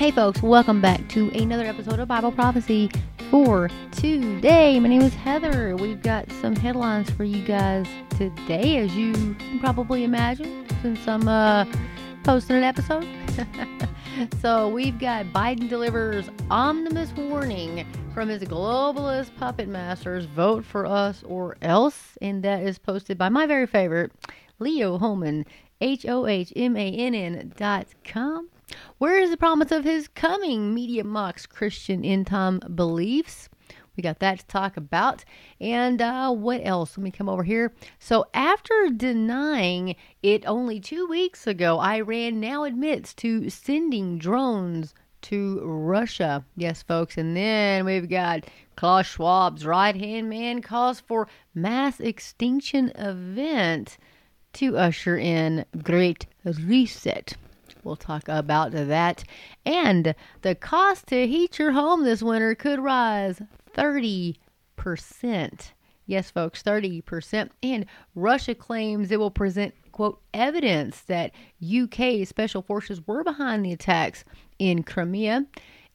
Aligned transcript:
Hey, 0.00 0.10
folks, 0.10 0.40
welcome 0.40 0.80
back 0.80 1.10
to 1.10 1.28
another 1.32 1.66
episode 1.66 2.00
of 2.00 2.08
Bible 2.08 2.32
Prophecy 2.32 2.90
for 3.30 3.68
today. 3.92 4.80
My 4.80 4.88
name 4.88 5.02
is 5.02 5.12
Heather. 5.12 5.76
We've 5.76 6.00
got 6.00 6.32
some 6.40 6.56
headlines 6.56 7.10
for 7.10 7.24
you 7.24 7.44
guys 7.44 7.86
today, 8.16 8.78
as 8.78 8.96
you 8.96 9.12
can 9.12 9.60
probably 9.60 10.04
imagine, 10.04 10.64
since 10.80 11.06
I'm 11.06 11.28
uh, 11.28 11.66
posting 12.24 12.56
an 12.56 12.62
episode. 12.62 13.06
so, 14.40 14.70
we've 14.70 14.98
got 14.98 15.26
Biden 15.26 15.68
delivers 15.68 16.30
omnibus 16.50 17.12
warning 17.12 17.86
from 18.14 18.30
his 18.30 18.42
globalist 18.44 19.36
puppet 19.36 19.68
masters 19.68 20.24
vote 20.24 20.64
for 20.64 20.86
us 20.86 21.22
or 21.26 21.58
else. 21.60 22.16
And 22.22 22.42
that 22.42 22.62
is 22.62 22.78
posted 22.78 23.18
by 23.18 23.28
my 23.28 23.44
very 23.44 23.66
favorite, 23.66 24.12
Leo 24.60 24.96
Hohmann, 24.96 25.44
H 25.82 26.06
O 26.06 26.26
H 26.26 26.54
M 26.56 26.74
A 26.74 26.90
N 26.90 27.14
N 27.14 27.52
dot 27.58 27.88
com. 28.02 28.48
Where 28.98 29.18
is 29.18 29.30
the 29.30 29.36
promise 29.36 29.72
of 29.72 29.84
his 29.84 30.08
coming? 30.08 30.74
Media 30.74 31.04
mocks 31.04 31.46
Christian 31.46 32.04
end 32.04 32.26
time 32.26 32.60
beliefs. 32.74 33.48
We 33.96 34.02
got 34.02 34.20
that 34.20 34.38
to 34.38 34.46
talk 34.46 34.76
about. 34.76 35.24
And 35.60 36.00
uh, 36.00 36.30
what 36.32 36.60
else? 36.64 36.96
Let 36.96 37.04
me 37.04 37.10
come 37.10 37.28
over 37.28 37.42
here. 37.42 37.72
So, 37.98 38.26
after 38.32 38.88
denying 38.94 39.96
it 40.22 40.46
only 40.46 40.80
two 40.80 41.06
weeks 41.06 41.46
ago, 41.46 41.80
Iran 41.80 42.40
now 42.40 42.64
admits 42.64 43.12
to 43.14 43.50
sending 43.50 44.18
drones 44.18 44.94
to 45.22 45.60
Russia. 45.62 46.44
Yes, 46.56 46.82
folks. 46.82 47.18
And 47.18 47.36
then 47.36 47.84
we've 47.84 48.08
got 48.08 48.46
Klaus 48.76 49.06
Schwab's 49.06 49.66
right 49.66 49.96
hand 49.96 50.30
man 50.30 50.62
calls 50.62 51.00
for 51.00 51.28
mass 51.54 52.00
extinction 52.00 52.90
event 52.94 53.98
to 54.54 54.76
usher 54.78 55.18
in 55.18 55.64
Great 55.82 56.26
Reset. 56.44 57.36
We'll 57.84 57.96
talk 57.96 58.28
about 58.28 58.72
that. 58.72 59.24
And 59.64 60.14
the 60.42 60.54
cost 60.54 61.06
to 61.08 61.26
heat 61.26 61.58
your 61.58 61.72
home 61.72 62.04
this 62.04 62.22
winter 62.22 62.54
could 62.54 62.80
rise 62.80 63.40
30%. 63.74 64.36
Yes, 66.06 66.30
folks, 66.30 66.62
30%. 66.62 67.50
And 67.62 67.86
Russia 68.14 68.54
claims 68.54 69.10
it 69.10 69.20
will 69.20 69.30
present, 69.30 69.74
quote, 69.92 70.20
evidence 70.34 71.02
that 71.02 71.32
UK 71.62 72.26
special 72.26 72.62
forces 72.62 73.06
were 73.06 73.22
behind 73.22 73.64
the 73.64 73.72
attacks 73.72 74.24
in 74.58 74.82
Crimea. 74.82 75.46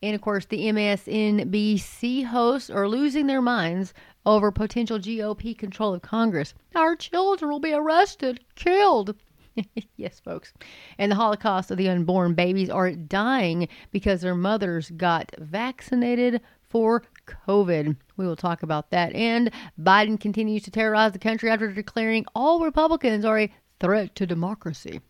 And 0.01 0.15
of 0.15 0.21
course, 0.21 0.45
the 0.45 0.67
MSNBC 0.67 2.25
hosts 2.25 2.69
are 2.69 2.87
losing 2.87 3.27
their 3.27 3.41
minds 3.41 3.93
over 4.25 4.51
potential 4.51 4.99
GOP 4.99 5.57
control 5.57 5.93
of 5.93 6.01
Congress. 6.01 6.53
Our 6.75 6.95
children 6.95 7.51
will 7.51 7.59
be 7.59 7.73
arrested, 7.73 8.39
killed. 8.55 9.15
yes, 9.95 10.19
folks. 10.19 10.53
And 10.97 11.11
the 11.11 11.15
Holocaust 11.15 11.71
of 11.71 11.77
the 11.77 11.89
unborn 11.89 12.33
babies 12.33 12.69
are 12.69 12.91
dying 12.91 13.67
because 13.91 14.21
their 14.21 14.35
mothers 14.35 14.91
got 14.91 15.31
vaccinated 15.37 16.41
for 16.67 17.03
COVID. 17.25 17.95
We 18.17 18.27
will 18.27 18.35
talk 18.35 18.63
about 18.63 18.91
that. 18.91 19.13
And 19.13 19.51
Biden 19.79 20.19
continues 20.19 20.63
to 20.63 20.71
terrorize 20.71 21.13
the 21.13 21.19
country 21.19 21.49
after 21.49 21.71
declaring 21.71 22.25
all 22.35 22.63
Republicans 22.63 23.23
are 23.25 23.39
a 23.39 23.53
threat 23.79 24.15
to 24.15 24.25
democracy. 24.25 25.01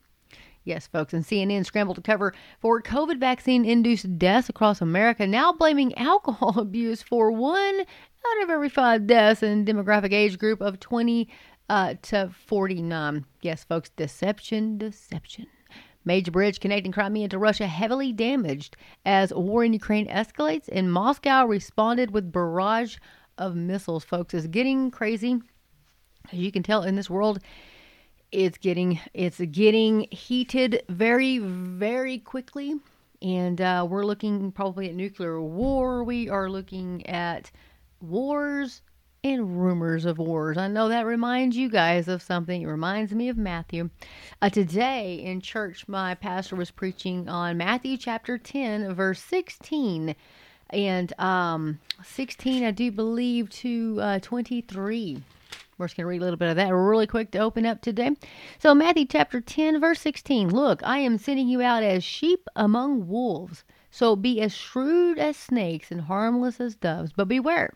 Yes, 0.64 0.88
folks, 0.88 1.14
and 1.14 1.24
CNN 1.24 1.64
scrambled 1.64 1.98
to 1.98 2.02
cover 2.02 2.34
for 2.60 2.82
COVID 2.82 3.20
vaccine 3.20 3.66
induced 3.66 4.18
deaths 4.18 4.50
across 4.50 4.82
America, 4.82 5.28
now 5.28 5.54
blaming 5.54 5.96
alcohol 5.96 6.58
abuse 6.60 7.04
for 7.04 7.32
one 7.32 7.82
out 7.82 8.44
of 8.44 8.50
every 8.50 8.70
five 8.70 9.06
deaths 9.06 9.44
in 9.44 9.64
demographic 9.64 10.12
age 10.12 10.40
group 10.40 10.62
of 10.62 10.80
20 10.80 11.30
uh, 11.70 11.96
to 12.04 12.30
49. 12.48 13.26
Yes, 13.42 13.64
folks, 13.64 13.90
deception, 13.90 14.78
deception. 14.78 15.48
Major 16.04 16.32
bridge 16.32 16.60
connecting 16.60 16.92
Crimea 16.92 17.28
to 17.30 17.40
Russia 17.40 17.66
heavily 17.66 18.14
damaged 18.14 18.78
as 19.06 19.34
war 19.34 19.64
in 19.64 19.74
Ukraine 19.74 20.08
escalates, 20.08 20.70
and 20.72 20.94
Moscow 20.94 21.46
responded 21.46 22.12
with 22.12 22.32
barrage 22.32 22.98
of 23.40 23.56
missiles. 23.56 24.04
Folks, 24.04 24.36
is 24.36 24.46
getting 24.46 24.92
crazy. 24.92 25.42
As 26.32 26.38
you 26.38 26.52
can 26.52 26.62
tell 26.62 26.84
in 26.84 26.96
this 26.96 27.10
world, 27.10 27.40
it's 28.32 28.60
getting 28.60 29.00
it's 29.16 29.40
getting 29.40 30.08
heated 30.12 30.84
very 30.90 31.40
very 31.40 32.20
quickly, 32.20 32.76
and 33.24 33.60
uh, 33.60 33.88
we're 33.90 34.06
looking 34.06 34.52
probably 34.52 34.90
at 34.90 34.96
nuclear 34.96 35.42
war. 35.42 36.04
We 36.04 36.30
are 36.30 36.50
looking 36.50 37.06
at 37.08 37.52
wars 38.00 38.84
and 39.26 39.60
rumors 39.60 40.06
of 40.06 40.20
wars. 40.20 40.56
I 40.56 40.68
know 40.68 40.88
that 40.90 41.08
reminds 41.08 41.58
you 41.58 41.68
guys 41.68 42.08
of 42.08 42.22
something. 42.22 42.62
It 42.62 42.68
reminds 42.68 43.12
me 43.12 43.28
of 43.28 43.38
Matthew. 43.38 43.90
Uh, 44.40 44.52
today 44.52 45.16
in 45.16 45.42
church, 45.42 45.88
my 45.88 46.14
pastor 46.14 46.56
was 46.56 46.70
preaching 46.70 47.28
on 47.28 47.58
Matthew 47.58 47.98
chapter 47.98 48.38
10, 48.38 48.94
verse 48.94 49.20
16. 49.20 50.16
And 50.70 51.20
um, 51.20 51.80
16, 52.04 52.66
I 52.66 52.70
do 52.70 52.92
believe, 52.92 53.50
to 53.50 53.98
uh, 54.00 54.20
23. 54.20 55.24
We're 55.80 55.88
just 55.88 55.98
going 55.98 56.04
to 56.04 56.08
read 56.08 56.22
a 56.22 56.24
little 56.24 56.38
bit 56.38 56.50
of 56.50 56.58
that 56.58 56.70
really 56.70 57.08
quick 57.08 57.32
to 57.32 57.40
open 57.40 57.66
up 57.66 57.82
today. 57.82 58.12
So, 58.60 58.76
Matthew 58.76 59.06
chapter 59.06 59.42
10, 59.42 59.82
verse 59.82 60.02
16 60.02 60.50
Look, 60.50 60.84
I 60.84 61.00
am 61.00 61.18
sending 61.18 61.48
you 61.48 61.64
out 61.64 61.82
as 61.82 62.04
sheep 62.04 62.48
among 62.56 63.08
wolves. 63.08 63.64
So 63.90 64.16
be 64.16 64.40
as 64.42 64.54
shrewd 64.54 65.18
as 65.18 65.36
snakes 65.36 65.90
and 65.90 66.02
harmless 66.02 66.60
as 66.60 66.76
doves. 66.76 67.12
But 67.12 67.28
beware 67.28 67.72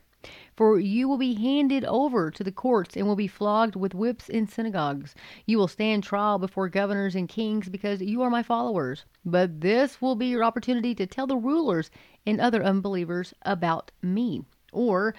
for 0.59 0.77
you 0.77 1.07
will 1.07 1.17
be 1.17 1.35
handed 1.35 1.85
over 1.85 2.29
to 2.29 2.43
the 2.43 2.51
courts 2.51 2.97
and 2.97 3.07
will 3.07 3.15
be 3.15 3.29
flogged 3.29 3.77
with 3.77 3.95
whips 3.95 4.27
in 4.27 4.45
synagogues. 4.45 5.15
You 5.45 5.57
will 5.57 5.69
stand 5.69 6.03
trial 6.03 6.37
before 6.37 6.67
governors 6.67 7.15
and 7.15 7.29
kings 7.29 7.69
because 7.69 8.01
you 8.01 8.21
are 8.23 8.29
my 8.29 8.43
followers. 8.43 9.05
But 9.23 9.61
this 9.61 10.01
will 10.01 10.15
be 10.15 10.25
your 10.25 10.43
opportunity 10.43 10.93
to 10.95 11.07
tell 11.07 11.27
the 11.27 11.37
rulers 11.37 11.91
and 12.27 12.41
other 12.41 12.61
unbelievers 12.61 13.33
about 13.43 13.93
me. 14.01 14.43
Or, 14.73 15.15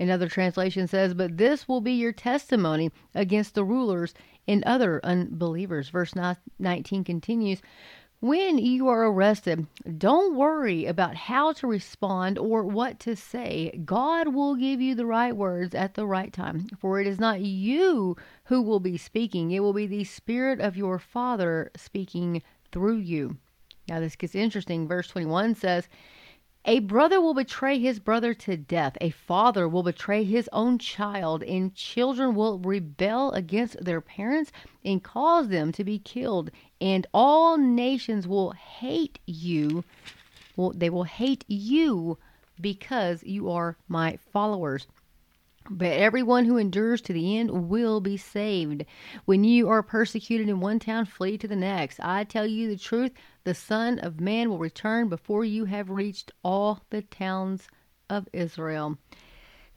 another 0.00 0.28
translation 0.28 0.88
says, 0.88 1.14
But 1.14 1.36
this 1.36 1.68
will 1.68 1.80
be 1.80 1.92
your 1.92 2.10
testimony 2.10 2.90
against 3.14 3.54
the 3.54 3.62
rulers 3.62 4.12
and 4.48 4.64
other 4.64 5.00
unbelievers. 5.04 5.88
Verse 5.90 6.14
19 6.58 7.04
continues. 7.04 7.62
When 8.22 8.58
you 8.58 8.86
are 8.88 9.06
arrested, 9.06 9.66
don't 9.96 10.36
worry 10.36 10.84
about 10.84 11.14
how 11.14 11.52
to 11.54 11.66
respond 11.66 12.36
or 12.36 12.62
what 12.62 13.00
to 13.00 13.16
say. 13.16 13.80
God 13.82 14.34
will 14.34 14.56
give 14.56 14.78
you 14.78 14.94
the 14.94 15.06
right 15.06 15.34
words 15.34 15.74
at 15.74 15.94
the 15.94 16.06
right 16.06 16.30
time, 16.30 16.66
for 16.78 17.00
it 17.00 17.06
is 17.06 17.18
not 17.18 17.40
you 17.40 18.18
who 18.44 18.60
will 18.60 18.78
be 18.78 18.98
speaking, 18.98 19.52
it 19.52 19.60
will 19.60 19.72
be 19.72 19.86
the 19.86 20.04
Spirit 20.04 20.60
of 20.60 20.76
your 20.76 20.98
Father 20.98 21.70
speaking 21.74 22.42
through 22.70 22.98
you. 22.98 23.38
Now, 23.88 24.00
this 24.00 24.16
gets 24.16 24.34
interesting. 24.34 24.86
Verse 24.86 25.08
21 25.08 25.54
says, 25.54 25.88
a 26.66 26.80
brother 26.80 27.20
will 27.22 27.32
betray 27.32 27.78
his 27.78 27.98
brother 27.98 28.34
to 28.34 28.56
death. 28.56 28.98
A 29.00 29.10
father 29.10 29.66
will 29.66 29.82
betray 29.82 30.24
his 30.24 30.48
own 30.52 30.78
child, 30.78 31.42
and 31.42 31.74
children 31.74 32.34
will 32.34 32.58
rebel 32.58 33.32
against 33.32 33.82
their 33.82 34.02
parents 34.02 34.52
and 34.84 35.02
cause 35.02 35.48
them 35.48 35.72
to 35.72 35.84
be 35.84 35.98
killed. 35.98 36.50
And 36.80 37.06
all 37.14 37.56
nations 37.56 38.28
will 38.28 38.50
hate 38.50 39.18
you. 39.26 39.84
Well, 40.54 40.72
they 40.74 40.90
will 40.90 41.04
hate 41.04 41.44
you 41.48 42.18
because 42.60 43.24
you 43.24 43.50
are 43.50 43.78
my 43.88 44.18
followers. 44.30 44.86
But 45.68 45.92
everyone 45.92 46.46
who 46.46 46.56
endures 46.56 47.00
to 47.02 47.12
the 47.12 47.36
end 47.36 47.68
will 47.68 48.00
be 48.00 48.16
saved. 48.16 48.84
When 49.26 49.44
you 49.44 49.68
are 49.68 49.82
persecuted 49.82 50.48
in 50.48 50.60
one 50.60 50.78
town, 50.78 51.04
flee 51.04 51.36
to 51.38 51.46
the 51.46 51.56
next. 51.56 52.00
I 52.00 52.24
tell 52.24 52.46
you 52.46 52.68
the 52.68 52.78
truth, 52.78 53.12
the 53.44 53.54
Son 53.54 53.98
of 53.98 54.20
Man 54.20 54.48
will 54.48 54.58
return 54.58 55.08
before 55.08 55.44
you 55.44 55.66
have 55.66 55.90
reached 55.90 56.32
all 56.42 56.80
the 56.90 57.02
towns 57.02 57.68
of 58.08 58.26
Israel. 58.32 58.98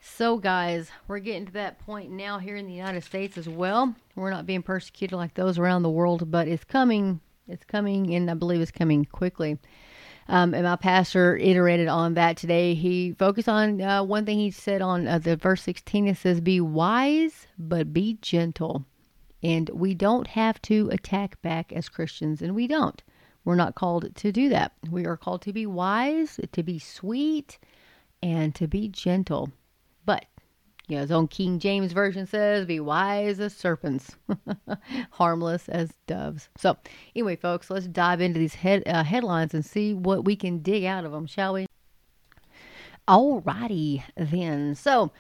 So, 0.06 0.38
guys, 0.38 0.90
we're 1.08 1.20
getting 1.20 1.46
to 1.46 1.54
that 1.54 1.80
point 1.80 2.12
now 2.12 2.38
here 2.38 2.58
in 2.58 2.68
the 2.68 2.74
United 2.74 3.04
States 3.04 3.38
as 3.38 3.48
well. 3.48 3.96
We're 4.16 4.32
not 4.32 4.46
being 4.46 4.62
persecuted 4.62 5.18
like 5.18 5.34
those 5.34 5.58
around 5.58 5.84
the 5.84 5.90
world, 5.90 6.30
but 6.30 6.48
it's 6.48 6.66
coming. 6.66 7.22
It's 7.48 7.64
coming, 7.64 8.14
and 8.14 8.30
I 8.30 8.34
believe 8.34 8.62
it's 8.62 8.72
coming 8.72 9.06
quickly. 9.06 9.60
Um, 10.28 10.54
and 10.54 10.64
my 10.64 10.76
pastor 10.76 11.36
iterated 11.36 11.88
on 11.88 12.14
that 12.14 12.38
today. 12.38 12.74
He 12.76 13.14
focused 13.14 13.50
on 13.50 13.82
uh, 13.82 14.04
one 14.04 14.26
thing 14.26 14.40
he 14.40 14.52
said 14.52 14.82
on 14.82 15.08
uh, 15.08 15.20
the 15.20 15.36
verse 15.36 15.62
16. 15.64 16.08
It 16.08 16.18
says, 16.18 16.40
Be 16.40 16.62
wise, 16.62 17.48
but 17.58 17.94
be 17.94 18.18
gentle. 18.22 18.86
And 19.42 19.70
we 19.70 19.94
don't 19.94 20.28
have 20.28 20.62
to 20.64 20.90
attack 20.92 21.42
back 21.42 21.74
as 21.74 21.90
Christians, 21.90 22.42
and 22.42 22.56
we 22.56 22.68
don't. 22.68 23.02
We're 23.44 23.56
not 23.56 23.76
called 23.76 24.16
to 24.16 24.32
do 24.32 24.48
that. 24.50 24.72
We 24.90 25.06
are 25.06 25.18
called 25.18 25.42
to 25.42 25.54
be 25.54 25.66
wise, 25.66 26.40
to 26.52 26.64
be 26.64 26.80
sweet, 26.80 27.60
and 28.22 28.56
to 28.56 28.68
be 28.68 28.88
gentle. 28.88 29.52
But 30.06 30.26
know, 30.90 31.02
his 31.02 31.12
own 31.12 31.28
King 31.28 31.60
James 31.60 31.94
Version 31.94 32.28
says, 32.28 32.66
be 32.66 32.80
wise 32.80 33.40
as 33.40 33.56
serpents, 33.56 34.18
harmless 35.12 35.70
as 35.70 35.94
doves. 36.08 36.50
So, 36.58 36.78
anyway, 37.16 37.38
folks, 37.38 37.70
let's 37.70 37.88
dive 37.88 38.20
into 38.20 38.40
these 38.40 38.56
head, 38.56 38.84
uh, 38.86 39.04
headlines 39.04 39.54
and 39.54 39.66
see 39.66 39.94
what 39.94 40.26
we 40.26 40.36
can 40.36 40.60
dig 40.60 40.84
out 40.84 41.06
of 41.06 41.14
them, 41.14 41.26
shall 41.26 41.54
we? 41.54 41.68
Alrighty, 43.08 44.04
then. 44.18 44.76
So, 44.76 45.12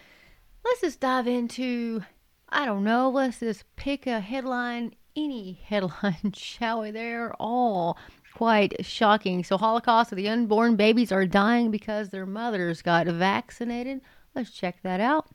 let's 0.65 0.81
just 0.81 0.99
dive 0.99 1.27
into, 1.27 2.03
I 2.49 2.65
don't 2.65 2.83
know, 2.83 3.09
let's 3.09 3.39
just 3.39 3.63
pick 3.77 4.05
a 4.05 4.19
headline, 4.19 4.93
any 5.15 5.53
headline, 5.63 6.33
shall 6.33 6.81
we? 6.81 6.91
They're 6.91 7.33
all 7.39 7.97
quite 8.35 8.85
shocking. 8.85 9.45
So, 9.45 9.57
Holocaust 9.57 10.11
of 10.11 10.17
the 10.17 10.27
unborn 10.27 10.75
babies 10.75 11.13
are 11.13 11.25
dying 11.25 11.71
because 11.71 12.09
their 12.09 12.25
mothers 12.25 12.81
got 12.81 13.07
vaccinated. 13.07 14.01
Let's 14.35 14.51
check 14.51 14.81
that 14.83 14.99
out. 14.99 15.27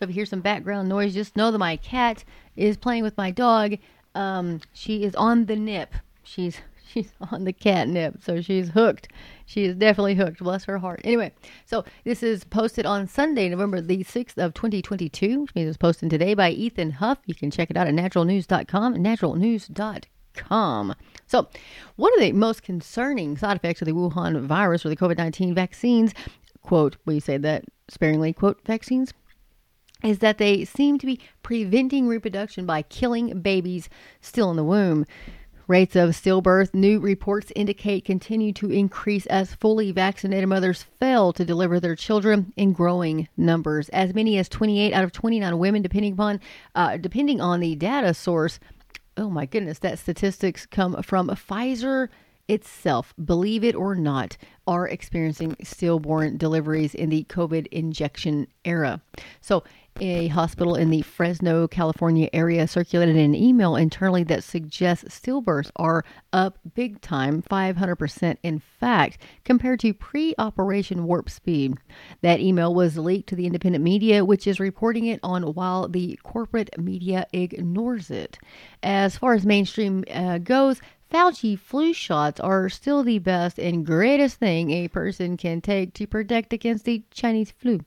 So, 0.00 0.04
if 0.04 0.10
you 0.10 0.14
hear 0.14 0.24
some 0.24 0.40
background 0.40 0.88
noise, 0.88 1.12
just 1.12 1.36
know 1.36 1.50
that 1.50 1.58
my 1.58 1.76
cat 1.76 2.24
is 2.56 2.78
playing 2.78 3.02
with 3.02 3.18
my 3.18 3.30
dog. 3.30 3.76
Um, 4.14 4.62
she 4.72 5.04
is 5.04 5.14
on 5.14 5.44
the 5.44 5.56
nip. 5.56 5.92
She's 6.22 6.62
she's 6.90 7.12
on 7.30 7.44
the 7.44 7.52
catnip, 7.52 8.22
so 8.22 8.40
she's 8.40 8.70
hooked. 8.70 9.08
She 9.44 9.64
is 9.64 9.76
definitely 9.76 10.14
hooked. 10.14 10.38
Bless 10.38 10.64
her 10.64 10.78
heart. 10.78 11.02
Anyway, 11.04 11.32
so 11.66 11.84
this 12.04 12.22
is 12.22 12.44
posted 12.44 12.86
on 12.86 13.08
Sunday, 13.08 13.50
November 13.50 13.82
the 13.82 14.02
6th 14.02 14.38
of 14.38 14.54
2022, 14.54 15.42
which 15.42 15.54
means 15.54 15.68
it's 15.68 15.76
posted 15.76 16.08
today 16.08 16.32
by 16.32 16.48
Ethan 16.48 16.92
Huff. 16.92 17.18
You 17.26 17.34
can 17.34 17.50
check 17.50 17.70
it 17.70 17.76
out 17.76 17.86
at 17.86 17.92
naturalnews.com, 17.92 18.94
naturalnews.com. 18.94 20.94
So, 21.26 21.46
one 21.96 22.14
of 22.14 22.20
the 22.20 22.32
most 22.32 22.62
concerning 22.62 23.36
side 23.36 23.58
effects 23.58 23.82
of 23.82 23.86
the 23.86 23.92
Wuhan 23.92 24.40
virus 24.46 24.86
or 24.86 24.88
the 24.88 24.96
COVID 24.96 25.18
19 25.18 25.54
vaccines, 25.54 26.14
quote, 26.62 26.96
we 27.04 27.20
say 27.20 27.36
that 27.36 27.66
sparingly, 27.90 28.32
quote, 28.32 28.64
vaccines, 28.64 29.12
is 30.02 30.18
that 30.18 30.38
they 30.38 30.64
seem 30.64 30.98
to 30.98 31.06
be 31.06 31.20
preventing 31.42 32.08
reproduction 32.08 32.66
by 32.66 32.82
killing 32.82 33.40
babies 33.40 33.88
still 34.20 34.50
in 34.50 34.56
the 34.56 34.64
womb. 34.64 35.06
Rates 35.70 35.94
of 35.94 36.10
stillbirth, 36.10 36.74
new 36.74 36.98
reports 36.98 37.52
indicate, 37.54 38.04
continue 38.04 38.52
to 38.54 38.72
increase 38.72 39.24
as 39.26 39.54
fully 39.54 39.92
vaccinated 39.92 40.48
mothers 40.48 40.82
fail 40.98 41.32
to 41.32 41.44
deliver 41.44 41.78
their 41.78 41.94
children 41.94 42.52
in 42.56 42.72
growing 42.72 43.28
numbers. 43.36 43.88
As 43.90 44.12
many 44.12 44.36
as 44.36 44.48
28 44.48 44.92
out 44.92 45.04
of 45.04 45.12
29 45.12 45.58
women, 45.58 45.80
depending 45.80 46.14
upon 46.14 46.40
uh, 46.74 46.96
depending 46.96 47.40
on 47.40 47.60
the 47.60 47.76
data 47.76 48.14
source. 48.14 48.58
Oh 49.16 49.30
my 49.30 49.46
goodness, 49.46 49.78
that 49.78 50.00
statistics 50.00 50.66
come 50.66 51.00
from 51.04 51.28
Pfizer 51.28 52.08
itself, 52.48 53.14
believe 53.24 53.62
it 53.62 53.76
or 53.76 53.94
not, 53.94 54.36
are 54.66 54.88
experiencing 54.88 55.56
stillborn 55.62 56.36
deliveries 56.36 56.96
in 56.96 57.10
the 57.10 57.24
COVID 57.28 57.68
injection 57.68 58.48
era. 58.64 59.00
So, 59.40 59.62
a 60.00 60.28
hospital 60.28 60.74
in 60.74 60.90
the 60.90 61.02
Fresno, 61.02 61.68
California 61.68 62.28
area 62.32 62.66
circulated 62.66 63.16
an 63.16 63.34
email 63.34 63.76
internally 63.76 64.24
that 64.24 64.42
suggests 64.42 65.20
stillbirths 65.20 65.70
are 65.76 66.04
up 66.32 66.58
big 66.74 67.00
time, 67.00 67.42
500% 67.42 68.36
in 68.42 68.58
fact, 68.58 69.18
compared 69.44 69.80
to 69.80 69.92
pre 69.92 70.34
operation 70.38 71.04
warp 71.04 71.28
speed. 71.28 71.76
That 72.22 72.40
email 72.40 72.74
was 72.74 72.96
leaked 72.98 73.28
to 73.28 73.36
the 73.36 73.46
independent 73.46 73.84
media, 73.84 74.24
which 74.24 74.46
is 74.46 74.58
reporting 74.58 75.06
it 75.06 75.20
on 75.22 75.42
while 75.54 75.88
the 75.88 76.18
corporate 76.22 76.70
media 76.78 77.26
ignores 77.32 78.10
it. 78.10 78.38
As 78.82 79.18
far 79.18 79.34
as 79.34 79.44
mainstream 79.44 80.04
uh, 80.10 80.38
goes, 80.38 80.80
Fauci 81.12 81.58
flu 81.58 81.92
shots 81.92 82.38
are 82.38 82.68
still 82.68 83.02
the 83.02 83.18
best 83.18 83.58
and 83.58 83.84
greatest 83.84 84.36
thing 84.38 84.70
a 84.70 84.88
person 84.88 85.36
can 85.36 85.60
take 85.60 85.92
to 85.94 86.06
protect 86.06 86.52
against 86.52 86.84
the 86.84 87.02
Chinese 87.10 87.50
flu. 87.50 87.80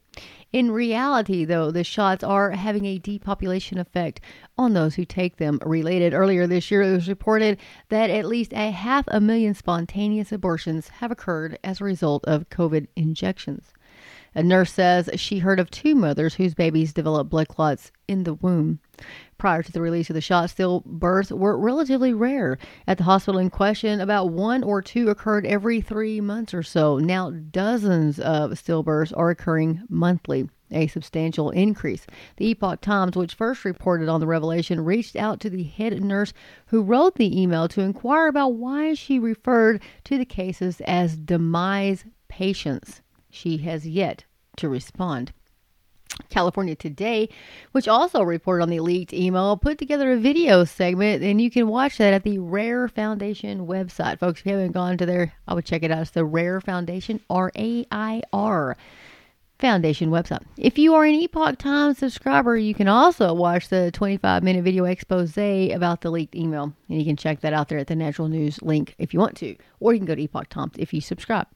In 0.53 0.69
reality, 0.69 1.45
though, 1.45 1.71
the 1.71 1.83
shots 1.83 2.23
are 2.23 2.51
having 2.51 2.85
a 2.85 2.99
depopulation 2.99 3.79
effect 3.79 4.21
on 4.55 4.73
those 4.73 4.93
who 4.93 5.03
take 5.03 5.37
them. 5.37 5.59
Related 5.65 6.13
earlier 6.13 6.45
this 6.45 6.69
year, 6.69 6.83
it 6.83 6.93
was 6.93 7.09
reported 7.09 7.57
that 7.89 8.11
at 8.11 8.27
least 8.27 8.53
a 8.53 8.69
half 8.69 9.05
a 9.07 9.19
million 9.19 9.55
spontaneous 9.55 10.31
abortions 10.31 10.89
have 10.89 11.09
occurred 11.09 11.57
as 11.63 11.81
a 11.81 11.85
result 11.85 12.23
of 12.25 12.51
COVID 12.51 12.85
injections. 12.95 13.73
A 14.35 14.41
nurse 14.41 14.71
says 14.71 15.09
she 15.15 15.39
heard 15.39 15.59
of 15.59 15.69
two 15.69 15.93
mothers 15.93 16.35
whose 16.35 16.55
babies 16.55 16.91
developed 16.91 17.29
blood 17.29 17.47
clots 17.47 17.91
in 18.07 18.23
the 18.23 18.33
womb. 18.33 18.79
Prior 19.37 19.61
to 19.61 19.71
the 19.71 19.81
release 19.81 20.09
of 20.09 20.13
the 20.13 20.21
shot, 20.21 20.49
stillbirths 20.49 21.31
were 21.31 21.57
relatively 21.57 22.13
rare. 22.13 22.57
At 22.87 22.97
the 22.97 23.03
hospital 23.03 23.39
in 23.39 23.49
question, 23.49 24.01
about 24.01 24.29
one 24.29 24.63
or 24.63 24.81
two 24.81 25.09
occurred 25.09 25.45
every 25.45 25.81
three 25.81 26.19
months 26.19 26.53
or 26.53 26.63
so. 26.63 26.97
Now, 26.97 27.29
dozens 27.29 28.19
of 28.19 28.51
stillbirths 28.51 29.13
are 29.15 29.29
occurring 29.29 29.83
monthly 29.87 30.49
a 30.71 30.87
substantial 30.87 31.51
increase. 31.51 32.07
The 32.37 32.47
Epoch 32.47 32.81
Times, 32.81 33.15
which 33.15 33.35
first 33.35 33.63
reported 33.63 34.09
on 34.09 34.19
the 34.19 34.25
revelation, 34.25 34.83
reached 34.83 35.15
out 35.15 35.39
to 35.41 35.49
the 35.49 35.63
head 35.63 36.01
nurse 36.01 36.33
who 36.67 36.81
wrote 36.81 37.15
the 37.15 37.39
email 37.39 37.67
to 37.67 37.81
inquire 37.81 38.27
about 38.27 38.55
why 38.55 38.95
she 38.95 39.19
referred 39.19 39.83
to 40.05 40.17
the 40.17 40.25
cases 40.25 40.81
as 40.81 41.15
demise 41.15 42.05
patients. 42.27 43.02
She 43.33 43.57
has 43.57 43.87
yet 43.87 44.25
to 44.57 44.69
respond. 44.69 45.33
California 46.29 46.75
Today, 46.75 47.29
which 47.71 47.87
also 47.87 48.21
reported 48.21 48.61
on 48.61 48.69
the 48.69 48.79
leaked 48.79 49.11
email, 49.11 49.57
put 49.57 49.79
together 49.79 50.11
a 50.11 50.17
video 50.17 50.63
segment, 50.63 51.23
and 51.23 51.41
you 51.41 51.49
can 51.49 51.67
watch 51.67 51.97
that 51.97 52.13
at 52.13 52.23
the 52.23 52.37
RAIR 52.37 52.87
Foundation 52.87 53.65
website. 53.65 54.19
Folks, 54.19 54.41
if 54.41 54.45
you 54.45 54.51
haven't 54.51 54.73
gone 54.73 54.97
to 54.97 55.07
there, 55.07 55.33
I 55.47 55.55
would 55.55 55.65
check 55.65 55.81
it 55.81 55.89
out. 55.89 56.03
It's 56.03 56.11
the 56.11 56.23
RAIR 56.23 56.61
Foundation, 56.61 57.19
R 57.31 57.51
A 57.55 57.87
I 57.91 58.21
R 58.31 58.77
Foundation 59.57 60.11
website. 60.11 60.43
If 60.55 60.77
you 60.77 60.93
are 60.93 61.03
an 61.03 61.15
Epoch 61.15 61.57
Times 61.57 61.97
subscriber, 61.97 62.55
you 62.55 62.75
can 62.75 62.87
also 62.87 63.33
watch 63.33 63.69
the 63.69 63.89
25 63.91 64.43
minute 64.43 64.63
video 64.63 64.85
expose 64.85 65.35
about 65.37 66.01
the 66.01 66.11
leaked 66.11 66.35
email, 66.35 66.73
and 66.87 66.99
you 66.99 67.05
can 67.05 67.17
check 67.17 67.41
that 67.41 67.53
out 67.53 67.69
there 67.69 67.79
at 67.79 67.87
the 67.87 67.95
Natural 67.95 68.27
News 68.27 68.61
link 68.61 68.93
if 68.99 69.11
you 69.11 69.19
want 69.19 69.37
to, 69.37 69.55
or 69.79 69.93
you 69.93 69.99
can 69.99 70.05
go 70.05 70.13
to 70.13 70.21
Epoch 70.21 70.49
Times 70.49 70.73
if 70.77 70.93
you 70.93 71.01
subscribe. 71.01 71.47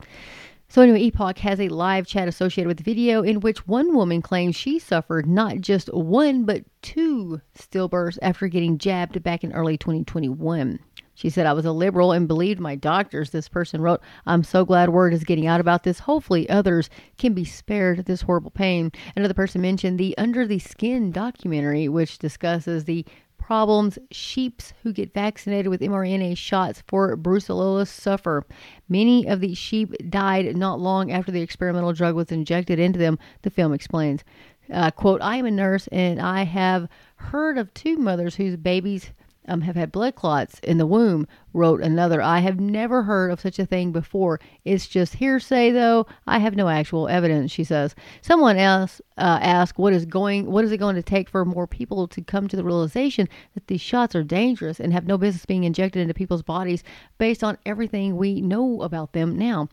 So, 0.69 0.81
anyway, 0.81 0.99
Epoch 1.03 1.37
has 1.39 1.61
a 1.61 1.69
live 1.69 2.05
chat 2.05 2.27
associated 2.27 2.67
with 2.67 2.77
the 2.77 2.83
video 2.83 3.21
in 3.21 3.39
which 3.39 3.67
one 3.67 3.95
woman 3.95 4.21
claims 4.21 4.55
she 4.55 4.79
suffered 4.79 5.25
not 5.25 5.61
just 5.61 5.87
one, 5.93 6.43
but 6.43 6.65
two 6.81 7.41
stillbirths 7.57 8.19
after 8.21 8.49
getting 8.49 8.77
jabbed 8.77 9.23
back 9.23 9.45
in 9.45 9.53
early 9.53 9.77
2021. 9.77 10.79
She 11.17 11.31
said, 11.31 11.47
I 11.47 11.53
was 11.53 11.65
a 11.65 11.71
liberal 11.71 12.11
and 12.11 12.27
believed 12.27 12.59
my 12.59 12.75
doctors. 12.75 13.31
This 13.31 13.49
person 13.49 13.81
wrote, 13.81 14.01
I'm 14.27 14.43
so 14.43 14.65
glad 14.65 14.89
word 14.89 15.13
is 15.13 15.23
getting 15.23 15.47
out 15.47 15.59
about 15.59 15.81
this. 15.81 15.97
Hopefully, 15.97 16.47
others 16.47 16.91
can 17.17 17.33
be 17.33 17.43
spared 17.43 18.05
this 18.05 18.21
horrible 18.21 18.51
pain. 18.51 18.91
Another 19.15 19.33
person 19.33 19.59
mentioned 19.61 19.97
the 19.97 20.15
Under 20.17 20.45
the 20.45 20.59
Skin 20.59 21.11
documentary, 21.11 21.87
which 21.87 22.19
discusses 22.19 22.83
the 22.85 23.03
problems 23.47 23.97
sheeps 24.11 24.73
who 24.83 24.91
get 24.91 25.13
vaccinated 25.13 25.69
with 25.69 25.79
mRNA 25.79 26.37
shots 26.37 26.83
for 26.85 27.15
brucellosis 27.15 27.87
suffer. 27.87 28.45
Many 28.89 29.25
of 29.25 29.39
these 29.39 29.57
sheep 29.57 29.93
died 30.09 30.57
not 30.57 30.81
long 30.81 31.13
after 31.13 31.31
the 31.31 31.41
experimental 31.41 31.93
drug 31.93 32.13
was 32.13 32.29
injected 32.29 32.77
into 32.77 32.99
them, 32.99 33.17
the 33.43 33.49
film 33.49 33.71
explains. 33.71 34.25
Uh, 34.69 34.91
quote, 34.91 35.21
I 35.21 35.37
am 35.37 35.45
a 35.45 35.51
nurse 35.51 35.87
and 35.93 36.19
I 36.19 36.43
have 36.43 36.89
heard 37.15 37.57
of 37.57 37.73
two 37.73 37.95
mothers 37.95 38.35
whose 38.35 38.57
babies 38.57 39.11
um, 39.47 39.61
have 39.61 39.75
had 39.75 39.91
blood 39.91 40.15
clots 40.15 40.59
in 40.59 40.77
the 40.77 40.85
womb, 40.85 41.27
wrote 41.53 41.81
another. 41.81 42.21
I 42.21 42.39
have 42.39 42.59
never 42.59 43.03
heard 43.03 43.31
of 43.31 43.39
such 43.39 43.59
a 43.59 43.65
thing 43.65 43.91
before. 43.91 44.39
It's 44.65 44.87
just 44.87 45.15
hearsay, 45.15 45.71
though. 45.71 46.05
I 46.25 46.39
have 46.39 46.55
no 46.55 46.67
actual 46.69 47.07
evidence, 47.07 47.51
she 47.51 47.63
says. 47.63 47.95
Someone 48.21 48.57
else 48.57 49.01
uh, 49.17 49.39
asked, 49.41 49.77
"What 49.77 49.93
is 49.93 50.05
going? 50.05 50.51
What 50.51 50.65
is 50.65 50.71
it 50.71 50.77
going 50.77 50.95
to 50.95 51.03
take 51.03 51.29
for 51.29 51.45
more 51.45 51.67
people 51.67 52.07
to 52.07 52.21
come 52.21 52.47
to 52.47 52.55
the 52.55 52.63
realization 52.63 53.27
that 53.53 53.67
these 53.67 53.81
shots 53.81 54.15
are 54.15 54.23
dangerous 54.23 54.79
and 54.79 54.93
have 54.93 55.07
no 55.07 55.17
business 55.17 55.45
being 55.45 55.63
injected 55.63 56.01
into 56.01 56.13
people's 56.13 56.43
bodies 56.43 56.83
based 57.17 57.43
on 57.43 57.57
everything 57.65 58.17
we 58.17 58.41
know 58.41 58.81
about 58.81 59.13
them 59.13 59.37
now?" 59.37 59.69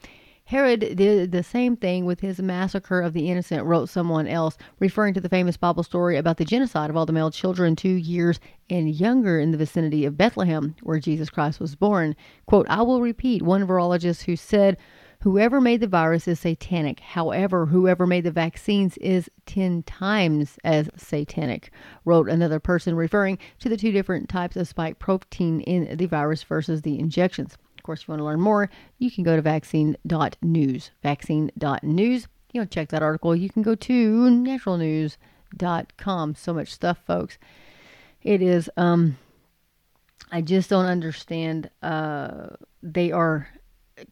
Herod 0.49 0.81
did 0.81 1.33
the 1.33 1.43
same 1.43 1.75
thing 1.75 2.05
with 2.05 2.21
his 2.21 2.39
massacre 2.39 3.01
of 3.01 3.15
the 3.15 3.31
innocent, 3.31 3.65
wrote 3.65 3.89
someone 3.89 4.27
else, 4.27 4.59
referring 4.79 5.15
to 5.15 5.21
the 5.23 5.31
famous 5.31 5.57
Bible 5.57 5.83
story 5.83 6.19
about 6.19 6.37
the 6.37 6.45
genocide 6.45 6.91
of 6.91 6.99
all 6.99 7.07
the 7.07 7.15
male 7.15 7.31
children 7.31 7.75
two 7.75 7.89
years 7.89 8.39
and 8.69 8.95
younger 8.95 9.41
in 9.41 9.53
the 9.53 9.57
vicinity 9.57 10.05
of 10.05 10.19
Bethlehem, 10.19 10.77
where 10.83 11.01
Jesus 11.01 11.31
Christ 11.31 11.61
was 11.61 11.75
born. 11.75 12.15
Quote, 12.45 12.67
I 12.69 12.83
will 12.83 13.01
repeat 13.01 13.41
one 13.41 13.67
virologist 13.67 14.25
who 14.25 14.37
said, 14.37 14.77
Whoever 15.23 15.63
made 15.63 15.81
the 15.81 15.87
virus 15.87 16.29
is 16.29 16.41
satanic. 16.41 17.01
However, 17.01 17.65
whoever 17.65 18.07
made 18.07 18.25
the 18.25 18.31
vaccines 18.31 18.99
is 18.99 19.31
10 19.47 19.85
times 19.85 20.59
as 20.63 20.91
satanic, 20.95 21.71
wrote 22.05 22.29
another 22.29 22.61
person, 22.61 22.97
referring 22.97 23.39
to 23.61 23.71
the 23.71 23.79
two 23.79 23.93
different 23.93 24.29
types 24.29 24.57
of 24.57 24.69
spike 24.69 24.99
protein 24.99 25.63
in 25.63 25.97
the 25.97 26.05
virus 26.05 26.43
versus 26.43 26.83
the 26.83 26.99
injections 26.99 27.57
course, 27.85 28.03
if 28.03 28.09
you 28.09 28.13
want 28.13 28.21
to 28.21 28.25
learn 28.25 28.41
more, 28.41 28.71
you 28.99 29.11
can 29.11 29.23
go 29.23 29.37
to 29.37 29.43
vaccine.news. 29.43 30.91
Vaccine.news. 31.03 32.29
You 32.53 32.61
know, 32.61 32.67
check 32.67 32.89
that 32.89 33.03
article. 33.03 33.37
You 33.37 33.51
can 33.51 33.63
go 33.63 33.75
to 33.75 34.31
naturalnews.com. 34.31 36.35
So 36.35 36.53
much 36.53 36.73
stuff, 36.73 36.99
folks. 37.07 37.39
It 38.23 38.43
is, 38.43 38.71
um, 38.77 39.19
I 40.33 40.41
just 40.41 40.71
don't 40.71 40.87
understand. 40.87 41.71
Uh, 41.83 42.49
they 42.83 43.13
are 43.13 43.49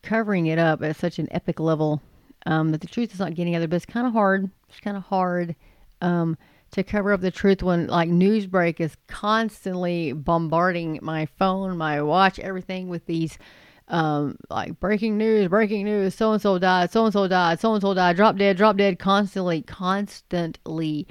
covering 0.02 0.47
it 0.47 0.59
up 0.59 0.83
at 0.83 0.97
such 0.97 1.19
an 1.19 1.29
epic 1.31 1.59
level 1.59 2.00
um, 2.47 2.71
that 2.71 2.81
the 2.81 2.87
truth 2.87 3.12
is 3.12 3.21
not 3.21 3.35
getting 3.35 3.55
out 3.55 3.61
there, 3.61 3.69
but 3.69 3.76
it's 3.76 3.87
kind 3.87 4.07
of 4.07 4.12
hard. 4.12 4.50
It's 4.69 4.81
kind 4.81 4.97
of 4.97 5.05
hard. 5.05 5.55
Um, 6.00 6.37
to 6.73 6.83
cover 6.83 7.12
up 7.12 7.21
the 7.21 7.31
truth 7.31 7.62
when 7.62 7.87
like 7.87 8.09
Newsbreak 8.09 8.81
is 8.81 8.97
constantly 9.07 10.12
bombarding 10.12 10.99
my 11.02 11.26
phone, 11.26 11.76
my 11.76 12.02
watch, 12.02 12.38
everything 12.38 12.88
with 12.88 13.07
these 13.07 13.38
um, 13.88 14.36
like 14.48 14.78
breaking 14.80 15.18
news, 15.18 15.48
breaking 15.48 15.84
news, 15.84 16.14
so 16.14 16.32
and 16.32 16.40
so 16.40 16.58
died, 16.58 16.90
so 16.90 17.04
and 17.04 17.12
so 17.12 17.28
died, 17.28 17.60
so 17.60 17.74
and 17.74 17.82
so 17.82 17.94
died, 17.94 18.16
drop 18.16 18.36
dead, 18.36 18.56
drop 18.56 18.76
dead, 18.76 18.98
constantly, 18.98 19.62
constantly 19.62 21.06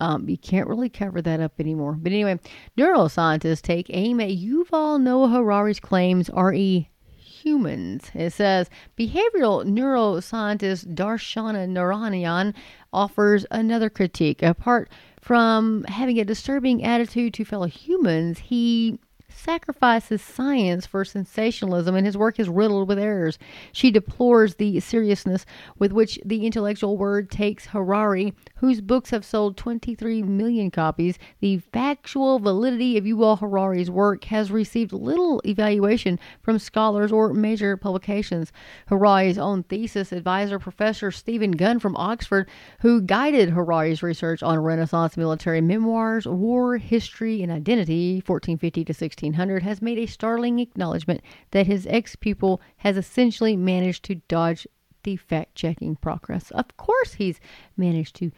Um, 0.00 0.28
you 0.28 0.36
can't 0.36 0.68
really 0.68 0.88
cover 0.88 1.22
that 1.22 1.40
up 1.40 1.60
anymore. 1.60 1.92
But 1.92 2.12
anyway, 2.12 2.40
neuroscientists 2.76 3.62
take 3.62 3.86
aim 3.90 4.20
at 4.20 4.30
Yuval 4.30 5.00
Noah 5.00 5.28
Harari's 5.28 5.80
claims, 5.80 6.28
are 6.30 6.50
re 6.50 6.90
humans. 7.16 8.10
It 8.14 8.32
says 8.32 8.70
behavioral 8.98 9.64
neuroscientist 9.64 10.94
Darshana 10.94 11.68
Narayanan 11.68 12.54
offers 12.92 13.46
another 13.50 13.90
critique. 13.90 14.42
Apart 14.42 14.90
from 15.20 15.84
having 15.84 16.18
a 16.18 16.24
disturbing 16.24 16.82
attitude 16.84 17.34
to 17.34 17.44
fellow 17.44 17.66
humans, 17.66 18.38
he 18.38 18.98
sacrifices 19.44 20.22
science 20.22 20.86
for 20.86 21.04
sensationalism, 21.04 21.94
and 21.94 22.06
his 22.06 22.16
work 22.16 22.40
is 22.40 22.48
riddled 22.48 22.88
with 22.88 22.98
errors. 22.98 23.38
She 23.72 23.90
deplores 23.90 24.54
the 24.54 24.80
seriousness 24.80 25.44
with 25.78 25.92
which 25.92 26.18
the 26.24 26.46
intellectual 26.46 26.96
word 26.96 27.30
takes 27.30 27.66
Harari, 27.66 28.32
whose 28.56 28.80
books 28.80 29.10
have 29.10 29.24
sold 29.24 29.58
23 29.58 30.22
million 30.22 30.70
copies. 30.70 31.18
The 31.40 31.58
factual 31.58 32.38
validity 32.38 32.96
of 32.96 33.04
Yuval 33.04 33.38
Harari's 33.38 33.90
work 33.90 34.24
has 34.24 34.50
received 34.50 34.92
little 34.92 35.42
evaluation 35.44 36.18
from 36.40 36.58
scholars 36.58 37.12
or 37.12 37.34
major 37.34 37.76
publications. 37.76 38.50
Harari's 38.86 39.38
own 39.38 39.62
thesis 39.64 40.12
advisor, 40.12 40.58
Professor 40.58 41.10
Stephen 41.10 41.50
Gunn 41.50 41.78
from 41.78 41.96
Oxford, 41.96 42.48
who 42.80 43.02
guided 43.02 43.50
Harari's 43.50 44.02
research 44.02 44.42
on 44.42 44.58
Renaissance 44.58 45.16
military 45.16 45.60
memoirs, 45.60 46.26
war, 46.26 46.78
history, 46.78 47.42
and 47.42 47.52
identity, 47.52 48.22
1450 48.26 48.84
to 48.86 48.94
16 48.94 49.33
1800 49.34 49.62
has 49.64 49.82
made 49.82 49.98
a 49.98 50.06
startling 50.06 50.60
acknowledgement 50.60 51.20
that 51.50 51.66
his 51.66 51.86
ex 51.88 52.14
pupil 52.14 52.60
has 52.78 52.96
essentially 52.96 53.56
managed 53.56 54.04
to 54.04 54.16
dodge 54.28 54.66
the 55.02 55.16
fact 55.16 55.54
checking 55.56 55.96
process. 55.96 56.50
Of 56.52 56.76
course, 56.76 57.14
he's 57.14 57.40
managed 57.76 58.14
to 58.16 58.30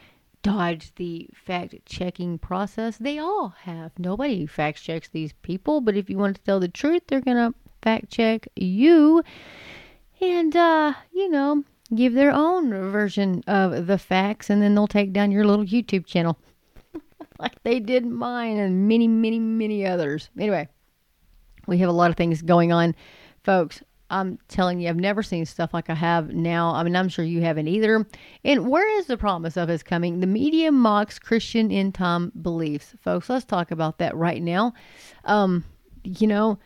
dodge 0.43 0.95
the 0.95 1.29
fact 1.35 1.75
checking 1.85 2.39
process. 2.39 2.97
They 2.97 3.19
all 3.19 3.51
have. 3.61 3.93
Nobody 3.99 4.47
fact 4.47 4.83
checks 4.83 5.09
these 5.09 5.35
people, 5.43 5.81
but 5.81 5.97
if 5.97 6.09
you 6.09 6.17
want 6.17 6.37
to 6.37 6.43
tell 6.43 6.61
the 6.61 6.69
truth, 6.69 7.03
they're 7.07 7.21
going 7.21 7.37
to 7.37 7.55
fact 7.83 8.11
check 8.11 8.49
you 8.57 9.23
and, 10.21 10.57
uh, 10.57 10.95
you 11.13 11.29
know, 11.29 11.63
give 11.95 12.15
their 12.15 12.33
own 12.33 12.71
version 12.71 13.45
of 13.47 13.87
the 13.87 13.99
facts, 13.99 14.49
and 14.49 14.63
then 14.63 14.75
they'll 14.75 14.87
take 14.87 15.13
down 15.13 15.31
your 15.31 15.45
little 15.45 15.65
YouTube 15.65 16.07
channel. 16.07 16.39
like 17.39 17.63
they 17.65 17.81
did 17.81 18.07
mine 18.07 18.57
and 18.57 18.89
many, 18.89 19.07
many, 19.07 19.39
many 19.39 19.87
others. 19.87 20.31
Anyway, 20.39 20.69
we 21.67 21.79
have 21.79 21.89
a 21.89 21.93
lot 21.93 22.11
of 22.11 22.17
things 22.17 22.43
going 22.43 22.73
on, 22.73 22.95
folks. 23.45 23.83
I'm 24.09 24.39
telling 24.49 24.81
you, 24.81 24.89
I've 24.89 24.97
never 24.97 25.23
seen 25.23 25.45
stuff 25.47 25.75
like 25.75 25.91
I 25.91 25.95
have 25.95 26.33
now. 26.33 26.73
I 26.73 26.85
mean, 26.85 26.95
I'm 26.95 27.09
sure 27.09 27.25
you 27.25 27.41
haven't 27.43 27.67
either. 27.67 28.07
And 28.45 28.69
where 28.69 28.99
is 28.99 29.07
the 29.07 29.17
promise 29.17 29.57
of 29.57 29.69
his 29.69 29.83
coming? 29.83 30.21
The 30.21 30.29
media 30.29 30.71
mocks 30.71 31.19
Christian 31.19 31.73
end 31.73 31.95
time 31.95 32.31
beliefs, 32.41 32.95
folks. 33.03 33.29
Let's 33.29 33.45
talk 33.45 33.73
about 33.73 33.99
that 33.99 34.17
right 34.17 34.41
now. 34.41 34.75
Um, 35.25 35.65
you 36.05 36.29
know, 36.29 36.59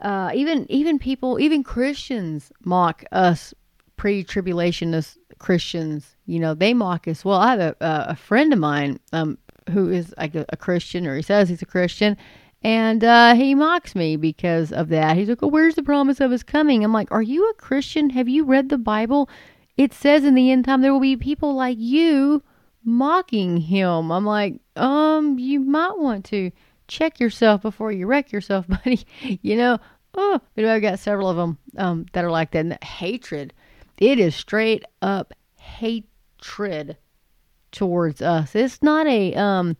uh, 0.00 0.30
even 0.34 0.66
even 0.70 0.98
people, 0.98 1.38
even 1.38 1.62
Christians 1.62 2.50
mock 2.64 3.04
us 3.12 3.52
pre-tribulationist 3.96 5.18
Christians. 5.38 6.16
You 6.24 6.40
know, 6.40 6.54
they 6.54 6.72
mock 6.72 7.06
us. 7.06 7.24
Well, 7.24 7.38
I 7.38 7.50
have 7.50 7.60
a, 7.60 7.76
a 7.80 8.16
friend 8.16 8.54
of 8.54 8.58
mine 8.58 8.98
um, 9.12 9.36
who 9.68 9.90
is 9.90 10.14
like 10.16 10.34
a, 10.34 10.46
a 10.48 10.56
Christian, 10.56 11.06
or 11.06 11.16
he 11.16 11.22
says 11.22 11.50
he's 11.50 11.60
a 11.60 11.66
Christian, 11.66 12.16
and 12.62 13.02
uh, 13.02 13.34
he 13.34 13.54
mocks 13.54 13.94
me 13.94 14.16
because 14.16 14.72
of 14.72 14.88
that. 14.88 15.16
He's 15.16 15.28
like, 15.28 15.42
oh, 15.42 15.48
where's 15.48 15.74
the 15.76 15.82
promise 15.82 16.20
of 16.20 16.30
his 16.30 16.42
coming? 16.42 16.84
I'm 16.84 16.92
like, 16.92 17.10
are 17.10 17.22
you 17.22 17.48
a 17.48 17.54
Christian? 17.54 18.10
Have 18.10 18.28
you 18.28 18.44
read 18.44 18.68
the 18.68 18.78
Bible? 18.78 19.30
It 19.76 19.94
says 19.94 20.24
in 20.24 20.34
the 20.34 20.50
end 20.50 20.66
time 20.66 20.82
there 20.82 20.92
will 20.92 21.00
be 21.00 21.16
people 21.16 21.54
like 21.54 21.78
you 21.78 22.42
mocking 22.84 23.56
him. 23.56 24.12
I'm 24.12 24.26
like, 24.26 24.60
um, 24.76 25.38
you 25.38 25.60
might 25.60 25.98
want 25.98 26.24
to 26.26 26.50
check 26.86 27.18
yourself 27.18 27.62
before 27.62 27.92
you 27.92 28.06
wreck 28.06 28.30
yourself, 28.30 28.66
buddy. 28.84 29.06
you 29.22 29.56
know, 29.56 29.78
oh, 30.14 30.40
but 30.54 30.64
I've 30.66 30.82
got 30.82 30.98
several 30.98 31.30
of 31.30 31.36
them 31.36 31.58
um, 31.78 32.06
that 32.12 32.24
are 32.24 32.30
like 32.30 32.50
that. 32.50 32.58
And 32.58 32.78
hatred, 32.84 33.54
it 33.98 34.18
is 34.18 34.34
straight 34.34 34.84
up 35.00 35.32
hatred 35.56 36.98
towards 37.72 38.20
us. 38.20 38.54
It's 38.54 38.82
not 38.82 39.06
a 39.06 39.34
um 39.34 39.76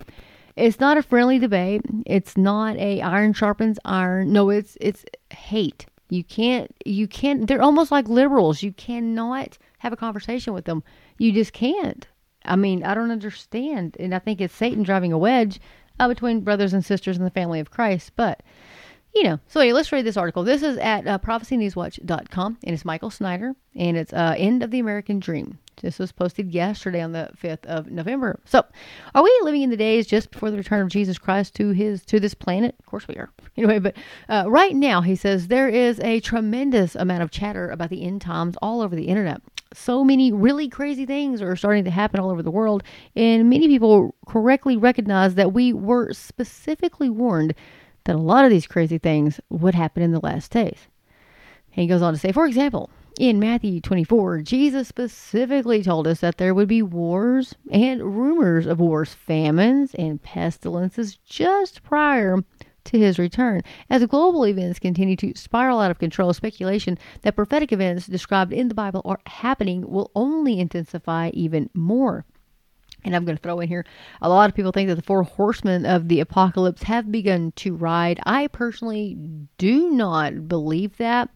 it's 0.60 0.80
not 0.80 0.98
a 0.98 1.02
friendly 1.02 1.38
debate. 1.38 1.82
It's 2.06 2.36
not 2.36 2.76
a 2.76 3.00
iron 3.00 3.32
sharpens 3.32 3.78
iron. 3.84 4.32
No, 4.32 4.50
it's 4.50 4.76
it's 4.80 5.04
hate. 5.30 5.86
You 6.08 6.24
can't 6.24 6.74
you 6.84 7.06
can't 7.08 7.46
they're 7.46 7.62
almost 7.62 7.90
like 7.90 8.08
liberals. 8.08 8.62
You 8.62 8.72
cannot 8.72 9.58
have 9.78 9.92
a 9.92 9.96
conversation 9.96 10.52
with 10.52 10.66
them. 10.66 10.82
You 11.18 11.32
just 11.32 11.52
can't. 11.52 12.06
I 12.44 12.56
mean, 12.56 12.84
I 12.84 12.94
don't 12.94 13.10
understand. 13.10 13.96
And 14.00 14.14
I 14.14 14.18
think 14.18 14.40
it's 14.40 14.54
Satan 14.54 14.82
driving 14.82 15.12
a 15.12 15.18
wedge 15.18 15.60
uh, 15.98 16.08
between 16.08 16.40
brothers 16.40 16.72
and 16.72 16.84
sisters 16.84 17.16
in 17.16 17.24
the 17.24 17.30
family 17.30 17.60
of 17.60 17.70
Christ. 17.70 18.12
But, 18.16 18.42
you 19.14 19.22
know, 19.22 19.38
so 19.48 19.60
anyway, 19.60 19.74
let's 19.74 19.92
read 19.92 20.06
this 20.06 20.16
article. 20.16 20.42
This 20.42 20.62
is 20.62 20.78
at 20.78 21.06
uh, 21.06 21.18
prophecynewswatch.com, 21.18 22.58
and 22.64 22.74
it's 22.74 22.84
Michael 22.84 23.10
Snyder, 23.10 23.54
and 23.74 23.96
it's 23.96 24.12
uh, 24.12 24.34
End 24.36 24.62
of 24.62 24.70
the 24.70 24.78
American 24.78 25.20
Dream. 25.20 25.58
This 25.80 25.98
was 25.98 26.12
posted 26.12 26.52
yesterday 26.52 27.00
on 27.00 27.12
the 27.12 27.30
5th 27.40 27.64
of 27.66 27.90
November. 27.90 28.40
So, 28.44 28.64
are 29.14 29.22
we 29.22 29.40
living 29.42 29.62
in 29.62 29.70
the 29.70 29.76
days 29.76 30.06
just 30.06 30.30
before 30.30 30.50
the 30.50 30.56
return 30.56 30.82
of 30.82 30.88
Jesus 30.88 31.18
Christ 31.18 31.54
to 31.56 31.70
his 31.70 32.04
to 32.06 32.20
this 32.20 32.34
planet? 32.34 32.74
Of 32.78 32.86
course 32.86 33.08
we 33.08 33.16
are. 33.16 33.30
Anyway, 33.56 33.78
but 33.78 33.94
uh, 34.28 34.44
right 34.48 34.74
now 34.74 35.02
he 35.02 35.14
says 35.14 35.48
there 35.48 35.68
is 35.68 36.00
a 36.00 36.20
tremendous 36.20 36.94
amount 36.94 37.22
of 37.22 37.30
chatter 37.30 37.68
about 37.68 37.90
the 37.90 38.02
end 38.02 38.22
times 38.22 38.56
all 38.62 38.80
over 38.80 38.96
the 38.96 39.08
internet. 39.08 39.42
So 39.74 40.02
many 40.02 40.32
really 40.32 40.68
crazy 40.68 41.04
things 41.04 41.42
are 41.42 41.54
starting 41.56 41.84
to 41.84 41.90
happen 41.90 42.20
all 42.20 42.30
over 42.30 42.42
the 42.42 42.50
world, 42.50 42.82
and 43.14 43.50
many 43.50 43.68
people 43.68 44.14
correctly 44.26 44.78
recognize 44.78 45.34
that 45.34 45.52
we 45.52 45.74
were 45.74 46.12
specifically 46.14 47.10
warned 47.10 47.54
that 48.04 48.16
a 48.16 48.18
lot 48.18 48.44
of 48.44 48.50
these 48.50 48.66
crazy 48.66 48.98
things 48.98 49.40
would 49.50 49.74
happen 49.74 50.02
in 50.02 50.12
the 50.12 50.20
last 50.20 50.50
days. 50.50 50.88
And 51.74 51.82
he 51.82 51.86
goes 51.86 52.02
on 52.02 52.14
to 52.14 52.18
say, 52.18 52.32
for 52.32 52.46
example, 52.46 52.90
in 53.18 53.38
Matthew 53.38 53.80
24, 53.80 54.42
Jesus 54.42 54.88
specifically 54.88 55.82
told 55.82 56.06
us 56.06 56.20
that 56.20 56.38
there 56.38 56.54
would 56.54 56.68
be 56.68 56.82
wars 56.82 57.54
and 57.70 58.02
rumors 58.02 58.66
of 58.66 58.80
wars, 58.80 59.14
famines, 59.14 59.94
and 59.94 60.22
pestilences 60.22 61.16
just 61.16 61.82
prior 61.82 62.38
to 62.84 62.98
his 62.98 63.18
return. 63.18 63.62
As 63.88 64.04
global 64.06 64.46
events 64.46 64.78
continue 64.78 65.16
to 65.16 65.32
spiral 65.36 65.80
out 65.80 65.90
of 65.90 65.98
control, 65.98 66.32
speculation 66.32 66.98
that 67.22 67.36
prophetic 67.36 67.72
events 67.72 68.06
described 68.06 68.52
in 68.52 68.68
the 68.68 68.74
Bible 68.74 69.02
are 69.04 69.20
happening 69.26 69.90
will 69.90 70.10
only 70.14 70.58
intensify 70.58 71.30
even 71.34 71.68
more. 71.74 72.24
And 73.04 73.14
I'm 73.14 73.24
going 73.24 73.36
to 73.36 73.42
throw 73.42 73.60
in 73.60 73.68
here 73.68 73.84
a 74.20 74.28
lot 74.28 74.48
of 74.48 74.56
people 74.56 74.72
think 74.72 74.88
that 74.88 74.96
the 74.96 75.02
four 75.02 75.22
horsemen 75.22 75.86
of 75.86 76.08
the 76.08 76.20
apocalypse 76.20 76.82
have 76.84 77.10
begun 77.10 77.52
to 77.56 77.74
ride. 77.74 78.20
I 78.24 78.48
personally 78.48 79.16
do 79.58 79.90
not 79.90 80.48
believe 80.48 80.96
that. 80.98 81.30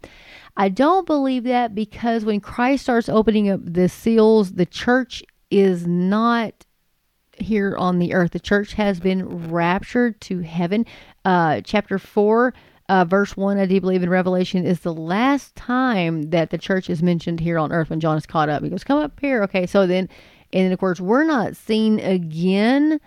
I 0.57 0.69
don't 0.69 1.07
believe 1.07 1.45
that 1.45 1.75
because 1.75 2.25
when 2.25 2.41
Christ 2.41 2.85
starts 2.85 3.09
opening 3.09 3.49
up 3.49 3.61
the 3.65 3.89
seals, 3.89 4.53
the 4.53 4.67
church 4.67 5.23
is 5.51 5.87
not 5.87 6.67
here 7.39 7.77
on 7.77 7.99
the 7.99 8.15
earth. 8.15 8.33
The 8.33 8.41
church 8.41 8.75
has 8.75 9.01
been 9.01 9.51
raptured 9.51 10.21
to 10.23 10.41
heaven. 10.41 10.87
Uh, 11.25 11.61
chapter 11.63 11.99
4, 11.99 12.55
uh, 12.89 13.05
verse 13.05 13.37
1, 13.37 13.59
I 13.59 13.67
do 13.67 13.81
believe 13.81 14.03
in 14.03 14.11
Revelation, 14.11 14.65
is 14.65 14.81
the 14.81 14.95
last 14.95 15.55
time 15.57 16.31
that 16.31 16.51
the 16.51 16.59
church 16.59 16.91
is 16.91 17.03
mentioned 17.03 17.41
here 17.41 17.59
on 17.59 17.73
earth 17.73 17.91
when 17.91 18.01
John 18.01 18.17
is 18.17 18.27
caught 18.27 18.49
up. 18.49 18.63
He 18.63 18.69
goes, 18.69 18.85
Come 18.85 18.99
up 18.99 19.19
here. 19.21 19.43
Okay, 19.45 19.67
so 19.67 19.87
then, 19.87 20.09
and 20.55 20.65
then 20.65 20.73
of 20.73 20.79
course, 20.79 21.01
we're 21.01 21.25
not 21.25 21.57
seen 21.57 21.99
again 21.99 23.01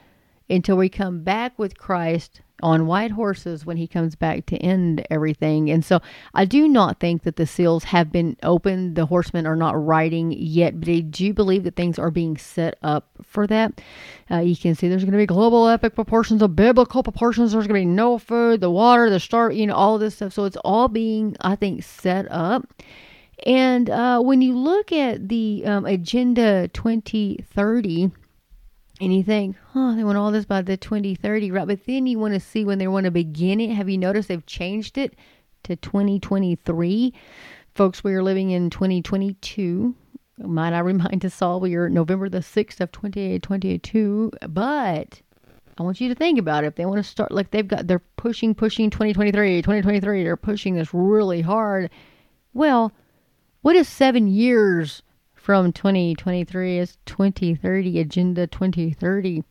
until 0.49 0.77
we 0.77 0.89
come 0.89 1.23
back 1.23 1.57
with 1.57 1.77
Christ 1.77 2.41
on 2.63 2.87
white 2.87 3.11
horses 3.11 3.65
when 3.65 3.77
he 3.77 3.87
comes 3.87 4.15
back 4.15 4.45
to 4.47 4.57
end 4.57 5.05
everything. 5.09 5.69
And 5.69 5.85
so 5.85 6.01
I 6.33 6.45
do 6.45 6.67
not 6.67 6.99
think 6.99 7.23
that 7.23 7.35
the 7.35 7.45
seals 7.45 7.85
have 7.85 8.11
been 8.11 8.35
opened. 8.41 8.95
The 8.95 9.05
horsemen 9.05 9.45
are 9.45 9.55
not 9.55 9.81
riding 9.81 10.31
yet, 10.31 10.79
but 10.79 10.89
I 10.89 11.01
do 11.01 11.33
believe 11.33 11.63
that 11.63 11.75
things 11.75 11.99
are 11.99 12.11
being 12.11 12.35
set 12.35 12.77
up 12.81 13.07
for 13.21 13.45
that. 13.47 13.79
Uh, 14.29 14.39
you 14.39 14.55
can 14.55 14.75
see 14.75 14.87
there's 14.89 15.03
going 15.03 15.11
to 15.11 15.17
be 15.17 15.25
global 15.25 15.67
epic 15.67 15.95
proportions 15.95 16.41
of 16.41 16.55
biblical 16.55 17.03
proportions. 17.03 17.51
There's 17.51 17.67
going 17.67 17.81
to 17.81 17.87
be 17.87 17.93
no 17.93 18.17
food, 18.17 18.59
the 18.59 18.71
water, 18.71 19.09
the 19.09 19.19
star, 19.19 19.51
you 19.51 19.67
know, 19.67 19.75
all 19.75 19.97
this 19.99 20.15
stuff. 20.15 20.33
So 20.33 20.45
it's 20.45 20.57
all 20.65 20.87
being, 20.87 21.37
I 21.41 21.55
think, 21.55 21.83
set 21.83 22.29
up. 22.31 22.67
And 23.45 23.89
uh, 23.89 24.19
when 24.21 24.41
you 24.41 24.57
look 24.57 24.91
at 24.91 25.29
the 25.29 25.63
um, 25.65 25.85
Agenda 25.85 26.67
2030, 26.69 28.11
and 28.99 29.13
you 29.15 29.23
think, 29.23 29.55
oh, 29.75 29.95
they 29.95 30.03
want 30.03 30.17
all 30.17 30.31
this 30.31 30.45
by 30.45 30.61
the 30.61 30.75
2030, 30.75 31.51
right? 31.51 31.67
But 31.67 31.85
then 31.85 32.07
you 32.07 32.17
want 32.17 32.33
to 32.33 32.39
see 32.39 32.65
when 32.65 32.79
they 32.79 32.87
want 32.87 33.03
to 33.03 33.11
begin 33.11 33.59
it. 33.59 33.71
Have 33.71 33.89
you 33.89 33.97
noticed 33.97 34.27
they've 34.27 34.45
changed 34.45 34.97
it 34.97 35.15
to 35.63 35.75
2023? 35.75 37.13
Folks, 37.75 38.03
we 38.03 38.15
are 38.15 38.23
living 38.23 38.49
in 38.49 38.71
2022. 38.71 39.93
Might 40.39 40.73
I 40.73 40.79
remind 40.79 41.23
us 41.25 41.41
all, 41.41 41.59
we 41.59 41.75
are 41.75 41.89
November 41.89 42.27
the 42.27 42.39
6th 42.39 42.79
of 42.79 42.91
2022. 42.91 44.31
But 44.49 45.21
I 45.77 45.83
want 45.83 46.01
you 46.01 46.09
to 46.09 46.15
think 46.15 46.39
about 46.39 46.63
it. 46.63 46.67
If 46.67 46.75
they 46.75 46.85
want 46.87 46.97
to 46.97 47.03
start, 47.03 47.31
like 47.31 47.51
they've 47.51 47.67
got, 47.67 47.85
they're 47.85 48.01
pushing, 48.15 48.55
pushing 48.55 48.89
2023, 48.89 49.61
2023, 49.61 50.23
they're 50.23 50.35
pushing 50.35 50.73
this 50.73 50.91
really 50.91 51.41
hard. 51.41 51.91
Well, 52.55 52.91
what 53.67 53.75
is 53.75 53.89
seven 53.89 54.29
years 54.29 55.03
from 55.33 55.73
2023 55.73 56.77
is 56.77 56.97
2030 57.05 57.99
agenda 57.99 58.47
2030 58.47 59.43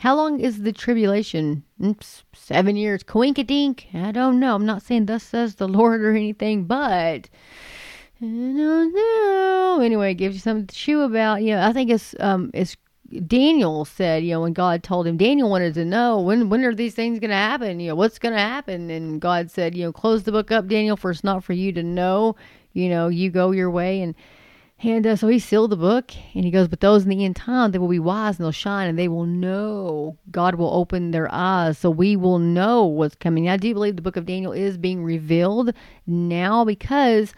How 0.00 0.14
long 0.14 0.40
is 0.40 0.60
the 0.60 0.72
tribulation? 0.72 1.64
Mm, 1.80 1.96
seven 2.34 2.76
years. 2.76 3.02
Coinkadink. 3.02 3.94
I 3.94 4.12
don't 4.12 4.38
know. 4.38 4.56
I'm 4.56 4.66
not 4.66 4.82
saying 4.82 5.06
thus 5.06 5.22
says 5.22 5.54
the 5.54 5.66
Lord 5.78 6.02
or 6.02 6.14
anything, 6.14 6.64
but 6.64 7.30
I 8.20 8.26
don't 8.26 8.94
know. 8.94 9.80
Anyway, 9.82 10.10
it 10.10 10.16
gives 10.16 10.34
you 10.34 10.40
something 10.40 10.66
to 10.66 10.74
chew 10.74 11.00
about. 11.00 11.42
You 11.42 11.54
know, 11.54 11.62
I 11.62 11.72
think 11.72 11.90
it's 11.90 12.14
um 12.20 12.50
it's 12.52 12.76
Daniel 13.26 13.86
said, 13.86 14.22
you 14.22 14.32
know, 14.32 14.42
when 14.42 14.52
God 14.52 14.82
told 14.82 15.06
him, 15.06 15.16
Daniel 15.16 15.48
wanted 15.48 15.72
to 15.74 15.84
know 15.86 16.20
when 16.20 16.50
when 16.50 16.62
are 16.62 16.74
these 16.74 16.94
things 16.94 17.20
going 17.20 17.30
to 17.30 17.36
happen? 17.36 17.80
You 17.80 17.88
know, 17.88 17.94
what's 17.94 18.18
going 18.18 18.34
to 18.34 18.40
happen? 18.40 18.90
And 18.90 19.18
God 19.18 19.50
said, 19.50 19.74
you 19.74 19.84
know, 19.84 19.92
close 19.92 20.24
the 20.24 20.32
book 20.32 20.50
up, 20.50 20.66
Daniel, 20.66 20.98
for 20.98 21.10
it's 21.10 21.24
not 21.24 21.42
for 21.42 21.54
you 21.54 21.72
to 21.72 21.82
know. 21.82 22.36
You 22.76 22.90
know, 22.90 23.08
you 23.08 23.30
go 23.30 23.52
your 23.52 23.70
way 23.70 24.02
and 24.02 24.14
and 24.80 25.06
uh, 25.06 25.16
so 25.16 25.28
he 25.28 25.38
sealed 25.38 25.70
the 25.70 25.76
book, 25.76 26.12
and 26.34 26.44
he 26.44 26.50
goes, 26.50 26.68
But 26.68 26.80
those 26.80 27.04
in 27.04 27.08
the 27.08 27.24
end 27.24 27.36
time, 27.36 27.70
they 27.70 27.78
will 27.78 27.88
be 27.88 27.98
wise 27.98 28.36
and 28.36 28.44
they'll 28.44 28.52
shine, 28.52 28.88
and 28.88 28.98
they 28.98 29.08
will 29.08 29.24
know. 29.24 30.18
God 30.30 30.56
will 30.56 30.72
open 30.74 31.12
their 31.12 31.32
eyes, 31.32 31.78
so 31.78 31.88
we 31.88 32.14
will 32.14 32.38
know 32.38 32.84
what's 32.84 33.14
coming. 33.14 33.48
I 33.48 33.56
do 33.56 33.72
believe 33.72 33.96
the 33.96 34.02
book 34.02 34.18
of 34.18 34.26
Daniel 34.26 34.52
is 34.52 34.76
being 34.76 35.02
revealed 35.02 35.72
now 36.06 36.62
because, 36.66 37.32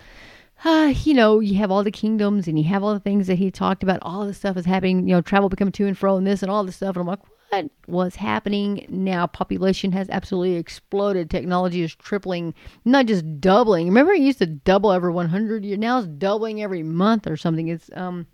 uh, 0.64 0.92
you 1.04 1.14
know, 1.14 1.38
you 1.38 1.54
have 1.58 1.70
all 1.70 1.84
the 1.84 1.92
kingdoms 1.92 2.48
and 2.48 2.58
you 2.58 2.64
have 2.64 2.82
all 2.82 2.92
the 2.92 2.98
things 2.98 3.28
that 3.28 3.38
he 3.38 3.52
talked 3.52 3.84
about. 3.84 4.00
All 4.02 4.26
this 4.26 4.38
stuff 4.38 4.56
is 4.56 4.66
happening, 4.66 5.06
you 5.06 5.14
know, 5.14 5.20
travel 5.20 5.48
becoming 5.48 5.72
to 5.72 5.86
and 5.86 5.96
fro, 5.96 6.16
and 6.16 6.26
this 6.26 6.42
and 6.42 6.50
all 6.50 6.64
this 6.64 6.74
stuff. 6.74 6.96
And 6.96 7.02
I'm 7.02 7.06
like, 7.06 7.20
what 7.50 7.70
was 7.86 8.16
happening 8.16 8.86
now? 8.88 9.26
Population 9.26 9.92
has 9.92 10.08
absolutely 10.10 10.56
exploded. 10.56 11.30
Technology 11.30 11.82
is 11.82 11.94
tripling, 11.94 12.54
not 12.84 13.06
just 13.06 13.40
doubling. 13.40 13.86
Remember, 13.88 14.12
it 14.12 14.20
used 14.20 14.38
to 14.38 14.46
double 14.46 14.92
every 14.92 15.12
100 15.12 15.64
years. 15.64 15.78
Now 15.78 15.98
it's 15.98 16.08
doubling 16.08 16.62
every 16.62 16.82
month 16.82 17.26
or 17.26 17.36
something. 17.36 17.68
It's 17.68 17.90
um, 17.94 18.26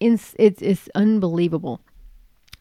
it's 0.00 0.34
it's, 0.38 0.62
it's 0.62 0.88
unbelievable. 0.94 1.80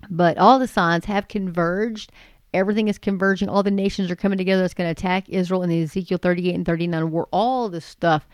But 0.09 0.37
all 0.37 0.59
the 0.59 0.67
signs 0.67 1.05
have 1.05 1.27
converged. 1.27 2.11
Everything 2.53 2.87
is 2.87 2.97
converging. 2.99 3.49
All 3.49 3.63
the 3.63 3.71
nations 3.71 4.11
are 4.11 4.15
coming 4.15 4.37
together. 4.37 4.61
That's 4.61 4.73
going 4.73 4.87
to 4.87 4.99
attack 4.99 5.29
Israel 5.29 5.63
in 5.63 5.69
the 5.69 5.81
Ezekiel 5.81 6.19
38 6.21 6.53
and 6.53 6.65
39, 6.65 7.11
where 7.11 7.25
all 7.31 7.69
this 7.69 7.85
stuff 7.85 8.27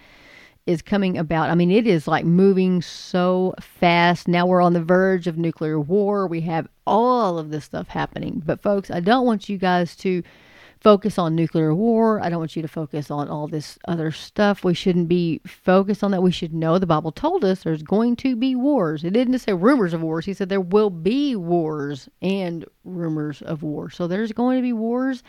is 0.69 0.83
coming 0.83 1.17
about. 1.17 1.49
I 1.49 1.55
mean, 1.55 1.71
it 1.71 1.87
is 1.87 2.07
like 2.07 2.25
moving 2.25 2.81
so 2.81 3.55
fast. 3.59 4.27
Now 4.27 4.45
we're 4.45 4.61
on 4.61 4.73
the 4.73 4.83
verge 4.83 5.25
of 5.25 5.37
nuclear 5.37 5.79
war. 5.79 6.27
We 6.27 6.41
have 6.41 6.67
all 6.85 7.39
of 7.39 7.49
this 7.49 7.65
stuff 7.65 7.87
happening. 7.87 8.43
But, 8.45 8.61
folks, 8.61 8.91
I 8.91 8.99
don't 8.99 9.25
want 9.25 9.49
you 9.49 9.57
guys 9.57 9.95
to 9.97 10.21
focus 10.79 11.17
on 11.17 11.35
nuclear 11.35 11.73
war. 11.73 12.23
I 12.23 12.29
don't 12.29 12.37
want 12.37 12.55
you 12.55 12.61
to 12.61 12.67
focus 12.67 13.09
on 13.09 13.27
all 13.27 13.47
this 13.47 13.79
other 13.87 14.11
stuff. 14.11 14.63
We 14.63 14.75
shouldn't 14.75 15.09
be 15.09 15.41
focused 15.45 16.03
on 16.03 16.11
that. 16.11 16.21
We 16.21 16.31
should 16.31 16.53
know 16.53 16.77
the 16.77 16.85
Bible 16.85 17.11
told 17.11 17.43
us 17.43 17.63
there's 17.63 17.83
going 17.83 18.15
to 18.17 18.35
be 18.35 18.55
wars. 18.55 19.03
It 19.03 19.11
didn't 19.11 19.39
say 19.39 19.53
rumors 19.53 19.95
of 19.95 20.03
wars, 20.03 20.25
He 20.25 20.33
said 20.33 20.49
there 20.49 20.61
will 20.61 20.91
be 20.91 21.35
wars 21.35 22.07
and 22.21 22.63
rumors 22.83 23.41
of 23.41 23.63
war. 23.63 23.89
So 23.89 24.07
there's 24.07 24.31
going 24.31 24.59
to 24.59 24.63
be 24.63 24.73
wars 24.73 25.23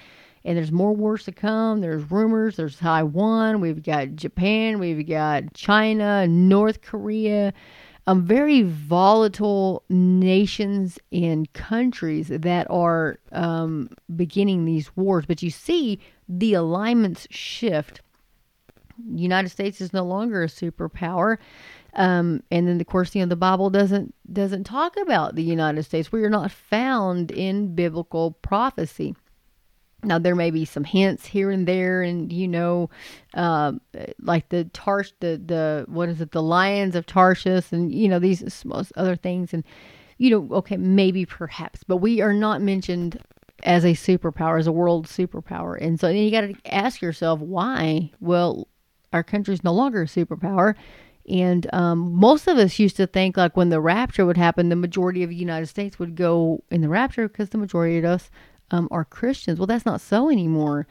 and 0.44 0.56
there's 0.56 0.72
more 0.72 0.92
wars 0.92 1.24
to 1.24 1.32
come. 1.32 1.80
There's 1.80 2.10
rumors. 2.10 2.56
There's 2.56 2.76
Taiwan. 2.76 3.60
We've 3.60 3.82
got 3.82 4.16
Japan. 4.16 4.78
We've 4.78 5.06
got 5.06 5.52
China, 5.54 6.26
North 6.26 6.82
Korea. 6.82 7.52
Um, 8.06 8.24
very 8.24 8.62
volatile 8.62 9.84
nations 9.88 10.98
and 11.12 11.52
countries 11.52 12.28
that 12.28 12.66
are 12.70 13.18
um, 13.32 13.90
beginning 14.16 14.64
these 14.64 14.96
wars. 14.96 15.26
But 15.26 15.42
you 15.42 15.50
see 15.50 16.00
the 16.28 16.54
alignments 16.54 17.26
shift. 17.30 18.00
United 19.14 19.50
States 19.50 19.80
is 19.80 19.92
no 19.92 20.04
longer 20.04 20.42
a 20.42 20.46
superpower. 20.46 21.36
Um, 21.94 22.42
and 22.50 22.66
then 22.66 22.80
of 22.80 22.86
course, 22.86 23.14
you 23.14 23.22
know, 23.22 23.28
the 23.28 23.36
Bible 23.36 23.68
doesn't 23.68 24.14
doesn't 24.32 24.64
talk 24.64 24.96
about 24.96 25.34
the 25.34 25.42
United 25.42 25.82
States. 25.82 26.12
We 26.12 26.22
are 26.24 26.30
not 26.30 26.50
found 26.50 27.30
in 27.30 27.74
biblical 27.74 28.32
prophecy. 28.42 29.14
Now 30.02 30.18
there 30.18 30.34
may 30.34 30.50
be 30.50 30.64
some 30.64 30.84
hints 30.84 31.26
here 31.26 31.50
and 31.50 31.66
there, 31.66 32.02
and 32.02 32.32
you 32.32 32.48
know, 32.48 32.90
uh, 33.34 33.72
like 34.20 34.48
the 34.48 34.64
Tarsh, 34.66 35.12
the 35.20 35.40
the 35.44 35.84
what 35.88 36.08
is 36.08 36.20
it, 36.20 36.32
the 36.32 36.42
Lions 36.42 36.94
of 36.94 37.06
Tarshish, 37.06 37.72
and 37.72 37.92
you 37.92 38.08
know 38.08 38.18
these 38.18 38.64
other 38.96 39.16
things, 39.16 39.52
and 39.52 39.64
you 40.18 40.30
know, 40.30 40.56
okay, 40.56 40.76
maybe 40.76 41.24
perhaps, 41.26 41.82
but 41.84 41.98
we 41.98 42.20
are 42.20 42.34
not 42.34 42.60
mentioned 42.60 43.18
as 43.62 43.84
a 43.84 43.92
superpower, 43.92 44.58
as 44.58 44.66
a 44.66 44.72
world 44.72 45.06
superpower, 45.06 45.76
and 45.80 46.00
so 46.00 46.08
then 46.08 46.16
you 46.16 46.30
got 46.30 46.42
to 46.42 46.54
ask 46.66 47.02
yourself 47.02 47.40
why. 47.40 48.10
Well, 48.20 48.68
our 49.12 49.22
country's 49.22 49.64
no 49.64 49.72
longer 49.72 50.02
a 50.02 50.06
superpower. 50.06 50.74
And 51.28 51.72
um, 51.72 52.12
most 52.12 52.48
of 52.48 52.58
us 52.58 52.78
used 52.78 52.96
to 52.96 53.06
think 53.06 53.36
like 53.36 53.56
when 53.56 53.68
the 53.68 53.80
rapture 53.80 54.26
would 54.26 54.36
happen, 54.36 54.68
the 54.68 54.76
majority 54.76 55.22
of 55.22 55.30
the 55.30 55.36
United 55.36 55.66
States 55.66 55.98
would 55.98 56.16
go 56.16 56.64
in 56.70 56.80
the 56.80 56.88
rapture 56.88 57.28
because 57.28 57.50
the 57.50 57.58
majority 57.58 57.98
of 57.98 58.04
us 58.04 58.30
um, 58.70 58.88
are 58.90 59.04
Christians. 59.04 59.58
Well, 59.58 59.66
that's 59.66 59.86
not 59.86 60.00
so 60.00 60.30
anymore. 60.30 60.86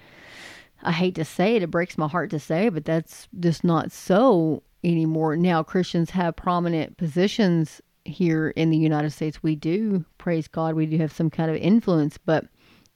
I 0.82 0.92
hate 0.92 1.16
to 1.16 1.26
say 1.26 1.56
it, 1.56 1.64
it 1.64 1.72
breaks 1.72 1.98
my 1.98 2.08
heart 2.08 2.30
to 2.32 2.40
say, 2.40 2.70
but 2.70 2.86
that's 2.86 3.28
just 3.40 3.64
not 3.64 3.92
so 3.92 4.64
anymore. 4.84 5.36
Now, 5.36 5.64
Christians 5.64 6.12
have 6.12 6.36
prominent 6.36 6.98
positions 6.98 7.82
here 8.06 8.50
in 8.50 8.70
the 8.70 8.78
United 8.78 9.12
States. 9.12 9.44
We 9.44 9.56
do, 9.56 10.06
praise 10.18 10.48
God, 10.48 10.76
we 10.76 10.86
do 10.86 10.98
have 10.98 11.12
some 11.12 11.30
kind 11.30 11.52
of 11.52 11.58
influence, 11.58 12.18
but 12.18 12.46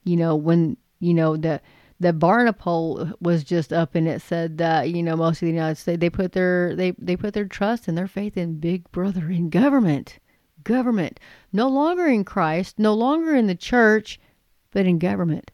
you 0.03 0.17
know, 0.17 0.35
when 0.35 0.77
you 0.99 1.13
know 1.13 1.37
the 1.37 1.61
the 1.99 2.11
Barna 2.11 2.57
poll 2.57 3.11
was 3.21 3.43
just 3.43 3.71
up 3.71 3.95
and 3.95 4.07
it 4.07 4.21
said 4.21 4.57
that 4.57 4.89
you 4.89 5.01
know 5.03 5.15
most 5.15 5.41
of 5.41 5.45
the 5.45 5.53
United 5.53 5.77
States 5.77 5.99
they 5.99 6.09
put 6.09 6.33
their 6.33 6.75
they 6.75 6.91
they 6.97 7.15
put 7.15 7.33
their 7.33 7.45
trust 7.45 7.87
and 7.87 7.97
their 7.97 8.07
faith 8.07 8.35
in 8.35 8.59
Big 8.59 8.89
Brother 8.91 9.29
in 9.29 9.49
government, 9.49 10.19
government, 10.63 11.19
no 11.51 11.67
longer 11.69 12.05
in 12.07 12.23
Christ, 12.23 12.79
no 12.79 12.93
longer 12.93 13.35
in 13.35 13.47
the 13.47 13.55
church, 13.55 14.19
but 14.73 14.85
in 14.85 14.99
government. 14.99 15.51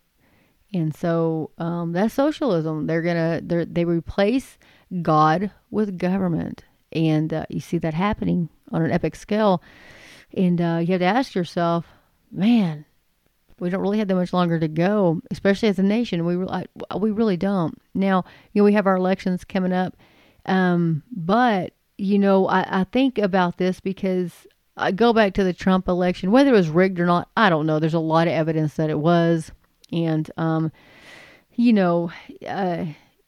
And 0.73 0.95
so 0.95 1.51
um, 1.58 1.93
that's 1.93 2.13
socialism. 2.13 2.88
They're 2.88 3.01
gonna 3.01 3.41
they 3.43 3.65
they 3.65 3.86
replace 3.86 4.58
God 5.01 5.51
with 5.71 5.97
government, 5.97 6.63
and 6.91 7.34
uh, 7.34 7.45
you 7.49 7.60
see 7.60 7.79
that 7.79 7.93
happening 7.93 8.49
on 8.71 8.84
an 8.84 8.91
epic 8.91 9.15
scale. 9.15 9.63
And 10.36 10.62
uh, 10.62 10.79
you 10.82 10.91
have 10.93 10.99
to 10.99 11.05
ask 11.05 11.34
yourself, 11.34 11.88
man, 12.32 12.86
we 13.60 13.71
don't 13.71 13.82
really 13.82 13.97
have 13.97 14.08
that 14.08 14.15
much 14.15 14.32
longer 14.32 14.60
to 14.60 14.67
go, 14.67 15.21
especially 15.32 15.69
as 15.69 15.79
a 15.79 15.84
nation. 15.84 16.23
We 16.23 16.38
I, 16.47 16.65
we 16.97 17.10
really 17.10 17.38
don't. 17.38 17.79
Now, 17.95 18.23
you 18.53 18.62
know, 18.62 18.65
we 18.65 18.73
have 18.73 18.86
our 18.88 18.95
elections 18.95 19.43
coming 19.43 19.73
up, 19.73 19.97
um, 20.45 21.01
but 21.12 21.73
you 21.97 22.19
know, 22.19 22.47
I, 22.47 22.82
I 22.82 22.84
think 22.86 23.17
about 23.17 23.58
this 23.58 23.79
because 23.79 24.47
Go 24.96 25.13
back 25.13 25.34
to 25.34 25.44
the 25.44 25.54
Trump 25.54 25.88
election, 25.88 26.32
whether 26.32 26.50
it 26.50 26.58
was 26.58 26.70
rigged 26.70 27.00
or 27.00 27.06
not, 27.06 27.30
I 27.36 27.50
don't 27.50 27.65
know. 27.65 27.80
There's 27.80 27.94
a 27.94 28.00
lot 28.00 28.28
of 28.28 28.34
evidence 28.34 28.76
that 28.76 28.89
it 28.89 29.00
was, 29.00 29.52
and 29.92 30.30
um, 30.38 30.72
you 31.56 31.74
know, 31.74 32.12
uh, 32.48 32.86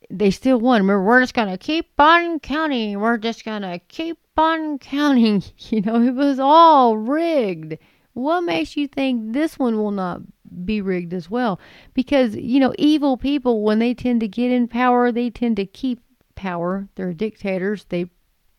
they 0.10 0.32
still 0.32 0.60
won. 0.60 0.82
Remember, 0.82 1.04
we're 1.04 1.22
just 1.22 1.34
gonna 1.34 1.58
keep 1.58 1.90
on 2.00 2.40
counting. 2.40 3.00
We're 3.00 3.18
just 3.18 3.46
gonna 3.46 3.80
keep 3.88 4.18
on 4.38 4.80
counting. 4.80 5.44
You 5.70 5.82
know, 5.82 6.02
it 6.02 6.16
was 6.16 6.40
all 6.40 6.98
rigged. 6.98 7.78
What 8.14 8.42
makes 8.42 8.76
you 8.76 8.88
think 8.88 9.34
this 9.34 9.58
one 9.58 9.78
will 9.78 9.92
not 9.92 10.22
be 10.66 10.82
rigged 10.82 11.14
as 11.14 11.30
well? 11.30 11.60
Because 11.94 12.36
you 12.36 12.60
know, 12.60 12.74
evil 12.78 13.18
people 13.18 13.64
when 13.64 13.80
they 13.80 13.94
tend 13.94 14.20
to 14.22 14.28
get 14.28 14.52
in 14.52 14.68
power, 14.68 15.12
they 15.12 15.30
tend 15.30 15.56
to 15.58 15.66
keep 15.66 16.00
power. 16.36 16.88
They're 16.96 17.14
dictators. 17.14 17.86
They 17.90 18.10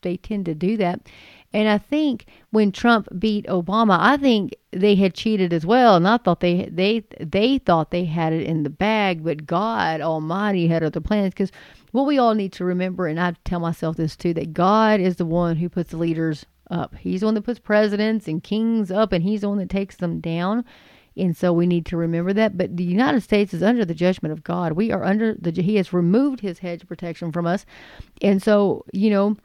they 0.03 0.17
tend 0.17 0.47
to 0.47 0.55
do 0.55 0.77
that. 0.79 1.01
And 1.53 1.69
I 1.69 1.79
think 1.79 2.27
when 2.51 2.73
Trump 2.73 3.09
beat 3.19 3.47
Obama, 3.47 3.99
I 4.01 4.17
think 4.17 4.55
they 4.71 4.95
had 4.95 5.15
cheated 5.15 5.53
as 5.53 5.67
well. 5.67 5.97
And 5.97 6.09
I 6.09 6.17
thought 6.17 6.41
they 6.41 6.69
they 6.73 7.05
they 7.21 7.59
thought 7.59 7.91
they 7.91 8.05
had 8.05 8.33
it 8.33 8.47
in 8.47 8.63
the 8.63 8.71
bag, 8.71 9.23
but 9.23 9.47
God 9.47 10.01
Almighty 10.01 10.69
had 10.69 10.83
other 10.83 11.01
plans. 11.01 11.35
Because 11.35 11.53
what 11.91 12.07
we 12.07 12.19
all 12.19 12.35
need 12.35 12.53
to 12.55 12.65
remember, 12.65 13.07
and 13.07 13.21
I 13.21 13.35
tell 13.45 13.61
myself 13.61 13.97
this 13.97 14.17
too, 14.17 14.33
that 14.35 14.55
God 14.55 15.01
is 15.01 15.17
the 15.17 15.27
one 15.27 15.57
who 15.57 15.69
puts 15.69 15.93
leaders 15.93 16.47
up. 16.71 16.95
He's 16.97 17.21
the 17.21 17.27
one 17.27 17.35
that 17.35 17.43
puts 17.43 17.61
presidents 17.61 18.27
and 18.27 18.43
kings 18.43 18.91
up, 18.91 19.13
and 19.13 19.23
He's 19.23 19.43
the 19.43 19.49
one 19.49 19.59
that 19.59 19.71
takes 19.71 19.97
them 19.97 20.21
down. 20.21 20.65
And 21.15 21.37
so 21.37 21.53
we 21.53 21.67
need 21.67 21.85
to 21.87 21.99
remember 21.99 22.33
that. 22.33 22.57
But 22.57 22.79
the 22.79 22.85
United 22.85 23.23
States 23.23 23.53
is 23.53 23.63
under 23.63 23.85
the 23.85 23.95
judgment 23.95 24.33
of 24.33 24.43
God. 24.43 24.73
We 24.73 24.91
are 24.91 25.05
under 25.05 25.35
the. 25.35 25.51
He 25.61 25.77
has 25.77 25.93
removed 25.93 26.41
His 26.41 26.61
hedge 26.61 26.87
protection 26.89 27.31
from 27.31 27.47
us, 27.47 27.67
and 28.23 28.43
so 28.43 28.87
you 28.95 29.11
know 29.11 29.37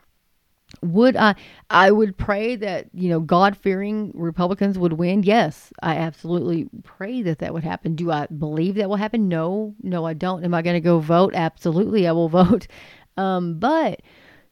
would 0.82 1.16
I 1.16 1.36
I 1.70 1.92
would 1.92 2.18
pray 2.18 2.56
that, 2.58 2.88
you 2.94 3.10
know, 3.10 3.20
God-fearing 3.20 4.12
Republicans 4.14 4.78
would 4.78 4.94
win. 4.94 5.24
Yes, 5.24 5.72
I 5.82 5.96
absolutely 5.96 6.70
pray 6.84 7.22
that 7.24 7.40
that 7.40 7.54
would 7.54 7.64
happen. 7.64 7.96
Do 7.96 8.12
I 8.12 8.28
believe 8.28 8.76
that 8.76 8.90
will 8.90 8.98
happen? 8.98 9.28
No. 9.28 9.76
No, 9.82 10.06
I 10.06 10.14
don't. 10.14 10.44
Am 10.44 10.54
I 10.54 10.62
going 10.62 10.76
to 10.76 10.82
go 10.82 11.00
vote? 11.00 11.34
Absolutely, 11.34 12.08
I 12.08 12.12
will 12.12 12.30
vote. 12.44 12.68
Um, 13.16 13.60
but 13.60 14.02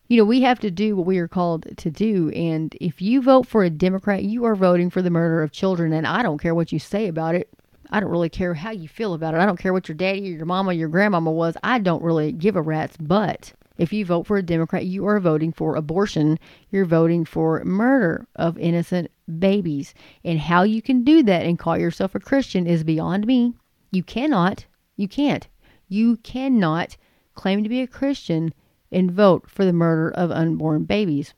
you 0.08 0.18
know, 0.18 0.26
we 0.26 0.42
have 0.42 0.60
to 0.60 0.70
do 0.70 0.96
what 0.96 1.06
we 1.06 1.18
are 1.18 1.28
called 1.28 1.66
to 1.78 1.90
do. 1.90 2.30
And 2.30 2.76
if 2.80 3.02
you 3.02 3.22
vote 3.22 3.48
for 3.48 3.64
a 3.64 3.70
Democrat, 3.72 4.24
you 4.24 4.46
are 4.46 4.56
voting 4.56 4.90
for 4.92 5.02
the 5.02 5.10
murder 5.10 5.42
of 5.42 5.52
children. 5.52 5.94
And 5.94 6.06
I 6.06 6.22
don't 6.22 6.38
care 6.38 6.54
what 6.54 6.72
you 6.72 6.78
say 6.78 7.08
about 7.08 7.34
it. 7.34 7.50
I 7.90 8.00
don't 8.00 8.12
really 8.12 8.30
care 8.30 8.54
how 8.54 8.72
you 8.72 8.88
feel 8.88 9.16
about 9.16 9.34
it. 9.34 9.40
I 9.40 9.46
don't 9.48 9.60
care 9.60 9.74
what 9.74 9.88
your 9.88 9.96
daddy 9.96 10.32
or 10.32 10.38
your 10.38 10.46
mama 10.46 10.70
or 10.70 10.74
your 10.74 10.90
grandmama 10.90 11.32
was. 11.32 11.58
I 11.64 11.80
don't 11.80 12.04
really 12.04 12.32
give 12.32 12.56
a 12.56 12.62
rat's 12.62 12.98
butt 12.98 13.54
If 13.78 13.92
you 13.92 14.06
vote 14.06 14.26
for 14.26 14.38
a 14.38 14.44
Democrat, 14.44 14.86
you 14.86 15.06
are 15.06 15.20
voting 15.20 15.52
for 15.52 15.76
abortion. 15.76 16.40
You're 16.72 16.86
voting 16.86 17.26
for 17.26 17.64
murder 17.64 18.28
of 18.36 18.58
innocent 18.58 19.12
babies. 19.40 19.94
And 20.24 20.40
how 20.40 20.64
you 20.64 20.82
can 20.82 21.04
do 21.04 21.24
that 21.24 21.46
and 21.46 21.60
call 21.60 21.78
yourself 21.78 22.16
a 22.16 22.20
Christian 22.20 22.68
is 22.68 22.84
beyond 22.84 23.26
me. 23.26 23.54
You 23.92 24.04
cannot, 24.04 24.66
you 24.96 25.08
can't, 25.08 25.48
you 25.88 26.18
cannot 26.18 26.98
claim 27.34 27.64
to 27.64 27.70
be 27.70 27.82
a 27.82 27.88
Christian 27.88 28.54
and 28.92 29.12
vote 29.12 29.50
for 29.50 29.66
the 29.66 29.74
murder 29.74 30.10
of 30.12 30.32
unborn 30.32 30.84
babies. 30.86 31.34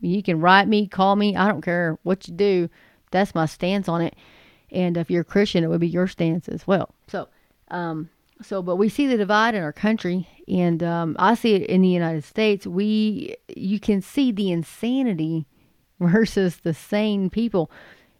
You 0.00 0.22
can 0.22 0.40
write 0.40 0.68
me, 0.68 0.86
call 0.86 1.16
me, 1.16 1.36
I 1.36 1.48
don't 1.48 1.62
care 1.62 1.98
what 2.02 2.28
you 2.28 2.34
do. 2.34 2.68
That's 3.10 3.34
my 3.34 3.46
stance 3.46 3.88
on 3.88 4.02
it. 4.02 4.14
And 4.70 4.96
if 4.96 5.10
you're 5.10 5.22
a 5.22 5.24
Christian, 5.24 5.64
it 5.64 5.68
would 5.68 5.80
be 5.80 5.88
your 5.88 6.06
stance 6.06 6.48
as 6.48 6.66
well. 6.66 6.94
So, 7.08 7.28
um, 7.68 8.10
so, 8.42 8.62
but 8.62 8.76
we 8.76 8.88
see 8.88 9.06
the 9.06 9.16
divide 9.16 9.54
in 9.54 9.62
our 9.62 9.72
country, 9.72 10.28
and 10.46 10.82
um, 10.82 11.16
I 11.18 11.34
see 11.34 11.54
it 11.54 11.62
in 11.62 11.80
the 11.80 11.88
United 11.88 12.24
States. 12.24 12.66
We, 12.66 13.36
you 13.48 13.80
can 13.80 14.02
see 14.02 14.30
the 14.30 14.50
insanity 14.50 15.46
versus 16.00 16.58
the 16.58 16.74
sane 16.74 17.30
people. 17.30 17.70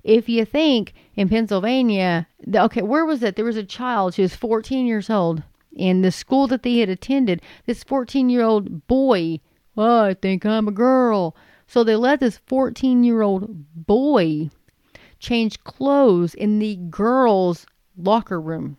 If 0.03 0.29
you 0.29 0.45
think 0.45 0.95
in 1.17 1.29
Pennsylvania, 1.29 2.29
okay, 2.55 2.83
where 2.83 3.05
was 3.05 3.23
it? 3.23 3.37
There 3.37 3.45
was 3.45 3.57
a 3.57 3.65
child. 3.65 4.15
She 4.15 4.23
was 4.23 4.35
14 4.35 4.87
years 4.87 5.11
old, 5.11 5.43
and 5.79 6.03
the 6.03 6.13
school 6.13 6.47
that 6.47 6.63
they 6.63 6.79
had 6.79 6.89
attended, 6.89 7.43
this 7.67 7.85
14 7.85 8.31
year 8.31 8.43
old 8.43 8.87
boy, 8.87 9.41
oh, 9.77 10.05
I 10.05 10.15
think 10.15 10.47
I'm 10.47 10.69
a 10.69 10.73
girl. 10.73 11.37
So 11.67 11.85
they 11.85 11.97
let 11.97 12.21
this 12.21 12.39
14 12.47 13.05
year 13.05 13.23
old 13.23 13.75
boy 13.75 14.51
change 15.19 15.63
clothes 15.65 16.35
in 16.35 16.59
the 16.59 16.77
girls' 16.77 17.67
locker 17.97 18.41
room 18.41 18.77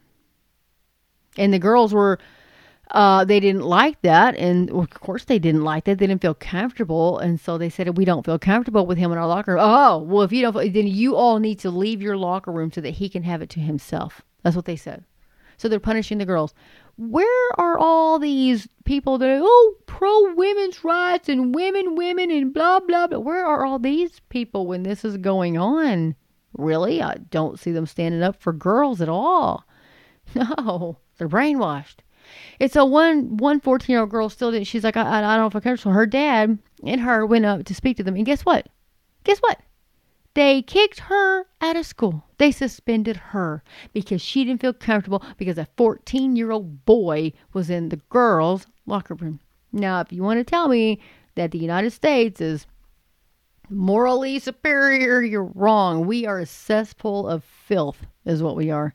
and 1.38 1.54
the 1.54 1.60
girls 1.60 1.93
were 1.93 2.19
uh, 2.91 3.26
they 3.26 3.39
didn't 3.39 3.63
like 3.63 4.02
that, 4.02 4.36
and 4.38 4.69
of 4.71 4.89
course 4.91 5.26
they 5.26 5.39
didn't 5.39 5.63
like 5.63 5.84
that. 5.86 5.97
They 5.97 6.08
didn't 6.08 6.21
feel 6.21 6.34
comfortable, 6.34 7.19
and 7.19 7.39
so 7.39 7.58
they 7.58 7.69
said, 7.69 7.97
"We 7.97 8.06
don't 8.06 8.26
feel 8.26 8.39
comfortable 8.39 8.86
with 8.86 8.97
him 8.97 9.12
in 9.12 9.17
our 9.17 9.28
locker 9.28 9.54
room." 9.54 9.62
Oh, 9.63 9.97
well, 9.97 10.21
if 10.21 10.32
you 10.32 10.41
don't, 10.41 10.73
then 10.73 10.88
you 10.88 11.15
all 11.15 11.39
need 11.39 11.60
to 11.60 11.69
leave 11.69 12.02
your 12.02 12.15
locker 12.15 12.52
room 12.52 12.71
so 12.71 12.80
that 12.82 12.91
he 12.91 13.10
can 13.10 13.23
have 13.23 13.41
it 13.41 13.50
to 13.52 13.60
himself. 13.60 14.21
That's 14.43 14.56
what 14.56 14.65
they 14.65 14.78
said. 14.78 15.04
So 15.58 15.67
they're 15.67 15.80
punishing 15.80 16.19
the 16.19 16.26
girls. 16.26 16.54
Where 16.97 17.52
are 17.58 17.78
all 17.78 18.19
these 18.19 18.67
people 18.86 19.17
that 19.17 19.30
are, 19.30 19.39
oh 19.41 19.76
pro 19.86 20.34
women's 20.36 20.84
rights 20.84 21.28
and 21.28 21.54
women, 21.54 21.95
women, 21.95 22.32
and 22.32 22.54
blah 22.54 22.80
blah 22.80 23.08
blah? 23.08 23.19
Where 23.19 23.45
are 23.45 23.65
all 23.65 23.80
these 23.80 24.21
people 24.30 24.65
when 24.65 24.84
this 24.84 25.04
is 25.04 25.17
going 25.17 25.58
on? 25.58 26.15
Really, 26.54 27.02
I 27.02 27.15
don't 27.30 27.60
see 27.60 27.71
them 27.71 27.86
standing 27.86 28.23
up 28.23 28.41
for 28.41 28.54
girls 28.54 29.02
at 29.02 29.10
all. 29.10 29.65
No. 30.36 30.97
They're 31.18 31.30
brainwashed. 31.30 31.98
And 32.60 32.72
so 32.72 32.86
one 32.86 33.38
one 33.38 33.60
14 33.60 33.92
year 33.92 34.02
old 34.02 34.10
girl 34.10 34.30
still 34.30 34.52
didn't. 34.52 34.68
She's 34.68 34.84
like, 34.84 34.98
I, 34.98 35.22
I, 35.22 35.34
I 35.34 35.38
don't 35.38 35.52
feel 35.52 35.62
comfortable. 35.62 35.94
Her 35.94 36.06
dad 36.06 36.60
and 36.84 37.02
her 37.02 37.26
went 37.26 37.46
up 37.46 37.66
to 37.66 37.74
speak 37.74 37.98
to 37.98 38.04
them, 38.04 38.16
and 38.16 38.26
guess 38.26 38.42
what? 38.42 38.68
Guess 39.24 39.40
what? 39.40 39.60
They 40.34 40.62
kicked 40.62 41.00
her 41.00 41.46
out 41.62 41.76
of 41.76 41.86
school. 41.86 42.24
They 42.38 42.52
suspended 42.52 43.18
her 43.18 43.64
because 43.92 44.22
she 44.22 44.46
didn't 44.46 44.62
feel 44.62 44.74
comfortable 44.74 45.24
because 45.38 45.58
a 45.58 45.68
14 45.78 46.36
year 46.36 46.52
old 46.52 46.86
boy 46.86 47.34
was 47.54 47.70
in 47.70 47.90
the 47.90 47.98
girls' 48.10 48.68
locker 48.86 49.16
room. 49.16 49.40
Now, 49.72 50.00
if 50.02 50.12
you 50.12 50.22
want 50.22 50.40
to 50.40 50.44
tell 50.44 50.68
me 50.68 51.00
that 51.36 51.52
the 51.52 51.58
United 51.58 51.92
States 51.92 52.40
is 52.40 52.68
morally 53.70 54.40
superior, 54.40 55.22
you're 55.22 55.52
wrong. 55.56 56.06
We 56.06 56.26
are 56.26 56.40
a 56.40 56.46
cesspool 56.46 57.28
of 57.28 57.44
filth, 57.44 58.06
is 58.26 58.44
what 58.44 58.56
we 58.56 58.70
are. 58.70 58.94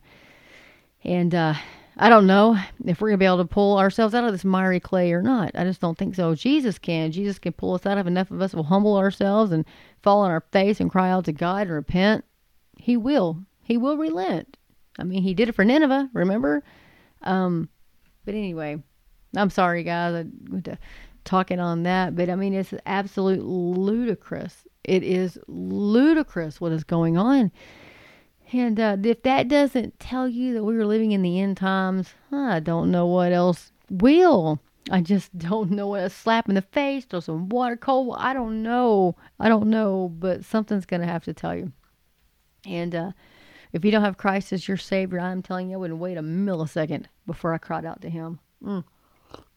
And 1.03 1.35
uh, 1.35 1.55
I 1.97 2.09
don't 2.09 2.25
know 2.25 2.57
if 2.85 2.99
we're 2.99 3.09
going 3.09 3.19
to 3.19 3.23
be 3.23 3.25
able 3.25 3.37
to 3.37 3.45
pull 3.45 3.77
ourselves 3.77 4.15
out 4.15 4.23
of 4.23 4.31
this 4.31 4.43
miry 4.43 4.79
clay 4.79 5.13
or 5.13 5.21
not. 5.21 5.51
I 5.53 5.63
just 5.63 5.79
don't 5.79 5.97
think 5.97 6.15
so. 6.15 6.33
Jesus 6.33 6.79
can. 6.79 7.11
Jesus 7.11 7.37
can 7.37 7.53
pull 7.53 7.75
us 7.75 7.85
out 7.85 7.97
of 7.97 8.07
enough 8.07 8.31
of 8.31 8.41
us 8.41 8.53
will 8.53 8.63
humble 8.63 8.97
ourselves 8.97 9.51
and 9.51 9.65
fall 10.01 10.21
on 10.21 10.31
our 10.31 10.43
face 10.51 10.79
and 10.79 10.89
cry 10.89 11.09
out 11.09 11.25
to 11.25 11.31
God 11.31 11.67
and 11.67 11.71
repent. 11.71 12.25
He 12.77 12.97
will. 12.97 13.45
He 13.61 13.77
will 13.77 13.97
relent. 13.97 14.57
I 14.97 15.03
mean, 15.03 15.23
he 15.23 15.33
did 15.33 15.49
it 15.49 15.55
for 15.55 15.65
Nineveh, 15.65 16.09
remember? 16.13 16.63
Um, 17.21 17.69
but 18.25 18.33
anyway, 18.35 18.81
I'm 19.35 19.49
sorry, 19.49 19.83
guys. 19.83 20.13
I 20.13 20.25
went 20.49 20.65
to 20.65 20.77
talking 21.23 21.59
on 21.59 21.83
that, 21.83 22.15
but 22.15 22.29
I 22.29 22.35
mean, 22.35 22.53
it's 22.53 22.73
absolute 22.85 23.43
ludicrous. 23.43 24.67
It 24.83 25.03
is 25.03 25.37
ludicrous 25.47 26.59
what 26.59 26.71
is 26.71 26.83
going 26.83 27.17
on. 27.17 27.51
And 28.53 28.79
uh, 28.79 28.97
if 29.03 29.23
that 29.23 29.47
doesn't 29.47 29.99
tell 29.99 30.29
you 30.29 30.53
that 30.53 30.63
we 30.63 30.77
are 30.77 30.85
living 30.85 31.11
in 31.11 31.23
the 31.23 31.39
end 31.39 31.57
times, 31.57 32.13
I 32.31 32.59
don't 32.59 32.91
know 32.91 33.07
what 33.07 33.33
else 33.33 33.71
will. 33.89 34.59
I 34.91 35.01
just 35.01 35.35
don't 35.37 35.71
know 35.71 35.87
what 35.87 36.03
a 36.03 36.09
slap 36.09 36.47
in 36.47 36.55
the 36.55 36.61
face 36.61 37.07
or 37.11 37.21
some 37.21 37.49
water 37.49 37.75
cold. 37.75 38.15
I 38.19 38.33
don't 38.33 38.61
know. 38.61 39.15
I 39.39 39.49
don't 39.49 39.71
know, 39.71 40.13
but 40.19 40.45
something's 40.45 40.85
going 40.85 41.01
to 41.01 41.07
have 41.07 41.23
to 41.23 41.33
tell 41.33 41.55
you. 41.55 41.71
And 42.63 42.93
uh, 42.93 43.11
if 43.73 43.83
you 43.83 43.89
don't 43.89 44.03
have 44.03 44.17
Christ 44.17 44.53
as 44.53 44.67
your 44.67 44.77
Savior, 44.77 45.19
I'm 45.19 45.41
telling 45.41 45.71
you, 45.71 45.77
I 45.77 45.79
wouldn't 45.79 45.99
wait 45.99 46.17
a 46.17 46.21
millisecond 46.21 47.05
before 47.25 47.55
I 47.55 47.57
cried 47.57 47.85
out 47.85 48.01
to 48.01 48.09
Him. 48.09 48.39
Mm. 48.63 48.83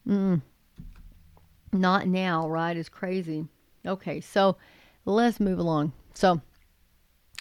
Mm. 0.07 0.41
Not 1.71 2.07
now, 2.07 2.49
right? 2.49 2.75
It's 2.75 2.89
crazy. 2.89 3.45
Okay, 3.85 4.21
so 4.21 4.57
let's 5.05 5.39
move 5.39 5.59
along. 5.59 5.93
So 6.15 6.41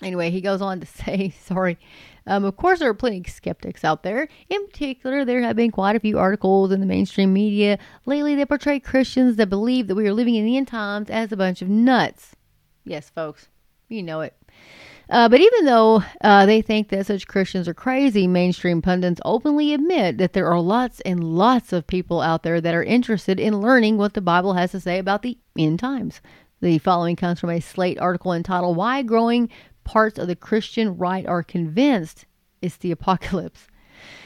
Anyway, 0.03 0.31
he 0.31 0.41
goes 0.41 0.61
on 0.61 0.81
to 0.81 0.87
say, 1.05 1.33
sorry, 1.43 1.79
um, 2.27 2.45
of 2.45 2.57
course, 2.57 2.81
there 2.81 2.91
are 2.91 2.95
plenty 2.95 3.21
of 3.21 3.29
skeptics 3.29 3.85
out 3.85 4.03
there. 4.03 4.29
In 4.49 4.67
particular, 4.67 5.25
there 5.25 5.43
have 5.43 5.57
been 5.57 5.71
quite 5.71 5.97
a 5.97 6.01
few 6.01 6.19
articles 6.19 6.73
in 6.73 6.81
the 6.81 6.87
mainstream 6.87 7.33
media 7.33 7.79
lately 8.05 8.35
that 8.35 8.49
portray 8.49 8.81
Christians 8.81 9.37
that 9.37 9.49
believe 9.49 9.87
that 9.87 9.95
we 9.95 10.09
are 10.09 10.13
living 10.13 10.35
in 10.35 10.45
the 10.45 10.57
end 10.57 10.69
times 10.69 11.09
as 11.09 11.31
a 11.31 11.37
bunch 11.37 11.63
of 11.63 11.69
nuts. 11.69 12.35
Yes, 12.85 13.11
folks, 13.11 13.49
you 13.89 14.03
know 14.03 14.21
it. 14.21 14.35
Uh, 15.09 15.29
but 15.29 15.41
even 15.41 15.67
though 15.67 16.03
uh, 16.23 16.47
they 16.47 16.61
think 16.61 16.89
that 16.89 17.07
such 17.07 17.29
Christians 17.29 17.69
are 17.69 17.75
crazy, 17.75 18.27
mainstream 18.27 18.83
pundits 18.83 19.21
openly 19.25 19.73
admit 19.73 20.19
that 20.19 20.33
there 20.33 20.49
are 20.49 20.61
lots 20.61 21.01
and 21.03 21.23
lots 21.23 21.73
of 21.73 21.87
people 21.87 22.21
out 22.21 22.43
there 22.43 22.61
that 22.61 22.75
are 22.75 22.83
interested 22.83 23.39
in 23.39 23.61
learning 23.61 23.99
what 23.99 24.15
the 24.15 24.21
Bible 24.21 24.55
has 24.55 24.73
to 24.73 24.81
say 24.81 24.99
about 24.99 25.23
the 25.23 25.39
end 25.57 25.79
times. 25.79 26.21
The 26.61 26.79
following 26.79 27.15
comes 27.15 27.39
from 27.39 27.51
a 27.51 27.61
Slate 27.61 28.01
article 28.01 28.33
entitled 28.33 28.77
Why 28.77 29.03
Growing 29.03 29.49
parts 29.87 30.19
of 30.19 30.27
the 30.29 30.37
Christian 30.37 30.99
right 30.99 31.27
are 31.27 31.43
convinced 31.43 32.27
it's 32.61 32.77
the 32.77 32.91
apocalypse. 32.91 33.69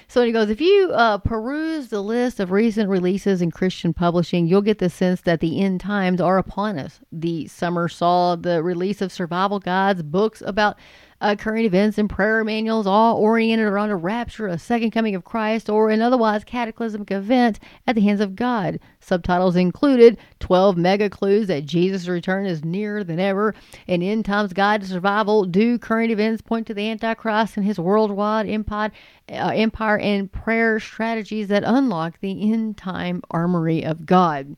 So 0.09 0.25
he 0.25 0.33
goes, 0.33 0.51
if 0.51 0.61
you 0.61 0.91
uh, 0.93 1.19
peruse 1.19 1.89
the 1.89 2.03
list 2.03 2.41
of 2.41 2.51
recent 2.51 2.91
releases 2.91 3.41
in 3.41 3.53
Christian 3.53 3.95
publishing, 3.95 4.49
you'll 4.49 4.63
get 4.63 4.79
the 4.79 4.91
sense 4.91 5.21
that 5.21 5.39
the 5.39 5.61
end 5.61 5.81
times 5.81 6.21
are 6.21 6.39
upon 6.39 6.81
us. 6.81 6.99
The 7.13 7.47
summer 7.47 7.89
saw 7.89 8.35
the 8.35 8.61
release 8.61 9.01
of 9.01 9.13
survival 9.13 9.61
guides, 9.61 10.03
books 10.03 10.43
about 10.45 10.77
uh, 11.21 11.37
current 11.37 11.67
events 11.67 11.99
and 11.99 12.09
prayer 12.09 12.43
manuals, 12.45 12.87
all 12.87 13.17
oriented 13.17 13.67
around 13.67 13.91
a 13.91 13.97
rapture, 13.97 14.47
a 14.47 14.59
second 14.59 14.91
coming 14.91 15.15
of 15.15 15.25
Christ, 15.25 15.69
or 15.69 15.91
an 15.91 16.01
otherwise 16.01 16.45
cataclysmic 16.45 17.11
event 17.11 17.61
at 17.87 17.95
the 17.95 18.01
hands 18.01 18.21
of 18.21 18.37
God. 18.37 18.81
Subtitles 19.01 19.57
included 19.57 20.19
12 20.39 20.77
mega 20.77 21.11
clues 21.11 21.49
that 21.49 21.67
Jesus' 21.67 22.09
return 22.09 22.47
is 22.47 22.65
nearer 22.65 23.05
than 23.05 23.21
ever, 23.21 23.55
an 23.87 24.03
end 24.03 24.25
times 24.25 24.53
guide 24.53 24.81
to 24.81 24.87
survival, 24.87 25.45
do 25.45 25.79
current 25.79 26.11
events 26.11 26.43
point 26.43 26.67
to 26.67 26.75
the 26.75 26.89
Antichrist 26.89 27.57
and 27.57 27.67
his 27.67 27.79
worldwide 27.79 28.49
empire, 28.49 28.91
uh, 29.31 29.53
empire 29.55 29.99
and 29.99 30.33
prayer 30.33 30.81
strategies 30.81 31.49
that 31.49 31.65
unlock 31.65 32.19
the 32.21 32.53
end 32.53 32.77
time 32.77 33.23
armory 33.31 33.85
of 33.85 34.07
God. 34.07 34.57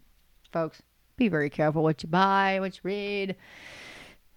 Folks, 0.52 0.82
be 1.16 1.28
very 1.28 1.50
careful 1.50 1.82
what 1.82 2.02
you 2.02 2.08
buy, 2.08 2.58
what 2.60 2.76
you 2.76 2.80
read. 2.84 3.36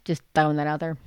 Just 0.03 0.21
throwing 0.33 0.57
that 0.57 0.67
out 0.67 0.79
there. 0.79 0.97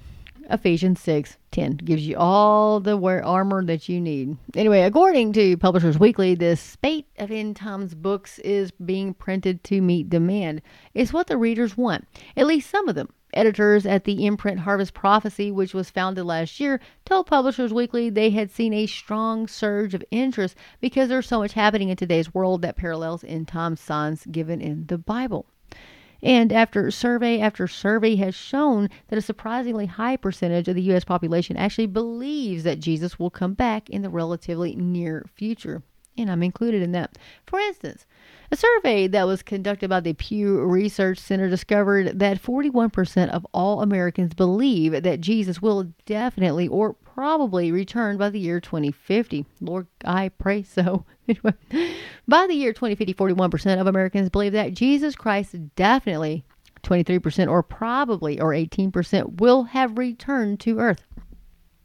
Ephesians 0.50 1.00
6 1.00 1.36
10 1.50 1.76
gives 1.76 2.06
you 2.06 2.16
all 2.16 2.80
the 2.80 2.96
armor 2.98 3.64
that 3.64 3.88
you 3.88 4.00
need. 4.00 4.36
Anyway, 4.54 4.82
according 4.82 5.32
to 5.32 5.56
Publishers 5.56 5.98
Weekly, 5.98 6.34
the 6.34 6.56
spate 6.56 7.06
of 7.18 7.30
End 7.30 7.56
Times 7.56 7.94
books 7.94 8.38
is 8.40 8.70
being 8.70 9.14
printed 9.14 9.64
to 9.64 9.80
meet 9.80 10.10
demand. 10.10 10.62
It's 10.94 11.12
what 11.12 11.26
the 11.26 11.36
readers 11.36 11.76
want, 11.76 12.06
at 12.36 12.46
least 12.46 12.70
some 12.70 12.88
of 12.88 12.94
them. 12.94 13.08
Editors 13.34 13.84
at 13.84 14.04
the 14.04 14.24
imprint 14.24 14.60
Harvest 14.60 14.94
Prophecy, 14.94 15.50
which 15.50 15.74
was 15.74 15.90
founded 15.90 16.24
last 16.24 16.58
year, 16.60 16.80
told 17.04 17.26
Publishers 17.26 17.74
Weekly 17.74 18.08
they 18.08 18.30
had 18.30 18.50
seen 18.50 18.72
a 18.72 18.86
strong 18.86 19.46
surge 19.46 19.92
of 19.92 20.04
interest 20.10 20.56
because 20.80 21.08
there's 21.08 21.26
so 21.26 21.40
much 21.40 21.52
happening 21.52 21.90
in 21.90 21.96
today's 21.96 22.32
world 22.32 22.62
that 22.62 22.76
parallels 22.76 23.24
end 23.24 23.48
time 23.48 23.76
signs 23.76 24.24
given 24.26 24.60
in 24.60 24.86
the 24.86 24.96
Bible. 24.96 25.46
And 26.22 26.52
after 26.52 26.90
survey 26.90 27.40
after 27.40 27.68
survey 27.68 28.16
has 28.16 28.34
shown 28.34 28.90
that 29.08 29.18
a 29.18 29.22
surprisingly 29.22 29.86
high 29.86 30.16
percentage 30.16 30.68
of 30.68 30.74
the 30.74 30.82
U.S. 30.82 31.04
population 31.04 31.56
actually 31.56 31.86
believes 31.86 32.64
that 32.64 32.80
Jesus 32.80 33.18
will 33.18 33.30
come 33.30 33.54
back 33.54 33.88
in 33.88 34.02
the 34.02 34.10
relatively 34.10 34.74
near 34.74 35.24
future. 35.34 35.82
And 36.16 36.30
I'm 36.30 36.42
included 36.42 36.82
in 36.82 36.90
that. 36.92 37.16
For 37.46 37.60
instance, 37.60 38.04
a 38.50 38.56
survey 38.56 39.06
that 39.06 39.26
was 39.26 39.44
conducted 39.44 39.88
by 39.88 40.00
the 40.00 40.14
Pew 40.14 40.60
Research 40.60 41.18
Center 41.18 41.48
discovered 41.48 42.18
that 42.18 42.42
41% 42.42 43.28
of 43.28 43.46
all 43.54 43.82
Americans 43.82 44.34
believe 44.34 45.04
that 45.04 45.20
Jesus 45.20 45.62
will 45.62 45.92
definitely 46.06 46.66
or 46.66 46.94
probably 46.94 47.70
return 47.70 48.16
by 48.16 48.30
the 48.30 48.40
year 48.40 48.58
2050. 48.58 49.46
Lord, 49.60 49.86
I 50.04 50.30
pray 50.30 50.64
so. 50.64 51.04
By 52.26 52.46
the 52.46 52.54
year 52.54 52.72
2050, 52.72 53.14
41% 53.14 53.80
of 53.80 53.86
Americans 53.86 54.28
believe 54.28 54.52
that 54.52 54.74
Jesus 54.74 55.14
Christ 55.14 55.54
definitely 55.76 56.44
23% 56.82 57.48
or 57.48 57.62
probably 57.62 58.40
or 58.40 58.52
18% 58.52 59.40
will 59.40 59.64
have 59.64 59.98
returned 59.98 60.60
to 60.60 60.78
earth. 60.78 61.04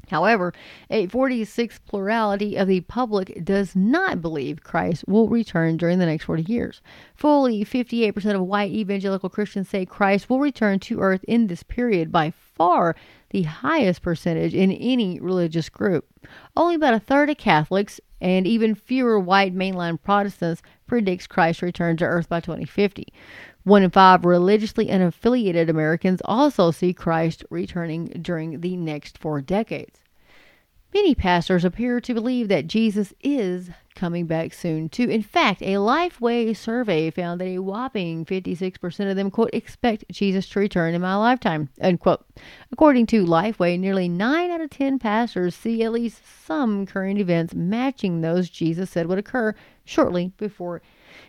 However, 0.10 0.54
a 0.90 1.08
46 1.08 1.80
plurality 1.80 2.58
of 2.58 2.68
the 2.68 2.82
public 2.82 3.44
does 3.44 3.76
not 3.76 4.22
believe 4.22 4.62
Christ 4.62 5.06
will 5.08 5.30
return 5.30 5.78
during 5.78 5.98
the 5.98 6.06
next 6.06 6.26
40 6.26 6.44
years. 6.44 6.82
Fully 7.16 7.64
58% 7.64 8.36
of 8.36 8.42
white 8.42 8.72
evangelical 8.72 9.30
Christians 9.30 9.70
say 9.70 9.86
Christ 9.86 10.30
will 10.30 10.40
return 10.40 10.80
to 10.82 11.00
earth 11.00 11.24
in 11.24 11.48
this 11.48 11.64
period, 11.64 12.12
by 12.12 12.32
far 12.32 12.96
the 13.34 13.44
highest 13.44 14.04
percentage 14.04 14.54
in 14.54 14.72
any 14.72 15.20
religious 15.20 15.68
group. 15.68 16.06
Only 16.56 16.76
about 16.76 16.94
a 16.94 17.00
third 17.00 17.32
of 17.32 17.38
Catholics 17.38 18.00
and 18.22 18.48
even 18.48 18.76
fewer 18.76 19.20
white 19.20 19.54
mainline 19.54 20.02
Protestants 20.02 20.62
predicts 20.88 21.28
Christ's 21.28 21.64
return 21.64 21.98
to 21.98 22.06
earth 22.06 22.30
by 22.30 22.40
2050. 22.40 23.12
One 23.64 23.82
in 23.82 23.90
five 23.90 24.24
religiously 24.24 24.88
unaffiliated 24.88 25.68
Americans 25.68 26.22
also 26.26 26.70
see 26.70 26.94
Christ 26.94 27.44
returning 27.50 28.06
during 28.22 28.62
the 28.62 28.78
next 28.78 29.18
four 29.18 29.42
decades. 29.42 30.00
Many 30.94 31.16
pastors 31.16 31.66
appear 31.66 32.00
to 32.02 32.14
believe 32.14 32.50
that 32.50 32.68
Jesus 32.68 33.16
is 33.20 33.72
coming 33.94 34.26
back 34.26 34.54
soon, 34.54 34.90
too. 34.90 35.10
In 35.10 35.22
fact, 35.22 35.62
a 35.62 35.76
Lifeway 35.76 36.56
survey 36.56 37.10
found 37.10 37.42
that 37.42 37.48
a 37.48 37.60
whopping 37.60 38.26
56% 38.26 39.10
of 39.10 39.16
them, 39.16 39.32
quote, 39.32 39.50
expect 39.54 40.06
Jesus 40.12 40.48
to 40.50 40.60
return 40.60 40.94
in 40.94 41.02
my 41.02 41.16
lifetime, 41.16 41.70
unquote. 41.82 42.26
According 42.72 43.08
to 43.08 43.26
Lifeway, 43.26 43.80
nearly 43.80 44.08
9 44.08 44.52
out 44.52 44.62
of 44.62 44.70
10 44.70 45.00
pastors 45.00 45.56
see 45.56 45.84
at 45.84 45.92
least 45.92 46.22
some 46.46 46.86
current 46.86 47.20
events 47.20 47.54
matching 47.54 48.22
those 48.22 48.50
Jesus 48.50 48.90
said 48.90 49.08
would 49.08 49.20
occur 49.20 49.56
shortly 49.86 50.34
before 50.38 50.82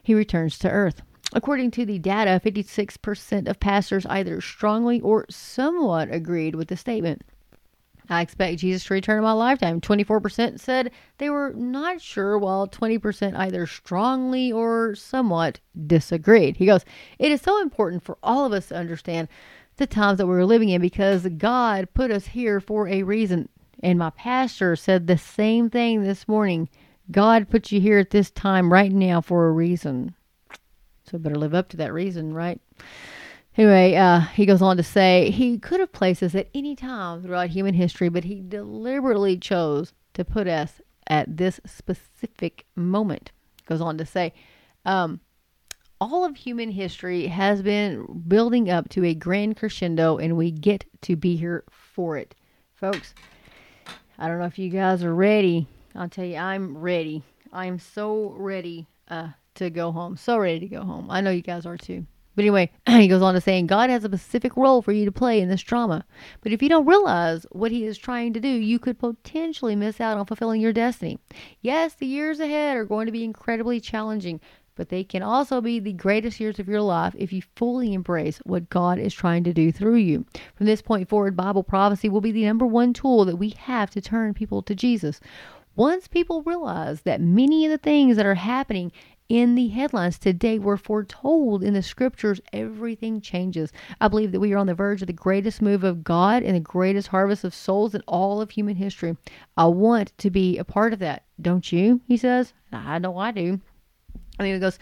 he 0.02 0.14
returns 0.14 0.58
to 0.58 0.70
earth. 0.70 1.02
According 1.32 1.72
to 1.72 1.84
the 1.84 1.98
data, 1.98 2.40
56% 2.44 3.48
of 3.48 3.58
pastors 3.58 4.06
either 4.06 4.40
strongly 4.40 5.00
or 5.00 5.26
somewhat 5.28 6.08
agreed 6.12 6.54
with 6.54 6.68
the 6.68 6.76
statement. 6.76 7.22
I 8.10 8.20
expect 8.20 8.58
Jesus 8.58 8.84
to 8.84 8.94
return 8.94 9.18
in 9.18 9.24
my 9.24 9.32
lifetime. 9.32 9.80
24% 9.80 10.60
said 10.60 10.90
they 11.18 11.30
were 11.30 11.52
not 11.54 12.00
sure, 12.00 12.38
while 12.38 12.68
20% 12.68 13.34
either 13.36 13.66
strongly 13.66 14.52
or 14.52 14.94
somewhat 14.94 15.60
disagreed. 15.86 16.56
He 16.56 16.66
goes, 16.66 16.84
It 17.18 17.32
is 17.32 17.40
so 17.40 17.62
important 17.62 18.04
for 18.04 18.18
all 18.22 18.44
of 18.44 18.52
us 18.52 18.68
to 18.68 18.76
understand 18.76 19.28
the 19.76 19.86
times 19.86 20.18
that 20.18 20.26
we're 20.26 20.44
living 20.44 20.68
in 20.68 20.80
because 20.80 21.26
God 21.38 21.88
put 21.94 22.10
us 22.10 22.26
here 22.26 22.60
for 22.60 22.88
a 22.88 23.02
reason. 23.02 23.48
And 23.82 23.98
my 23.98 24.10
pastor 24.10 24.76
said 24.76 25.06
the 25.06 25.18
same 25.18 25.70
thing 25.70 26.02
this 26.02 26.28
morning. 26.28 26.68
God 27.10 27.50
put 27.50 27.72
you 27.72 27.80
here 27.80 27.98
at 27.98 28.10
this 28.10 28.30
time 28.30 28.72
right 28.72 28.92
now 28.92 29.20
for 29.20 29.48
a 29.48 29.52
reason. 29.52 30.14
So 31.10 31.18
better 31.18 31.34
live 31.34 31.54
up 31.54 31.68
to 31.70 31.76
that 31.78 31.92
reason, 31.92 32.32
right? 32.32 32.60
Anyway, 33.56 33.94
uh, 33.94 34.20
he 34.20 34.46
goes 34.46 34.62
on 34.62 34.76
to 34.76 34.82
say 34.82 35.30
he 35.30 35.58
could 35.58 35.78
have 35.78 35.92
placed 35.92 36.22
us 36.22 36.34
at 36.34 36.48
any 36.54 36.74
time 36.74 37.22
throughout 37.22 37.50
human 37.50 37.74
history, 37.74 38.08
but 38.08 38.24
he 38.24 38.40
deliberately 38.40 39.36
chose 39.38 39.92
to 40.14 40.24
put 40.24 40.48
us 40.48 40.80
at 41.06 41.36
this 41.36 41.60
specific 41.64 42.66
moment. 42.74 43.30
Goes 43.66 43.80
on 43.80 43.96
to 43.98 44.06
say, 44.06 44.34
um, 44.84 45.20
all 46.00 46.24
of 46.24 46.36
human 46.36 46.70
history 46.70 47.28
has 47.28 47.62
been 47.62 48.22
building 48.26 48.68
up 48.70 48.88
to 48.90 49.04
a 49.04 49.14
grand 49.14 49.56
crescendo, 49.56 50.18
and 50.18 50.36
we 50.36 50.50
get 50.50 50.84
to 51.02 51.14
be 51.14 51.36
here 51.36 51.64
for 51.70 52.16
it, 52.16 52.34
folks. 52.74 53.14
I 54.18 54.26
don't 54.26 54.38
know 54.38 54.46
if 54.46 54.58
you 54.58 54.68
guys 54.68 55.04
are 55.04 55.14
ready. 55.14 55.68
I'll 55.94 56.08
tell 56.08 56.24
you, 56.24 56.36
I'm 56.36 56.76
ready. 56.76 57.22
I'm 57.52 57.78
so 57.78 58.34
ready 58.36 58.88
uh, 59.08 59.28
to 59.54 59.70
go 59.70 59.92
home. 59.92 60.16
So 60.16 60.38
ready 60.38 60.60
to 60.60 60.66
go 60.66 60.82
home. 60.82 61.08
I 61.08 61.20
know 61.20 61.30
you 61.30 61.42
guys 61.42 61.66
are 61.66 61.78
too. 61.78 62.06
But 62.34 62.42
anyway, 62.42 62.70
he 62.86 63.08
goes 63.08 63.22
on 63.22 63.34
to 63.34 63.40
saying 63.40 63.66
God 63.66 63.90
has 63.90 64.04
a 64.04 64.08
specific 64.08 64.56
role 64.56 64.82
for 64.82 64.92
you 64.92 65.04
to 65.04 65.12
play 65.12 65.40
in 65.40 65.48
this 65.48 65.62
drama. 65.62 66.04
But 66.40 66.52
if 66.52 66.62
you 66.62 66.68
don't 66.68 66.86
realize 66.86 67.46
what 67.52 67.70
he 67.70 67.84
is 67.84 67.98
trying 67.98 68.32
to 68.32 68.40
do, 68.40 68.48
you 68.48 68.78
could 68.78 68.98
potentially 68.98 69.76
miss 69.76 70.00
out 70.00 70.18
on 70.18 70.26
fulfilling 70.26 70.60
your 70.60 70.72
destiny. 70.72 71.18
Yes, 71.60 71.94
the 71.94 72.06
years 72.06 72.40
ahead 72.40 72.76
are 72.76 72.84
going 72.84 73.06
to 73.06 73.12
be 73.12 73.24
incredibly 73.24 73.80
challenging, 73.80 74.40
but 74.76 74.88
they 74.88 75.04
can 75.04 75.22
also 75.22 75.60
be 75.60 75.78
the 75.78 75.92
greatest 75.92 76.40
years 76.40 76.58
of 76.58 76.68
your 76.68 76.80
life 76.80 77.14
if 77.16 77.32
you 77.32 77.42
fully 77.54 77.94
embrace 77.94 78.38
what 78.38 78.70
God 78.70 78.98
is 78.98 79.14
trying 79.14 79.44
to 79.44 79.52
do 79.52 79.70
through 79.70 79.96
you. 79.96 80.26
From 80.56 80.66
this 80.66 80.82
point 80.82 81.08
forward, 81.08 81.36
Bible 81.36 81.62
prophecy 81.62 82.08
will 82.08 82.20
be 82.20 82.32
the 82.32 82.44
number 82.44 82.66
one 82.66 82.92
tool 82.92 83.24
that 83.24 83.36
we 83.36 83.50
have 83.50 83.90
to 83.90 84.00
turn 84.00 84.34
people 84.34 84.62
to 84.62 84.74
Jesus. 84.74 85.20
Once 85.76 86.06
people 86.06 86.42
realize 86.42 87.02
that 87.02 87.20
many 87.20 87.64
of 87.66 87.70
the 87.70 87.78
things 87.78 88.16
that 88.16 88.26
are 88.26 88.36
happening 88.36 88.92
in 89.28 89.54
the 89.54 89.68
headlines 89.68 90.18
today 90.18 90.58
were 90.58 90.76
foretold 90.76 91.62
in 91.62 91.74
the 91.74 91.82
scriptures, 91.82 92.40
everything 92.52 93.20
changes. 93.20 93.72
I 94.00 94.08
believe 94.08 94.32
that 94.32 94.40
we 94.40 94.52
are 94.52 94.58
on 94.58 94.66
the 94.66 94.74
verge 94.74 95.00
of 95.00 95.06
the 95.06 95.12
greatest 95.12 95.62
move 95.62 95.82
of 95.82 96.04
God 96.04 96.42
and 96.42 96.54
the 96.54 96.60
greatest 96.60 97.08
harvest 97.08 97.44
of 97.44 97.54
souls 97.54 97.94
in 97.94 98.02
all 98.06 98.40
of 98.40 98.50
human 98.50 98.76
history. 98.76 99.16
I 99.56 99.66
want 99.66 100.16
to 100.18 100.30
be 100.30 100.58
a 100.58 100.64
part 100.64 100.92
of 100.92 100.98
that. 100.98 101.24
Don't 101.40 101.72
you? 101.72 102.00
He 102.06 102.16
says. 102.16 102.52
I 102.72 102.98
know 102.98 103.16
I 103.16 103.30
do. 103.30 103.60
And 104.38 104.46
then 104.46 104.54
he 104.54 104.58
goes, 104.58 104.78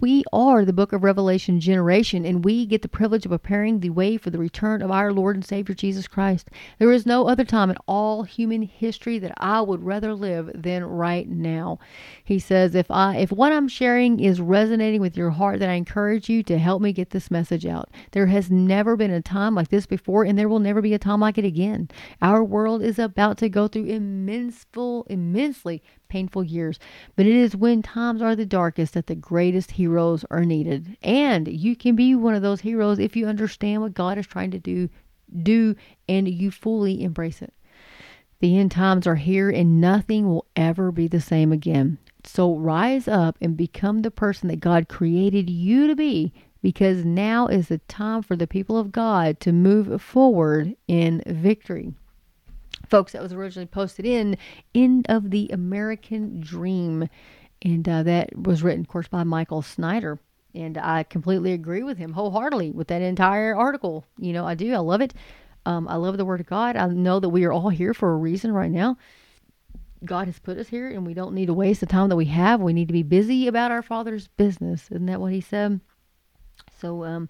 we 0.00 0.24
are 0.32 0.64
the 0.64 0.72
book 0.72 0.92
of 0.92 1.04
Revelation 1.04 1.60
generation, 1.60 2.24
and 2.24 2.44
we 2.44 2.64
get 2.64 2.82
the 2.82 2.88
privilege 2.88 3.26
of 3.26 3.30
preparing 3.30 3.80
the 3.80 3.90
way 3.90 4.16
for 4.16 4.30
the 4.30 4.38
return 4.38 4.80
of 4.80 4.90
our 4.90 5.12
Lord 5.12 5.36
and 5.36 5.44
Savior 5.44 5.74
Jesus 5.74 6.08
Christ. 6.08 6.48
There 6.78 6.90
is 6.90 7.04
no 7.04 7.28
other 7.28 7.44
time 7.44 7.70
in 7.70 7.76
all 7.86 8.22
human 8.22 8.62
history 8.62 9.18
that 9.18 9.34
I 9.36 9.60
would 9.60 9.84
rather 9.84 10.14
live 10.14 10.50
than 10.54 10.84
right 10.84 11.28
now. 11.28 11.78
He 12.24 12.38
says, 12.38 12.74
if 12.74 12.90
I 12.90 13.16
if 13.16 13.30
what 13.30 13.52
I'm 13.52 13.68
sharing 13.68 14.20
is 14.20 14.40
resonating 14.40 15.00
with 15.00 15.16
your 15.16 15.30
heart, 15.30 15.58
then 15.58 15.68
I 15.68 15.74
encourage 15.74 16.28
you 16.28 16.42
to 16.44 16.58
help 16.58 16.80
me 16.80 16.92
get 16.92 17.10
this 17.10 17.30
message 17.30 17.66
out. 17.66 17.90
There 18.12 18.26
has 18.26 18.50
never 18.50 18.96
been 18.96 19.10
a 19.10 19.20
time 19.20 19.54
like 19.54 19.68
this 19.68 19.86
before, 19.86 20.24
and 20.24 20.38
there 20.38 20.48
will 20.48 20.60
never 20.60 20.80
be 20.80 20.94
a 20.94 20.98
time 20.98 21.20
like 21.20 21.36
it 21.36 21.44
again. 21.44 21.88
Our 22.22 22.42
world 22.42 22.82
is 22.82 22.98
about 22.98 23.36
to 23.38 23.48
go 23.48 23.68
through 23.68 23.86
immenseful, 23.86 25.06
immensely 25.10 25.82
painful 26.10 26.44
years, 26.44 26.78
but 27.16 27.24
it 27.24 27.34
is 27.34 27.56
when 27.56 27.80
times 27.80 28.20
are 28.20 28.36
the 28.36 28.44
darkest 28.44 28.92
that 28.92 29.06
the 29.06 29.14
greatest 29.14 29.70
heroes 29.70 30.24
are 30.30 30.44
needed. 30.44 30.96
And 31.02 31.48
you 31.48 31.74
can 31.74 31.96
be 31.96 32.14
one 32.14 32.34
of 32.34 32.42
those 32.42 32.60
heroes 32.60 32.98
if 32.98 33.16
you 33.16 33.26
understand 33.26 33.80
what 33.80 33.94
God 33.94 34.18
is 34.18 34.26
trying 34.26 34.50
to 34.50 34.58
do, 34.58 34.90
do 35.42 35.74
and 36.08 36.28
you 36.28 36.50
fully 36.50 37.02
embrace 37.02 37.40
it. 37.40 37.54
The 38.40 38.58
end 38.58 38.72
times 38.72 39.06
are 39.06 39.16
here 39.16 39.48
and 39.48 39.80
nothing 39.80 40.28
will 40.28 40.46
ever 40.56 40.90
be 40.90 41.08
the 41.08 41.20
same 41.20 41.52
again. 41.52 41.98
So 42.24 42.54
rise 42.54 43.08
up 43.08 43.38
and 43.40 43.56
become 43.56 44.02
the 44.02 44.10
person 44.10 44.48
that 44.48 44.60
God 44.60 44.88
created 44.88 45.48
you 45.48 45.86
to 45.86 45.96
be 45.96 46.32
because 46.62 47.04
now 47.04 47.46
is 47.46 47.68
the 47.68 47.78
time 47.78 48.22
for 48.22 48.36
the 48.36 48.46
people 48.46 48.76
of 48.76 48.92
God 48.92 49.40
to 49.40 49.52
move 49.52 50.02
forward 50.02 50.76
in 50.86 51.22
victory 51.26 51.94
folks, 52.90 53.12
that 53.12 53.22
was 53.22 53.32
originally 53.32 53.66
posted 53.66 54.04
in 54.04 54.36
End 54.74 55.06
of 55.08 55.30
the 55.30 55.48
American 55.52 56.40
Dream. 56.40 57.08
And 57.62 57.88
uh, 57.88 58.02
that 58.02 58.36
was 58.36 58.62
written, 58.62 58.80
of 58.80 58.88
course, 58.88 59.08
by 59.08 59.22
Michael 59.22 59.62
Snyder. 59.62 60.18
And 60.54 60.76
I 60.76 61.04
completely 61.04 61.52
agree 61.52 61.82
with 61.82 61.98
him 61.98 62.12
wholeheartedly 62.12 62.72
with 62.72 62.88
that 62.88 63.02
entire 63.02 63.54
article. 63.54 64.04
You 64.18 64.32
know, 64.32 64.46
I 64.46 64.54
do. 64.54 64.74
I 64.74 64.78
love 64.78 65.00
it. 65.00 65.14
Um, 65.66 65.86
I 65.88 65.96
love 65.96 66.16
the 66.16 66.24
Word 66.24 66.40
of 66.40 66.46
God. 66.46 66.76
I 66.76 66.86
know 66.88 67.20
that 67.20 67.28
we 67.28 67.44
are 67.44 67.52
all 67.52 67.68
here 67.68 67.94
for 67.94 68.12
a 68.12 68.16
reason 68.16 68.52
right 68.52 68.70
now. 68.70 68.96
God 70.04 70.26
has 70.26 70.38
put 70.38 70.56
us 70.56 70.68
here, 70.68 70.88
and 70.88 71.06
we 71.06 71.12
don't 71.12 71.34
need 71.34 71.46
to 71.46 71.54
waste 71.54 71.80
the 71.80 71.86
time 71.86 72.08
that 72.08 72.16
we 72.16 72.24
have. 72.26 72.60
We 72.60 72.72
need 72.72 72.88
to 72.88 72.94
be 72.94 73.02
busy 73.02 73.46
about 73.46 73.70
our 73.70 73.82
Father's 73.82 74.28
business. 74.28 74.88
Isn't 74.90 75.06
that 75.06 75.20
what 75.20 75.32
He 75.32 75.42
said? 75.42 75.80
So, 76.80 77.04
um, 77.04 77.28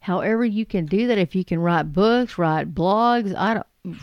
however 0.00 0.44
you 0.44 0.66
can 0.66 0.84
do 0.84 1.06
that, 1.06 1.16
if 1.16 1.34
you 1.34 1.44
can 1.44 1.58
write 1.58 1.94
books, 1.94 2.36
write 2.36 2.74
blogs, 2.74 3.34
I 3.34 3.54
don't 3.54 3.96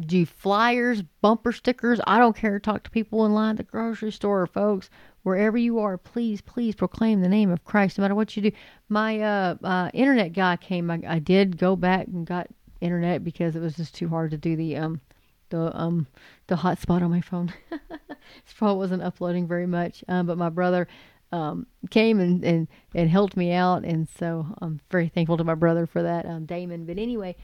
do 0.00 0.26
flyers, 0.26 1.02
bumper 1.20 1.52
stickers. 1.52 2.00
I 2.06 2.18
don't 2.18 2.36
care. 2.36 2.58
Talk 2.58 2.84
to 2.84 2.90
people 2.90 3.26
in 3.26 3.34
line 3.34 3.50
at 3.50 3.56
the 3.58 3.62
grocery 3.62 4.12
store, 4.12 4.46
folks. 4.46 4.90
Wherever 5.22 5.58
you 5.58 5.78
are, 5.78 5.98
please, 5.98 6.40
please 6.40 6.74
proclaim 6.74 7.20
the 7.20 7.28
name 7.28 7.50
of 7.50 7.64
Christ, 7.64 7.98
no 7.98 8.02
matter 8.02 8.14
what 8.14 8.36
you 8.36 8.42
do. 8.42 8.52
My 8.88 9.20
uh, 9.20 9.56
uh, 9.62 9.90
internet 9.92 10.32
guy 10.32 10.56
came. 10.56 10.90
I, 10.90 11.00
I 11.06 11.18
did 11.18 11.58
go 11.58 11.76
back 11.76 12.06
and 12.06 12.26
got 12.26 12.48
internet 12.80 13.24
because 13.24 13.56
it 13.56 13.60
was 13.60 13.76
just 13.76 13.94
too 13.94 14.08
hard 14.08 14.30
to 14.30 14.36
do 14.36 14.54
the 14.54 14.76
um 14.76 15.00
the 15.50 15.76
um 15.76 16.06
the 16.46 16.54
hotspot 16.54 17.02
on 17.02 17.10
my 17.10 17.20
phone. 17.20 17.52
this 17.98 18.54
phone 18.54 18.78
wasn't 18.78 19.02
uploading 19.02 19.46
very 19.46 19.66
much. 19.66 20.04
Um, 20.08 20.26
but 20.26 20.38
my 20.38 20.48
brother 20.48 20.86
um 21.32 21.66
came 21.90 22.20
and, 22.20 22.44
and 22.44 22.68
and 22.94 23.10
helped 23.10 23.36
me 23.36 23.52
out, 23.52 23.84
and 23.84 24.08
so 24.18 24.46
I'm 24.62 24.80
very 24.90 25.08
thankful 25.08 25.36
to 25.36 25.44
my 25.44 25.54
brother 25.54 25.86
for 25.86 26.02
that, 26.02 26.24
um, 26.26 26.46
Damon. 26.46 26.86
But 26.86 26.98
anyway 26.98 27.36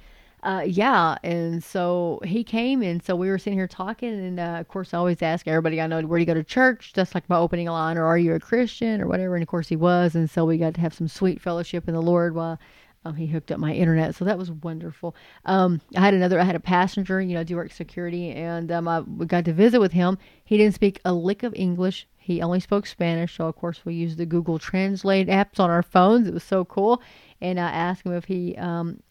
uh, 0.44 0.60
yeah, 0.66 1.16
and 1.22 1.64
so 1.64 2.20
he 2.22 2.44
came, 2.44 2.82
and 2.82 3.02
so 3.02 3.16
we 3.16 3.30
were 3.30 3.38
sitting 3.38 3.58
here 3.58 3.66
talking, 3.66 4.12
and 4.12 4.38
uh, 4.38 4.58
of 4.60 4.68
course, 4.68 4.92
I 4.92 4.98
always 4.98 5.22
ask 5.22 5.48
everybody 5.48 5.80
I 5.80 5.86
know 5.86 6.02
where 6.02 6.18
do 6.18 6.20
you 6.20 6.26
go 6.26 6.34
to 6.34 6.44
church, 6.44 6.92
just 6.94 7.14
like 7.14 7.28
my 7.30 7.38
opening 7.38 7.66
line, 7.66 7.96
or 7.96 8.04
are 8.04 8.18
you 8.18 8.34
a 8.34 8.40
Christian, 8.40 9.00
or 9.00 9.06
whatever. 9.06 9.36
And 9.36 9.42
of 9.42 9.48
course, 9.48 9.68
he 9.68 9.76
was, 9.76 10.14
and 10.14 10.28
so 10.28 10.44
we 10.44 10.58
got 10.58 10.74
to 10.74 10.82
have 10.82 10.92
some 10.92 11.08
sweet 11.08 11.40
fellowship 11.40 11.88
in 11.88 11.94
the 11.94 12.02
Lord 12.02 12.34
while 12.34 12.60
um, 13.06 13.16
he 13.16 13.26
hooked 13.26 13.52
up 13.52 13.58
my 13.58 13.72
internet, 13.72 14.14
so 14.14 14.26
that 14.26 14.36
was 14.36 14.50
wonderful. 14.50 15.16
Um, 15.46 15.80
I 15.96 16.00
had 16.00 16.12
another, 16.12 16.38
I 16.38 16.44
had 16.44 16.56
a 16.56 16.60
passenger, 16.60 17.22
you 17.22 17.34
know, 17.34 17.44
do 17.44 17.56
work 17.56 17.72
security, 17.72 18.30
and 18.30 18.70
um, 18.70 18.86
I 18.86 19.02
got 19.24 19.46
to 19.46 19.52
visit 19.54 19.80
with 19.80 19.92
him. 19.92 20.18
He 20.44 20.58
didn't 20.58 20.74
speak 20.74 21.00
a 21.06 21.12
lick 21.14 21.42
of 21.42 21.54
English. 21.54 22.06
He 22.18 22.40
only 22.40 22.60
spoke 22.60 22.86
Spanish, 22.86 23.36
so 23.36 23.46
of 23.46 23.56
course 23.56 23.80
we 23.84 23.94
used 23.94 24.16
the 24.16 24.24
Google 24.26 24.58
Translate 24.58 25.28
apps 25.28 25.60
on 25.60 25.70
our 25.70 25.82
phones. 25.82 26.26
It 26.26 26.34
was 26.34 26.44
so 26.44 26.64
cool. 26.64 27.02
And 27.42 27.60
I 27.60 27.70
asked 27.70 28.06
him 28.06 28.14
if 28.14 28.24
he, 28.24 28.56
um, 28.56 29.02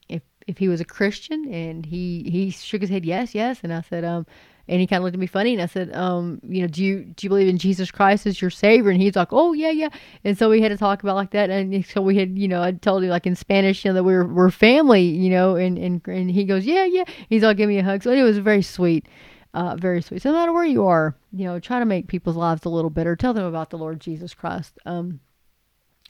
if 0.47 0.57
he 0.57 0.67
was 0.67 0.81
a 0.81 0.85
Christian, 0.85 1.51
and 1.53 1.85
he 1.85 2.23
he 2.29 2.51
shook 2.51 2.81
his 2.81 2.89
head, 2.89 3.05
yes, 3.05 3.33
yes. 3.33 3.59
And 3.63 3.73
I 3.73 3.81
said, 3.81 4.03
um, 4.03 4.25
and 4.67 4.79
he 4.79 4.87
kind 4.87 4.99
of 4.99 5.03
looked 5.03 5.15
at 5.15 5.19
me 5.19 5.27
funny, 5.27 5.53
and 5.53 5.61
I 5.61 5.65
said, 5.65 5.93
um, 5.93 6.39
you 6.43 6.61
know, 6.61 6.67
do 6.67 6.83
you 6.83 7.03
do 7.03 7.25
you 7.25 7.29
believe 7.29 7.49
in 7.49 7.57
Jesus 7.57 7.91
Christ 7.91 8.25
as 8.25 8.41
your 8.41 8.49
Savior? 8.49 8.91
And 8.91 9.01
he's 9.01 9.15
like, 9.15 9.29
oh 9.31 9.53
yeah, 9.53 9.71
yeah. 9.71 9.89
And 10.23 10.37
so 10.37 10.49
we 10.49 10.61
had 10.61 10.69
to 10.69 10.77
talk 10.77 11.03
about 11.03 11.15
like 11.15 11.31
that, 11.31 11.49
and 11.49 11.85
so 11.85 12.01
we 12.01 12.17
had, 12.17 12.37
you 12.37 12.47
know, 12.47 12.61
I 12.61 12.71
told 12.71 13.03
him 13.03 13.09
like 13.09 13.27
in 13.27 13.35
Spanish, 13.35 13.83
you 13.83 13.91
know, 13.91 13.95
that 13.95 14.03
we're 14.03 14.25
we're 14.25 14.51
family, 14.51 15.03
you 15.03 15.29
know, 15.29 15.55
and 15.55 15.77
and 15.77 16.01
and 16.07 16.31
he 16.31 16.45
goes, 16.45 16.65
yeah, 16.65 16.85
yeah. 16.85 17.03
He's 17.29 17.43
all 17.43 17.53
giving 17.53 17.75
me 17.75 17.79
a 17.79 17.83
hug, 17.83 18.03
so 18.03 18.11
it 18.11 18.23
was 18.23 18.37
very 18.37 18.61
sweet. 18.61 19.07
Uh, 19.53 19.75
very 19.75 20.01
sweet. 20.01 20.19
So 20.19 20.31
no 20.31 20.37
matter 20.39 20.51
where 20.51 20.65
you 20.65 20.87
are, 20.87 21.15
you 21.31 21.45
know, 21.45 21.59
try 21.59 21.77
to 21.77 21.85
make 21.85 22.07
people's 22.07 22.35
lives 22.35 22.65
a 22.65 22.69
little 22.69 22.89
better. 22.89 23.15
Tell 23.15 23.35
them 23.35 23.45
about 23.45 23.69
the 23.69 23.77
Lord 23.77 23.99
Jesus 23.99 24.33
Christ. 24.33 24.79
Um, 24.87 25.19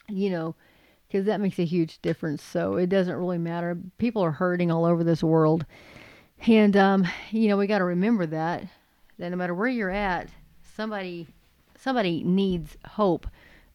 you 0.08 0.30
know, 0.30 0.56
because 1.14 1.28
that 1.28 1.40
makes 1.40 1.60
a 1.60 1.66
huge 1.66 2.02
difference. 2.02 2.42
So 2.42 2.76
it 2.76 2.90
doesn't 2.90 3.16
really 3.16 3.38
matter. 3.38 3.78
People 4.00 4.24
are 4.24 4.32
hurting 4.32 4.72
all 4.72 4.84
over 4.84 5.04
this 5.04 5.24
world, 5.24 5.64
and 6.48 6.76
um, 6.76 7.08
you 7.30 7.48
know, 7.48 7.58
we 7.58 7.68
got 7.68 7.78
to 7.78 7.84
remember 7.84 8.26
that 8.26 8.64
that 9.20 9.30
no 9.30 9.38
matter 9.38 9.54
where 9.54 9.68
you're 9.68 9.92
at, 9.92 10.30
somebody 10.76 11.28
somebody 11.78 12.24
needs 12.24 12.78
hope, 12.86 13.28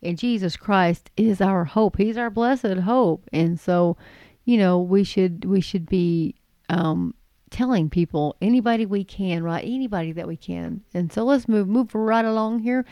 and 0.02 0.18
Jesus 0.18 0.56
Christ 0.56 1.10
is 1.16 1.40
our 1.40 1.64
hope. 1.64 1.96
He's 1.96 2.18
our 2.18 2.28
blessed 2.28 2.78
hope, 2.78 3.28
and 3.32 3.58
so 3.58 3.96
you 4.44 4.58
know, 4.58 4.80
we 4.80 5.04
should 5.04 5.44
we 5.44 5.60
should 5.60 5.86
be 5.86 6.34
um, 6.68 7.14
telling 7.50 7.88
people 7.88 8.34
anybody 8.42 8.84
we 8.84 9.04
can, 9.04 9.44
right? 9.44 9.64
Anybody 9.64 10.10
that 10.10 10.26
we 10.26 10.36
can. 10.36 10.82
And 10.92 11.12
so 11.12 11.22
let's 11.22 11.46
move 11.46 11.68
move 11.68 11.94
right 11.94 12.24
along 12.24 12.60
here. 12.60 12.84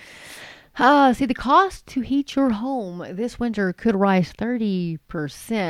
Uh, 0.79 1.15
see, 1.15 1.25
the 1.25 1.35
cost 1.35 1.87
to 1.87 2.03
heat 2.03 2.37
your 2.37 2.51
home 2.51 3.05
this 3.12 3.41
winter 3.41 3.73
could 3.73 3.97
rise 3.97 4.33
30%. 4.35 4.99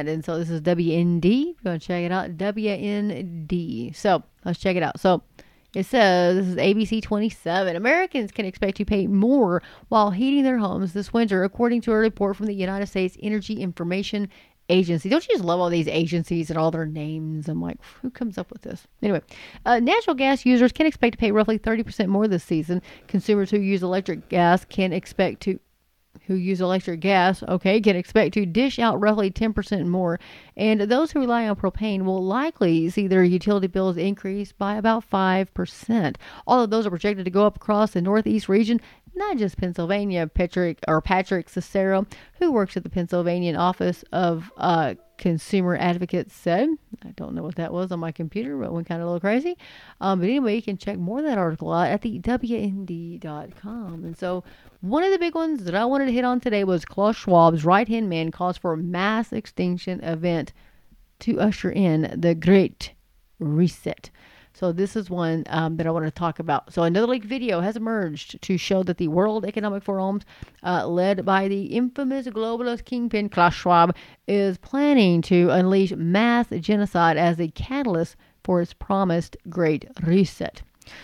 And 0.09 0.25
so 0.25 0.39
this 0.39 0.51
is 0.51 0.61
WND. 0.63 1.55
Going 1.63 1.79
to 1.79 1.87
check 1.87 2.03
it 2.03 2.11
out. 2.11 2.37
WND. 2.37 3.95
So 3.95 4.25
let's 4.45 4.59
check 4.59 4.75
it 4.77 4.83
out. 4.83 4.99
So 4.99 5.23
it 5.75 5.87
says 5.87 6.37
this 6.37 6.47
is 6.49 6.57
ABC 6.57 7.03
27. 7.03 7.77
Americans 7.77 8.33
can 8.33 8.47
expect 8.47 8.79
to 8.79 8.85
pay 8.85 9.07
more 9.07 9.63
while 9.89 10.11
heating 10.11 10.43
their 10.43 10.59
homes 10.59 10.93
this 10.93 11.13
winter, 11.13 11.45
according 11.45 11.83
to 11.83 11.93
a 11.93 11.97
report 11.97 12.37
from 12.37 12.47
the 12.47 12.55
United 12.55 12.87
States 12.87 13.17
Energy 13.23 13.61
Information 13.61 14.29
agency. 14.69 15.09
Don't 15.09 15.27
you 15.27 15.35
just 15.35 15.45
love 15.45 15.61
all 15.61 15.71
these 15.71 15.89
agencies 15.89 16.51
and 16.51 16.59
all 16.59 16.71
their 16.71 16.87
names? 16.87 17.49
I'm 17.49 17.61
like, 17.61 17.79
who 18.03 18.11
comes 18.11 18.39
up 18.39 18.51
with 18.51 18.63
this? 18.63 18.87
Anyway, 19.03 19.23
uh, 19.65 19.81
natural 19.81 20.15
gas 20.15 20.45
users 20.47 20.73
can 20.73 20.87
expect 20.87 21.13
to 21.13 21.19
pay 21.19 21.33
roughly 21.33 21.59
30% 21.59 22.09
more 22.09 22.29
this 22.29 22.45
season. 22.45 22.83
Consumers 23.07 23.51
who 23.51 23.59
use 23.59 23.83
electric 23.83 24.29
gas 24.29 24.65
can 24.65 24.93
expect 24.93 25.41
to 25.43 25.59
who 26.27 26.35
use 26.35 26.61
electric 26.61 27.01
gas, 27.01 27.43
okay, 27.45 27.81
can 27.81 27.97
expect 27.97 28.35
to 28.35 28.47
dish 28.47 28.79
out 28.79 29.01
roughly 29.01 29.31
10% 29.31 29.87
more. 29.87 30.19
And 30.57 30.81
those 30.83 31.13
who 31.13 31.21
rely 31.21 31.49
on 31.49 31.57
propane 31.57 32.05
will 32.05 32.25
likely 32.25 32.89
see 32.91 33.07
their 33.07 33.23
utility 33.23 33.67
bills 33.67 33.97
increase 33.97 34.53
by 34.53 34.77
about 34.77 35.09
5%. 35.09 36.17
All 36.47 36.63
of 36.63 36.71
those 36.71 36.87
are 36.87 36.91
projected 36.91 37.25
to 37.25 37.31
go 37.31 37.47
up 37.47 37.57
across 37.57 37.93
the 37.93 38.03
Northeast 38.03 38.49
region 38.49 38.81
not 39.17 39.39
just 39.39 39.57
Pennsylvania. 39.57 40.27
Patrick 40.27 40.79
or 40.87 41.01
Patrick 41.01 41.49
Cicero, 41.49 42.07
who 42.39 42.53
works 42.53 42.77
at 42.77 42.83
the 42.83 42.91
Pennsylvania 42.91 43.57
office 43.57 44.05
of 44.13 44.53
uh, 44.57 44.95
Consumer 45.19 45.77
Advocates, 45.77 46.35
said, 46.35 46.69
I 47.05 47.11
don't 47.13 47.35
know 47.35 47.43
what 47.43 47.57
that 47.57 47.73
was 47.73 47.91
on 47.91 47.99
my 48.01 48.13
computer, 48.13 48.57
but 48.57 48.73
went 48.73 48.87
kind 48.87 49.01
of 49.01 49.09
a 49.09 49.11
little 49.11 49.21
crazy. 49.21 49.57
Um, 50.01 50.21
but 50.21 50.29
anyway, 50.29 50.57
you 50.57 50.63
can 50.63 50.77
check 50.77 50.99
more 50.99 51.19
of 51.19 51.25
that 51.25 51.39
article 51.39 51.73
out 51.73 51.91
at 51.91 52.03
the 52.03 52.19
WND.com. 52.21 54.05
And 54.05 54.17
so, 54.17 54.45
one 54.83 55.03
of 55.03 55.11
the 55.11 55.19
big 55.19 55.35
ones 55.35 55.65
that 55.65 55.75
I 55.75 55.85
wanted 55.87 56.07
to 56.07 56.13
hit 56.13 56.25
on 56.25 56.39
today 56.39 56.63
was 56.63 56.85
Klaus 56.85 57.17
Schwab's 57.17 57.65
right 57.65 57.89
hand 57.89 58.09
man 58.09 58.31
calls 58.31 58.59
for 58.59 58.75
a 58.75 58.77
mass 58.77 59.33
extinction 59.33 60.05
event 60.05 60.53
to 61.21 61.41
usher 61.41 61.71
in 61.71 62.15
the 62.21 62.35
Great 62.35 62.93
Reset. 63.39 64.11
So 64.59 64.73
this 64.73 64.97
is 64.97 65.11
one 65.11 65.45
um, 65.51 65.77
that 65.77 65.87
I 65.87 65.91
want 65.91 66.07
to 66.07 66.11
talk 66.11 66.39
about. 66.39 66.73
So 66.73 66.83
another 66.83 67.09
leaked 67.09 67.27
video 67.27 67.61
has 67.61 67.77
emerged 67.77 68.41
to 68.41 68.57
show 68.57 68.83
that 68.85 68.97
the 68.97 69.09
World 69.09 69.45
Economic 69.45 69.83
Forum, 69.83 70.23
uh, 70.63 70.87
led 70.87 71.27
by 71.27 71.47
the 71.47 71.65
infamous 71.65 72.27
globalist 72.29 72.87
kingpin 72.87 73.29
Klaus 73.29 73.53
Schwab, 73.53 73.95
is 74.27 74.57
planning 74.57 75.21
to 75.23 75.51
unleash 75.51 75.93
mass 75.93 76.47
genocide 76.61 77.19
as 77.19 77.39
a 77.39 77.49
catalyst 77.49 78.17
for 78.45 78.63
its 78.63 78.73
promised 78.73 79.37
Great 79.51 79.85
Reset. 80.03 80.63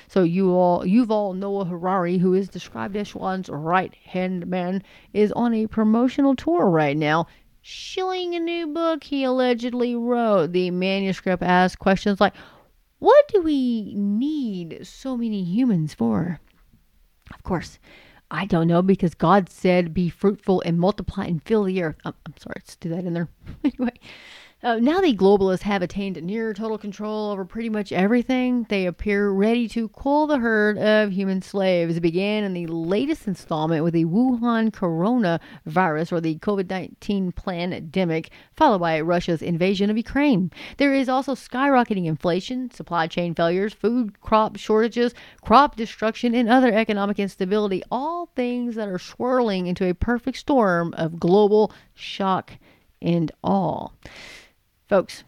So 0.08 0.22
you 0.22 0.54
all, 0.54 0.82
Yuval 0.84 1.36
Noah 1.36 1.66
Harari, 1.66 2.16
who 2.16 2.32
is 2.32 2.48
described 2.48 2.96
as 2.96 3.08
Schwab's 3.08 3.50
right-hand 3.50 4.46
man, 4.46 4.82
is 5.12 5.30
on 5.32 5.52
a 5.52 5.66
promotional 5.66 6.34
tour 6.34 6.70
right 6.70 6.96
now 6.96 7.26
shilling 7.62 8.34
a 8.34 8.40
new 8.40 8.66
book 8.66 9.04
he 9.04 9.22
allegedly 9.22 9.94
wrote. 9.94 10.52
The 10.52 10.70
manuscript 10.70 11.42
asks 11.42 11.76
questions 11.76 12.20
like, 12.20 12.34
what 13.02 13.26
do 13.26 13.42
we 13.42 13.96
need 13.96 14.86
so 14.86 15.16
many 15.16 15.42
humans 15.42 15.92
for? 15.92 16.38
Of 17.34 17.42
course, 17.42 17.80
I 18.30 18.44
don't 18.44 18.68
know 18.68 18.80
because 18.80 19.14
God 19.14 19.48
said, 19.50 19.92
Be 19.92 20.08
fruitful 20.08 20.62
and 20.64 20.78
multiply 20.78 21.24
and 21.24 21.42
fill 21.42 21.64
the 21.64 21.82
earth. 21.82 21.96
I'm, 22.04 22.14
I'm 22.24 22.36
sorry, 22.36 22.54
let's 22.58 22.76
do 22.76 22.90
that 22.90 23.04
in 23.04 23.14
there. 23.14 23.28
anyway, 23.64 23.98
uh, 24.64 24.76
now 24.76 25.00
the 25.00 25.16
globalists 25.16 25.62
have 25.62 25.82
attained 25.82 26.22
near 26.22 26.54
total 26.54 26.78
control 26.78 27.30
over 27.30 27.44
pretty 27.44 27.68
much 27.68 27.90
everything. 27.90 28.64
They 28.68 28.86
appear 28.86 29.30
ready 29.30 29.66
to 29.70 29.88
cull 29.88 30.28
the 30.28 30.38
herd 30.38 30.78
of 30.78 31.10
human 31.10 31.42
slaves. 31.42 31.96
It 31.96 32.00
began 32.00 32.44
in 32.44 32.52
the 32.52 32.68
latest 32.68 33.26
installment 33.26 33.82
with 33.82 33.92
the 33.92 34.04
Wuhan 34.04 34.70
coronavirus 34.70 36.12
or 36.12 36.20
the 36.20 36.38
COVID 36.38 36.70
19 36.70 37.32
pandemic, 37.32 38.30
followed 38.54 38.78
by 38.78 39.00
Russia's 39.00 39.42
invasion 39.42 39.90
of 39.90 39.96
Ukraine. 39.96 40.52
There 40.76 40.94
is 40.94 41.08
also 41.08 41.34
skyrocketing 41.34 42.06
inflation, 42.06 42.70
supply 42.70 43.08
chain 43.08 43.34
failures, 43.34 43.72
food 43.72 44.20
crop 44.20 44.56
shortages, 44.58 45.12
crop 45.40 45.74
destruction, 45.74 46.36
and 46.36 46.48
other 46.48 46.72
economic 46.72 47.18
instability, 47.18 47.82
all 47.90 48.26
things 48.36 48.76
that 48.76 48.88
are 48.88 49.00
swirling 49.00 49.66
into 49.66 49.88
a 49.88 49.94
perfect 49.94 50.38
storm 50.38 50.94
of 50.96 51.18
global 51.18 51.72
shock 51.94 52.52
and 53.00 53.32
awe. 53.42 53.88
Folks, 54.92 55.24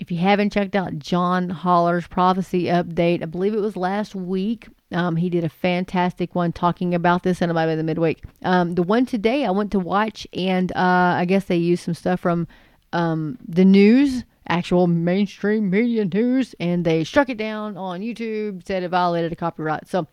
if 0.00 0.10
you 0.10 0.18
haven't 0.18 0.52
checked 0.52 0.74
out 0.74 0.98
John 0.98 1.48
Holler's 1.48 2.08
prophecy 2.08 2.64
update, 2.64 3.22
I 3.22 3.26
believe 3.26 3.54
it 3.54 3.60
was 3.60 3.76
last 3.76 4.16
week. 4.16 4.66
Um, 4.90 5.14
he 5.14 5.30
did 5.30 5.44
a 5.44 5.48
fantastic 5.48 6.34
one 6.34 6.52
talking 6.52 6.92
about 6.92 7.22
this, 7.22 7.40
and 7.40 7.48
it 7.48 7.54
might 7.54 7.68
be 7.68 7.76
the 7.76 7.84
midweek. 7.84 8.24
Um, 8.42 8.74
the 8.74 8.82
one 8.82 9.06
today 9.06 9.44
I 9.44 9.52
went 9.52 9.70
to 9.70 9.78
watch, 9.78 10.26
and 10.32 10.72
uh, 10.72 11.14
I 11.18 11.24
guess 11.24 11.44
they 11.44 11.56
used 11.56 11.84
some 11.84 11.94
stuff 11.94 12.18
from 12.18 12.48
um, 12.92 13.38
the 13.46 13.64
news, 13.64 14.24
actual 14.48 14.88
mainstream 14.88 15.70
media 15.70 16.04
news, 16.04 16.56
and 16.58 16.84
they 16.84 17.04
struck 17.04 17.28
it 17.28 17.38
down 17.38 17.76
on 17.76 18.00
YouTube, 18.00 18.66
said 18.66 18.82
it 18.82 18.88
violated 18.88 19.30
a 19.30 19.36
copyright. 19.36 19.86
So 19.86 20.08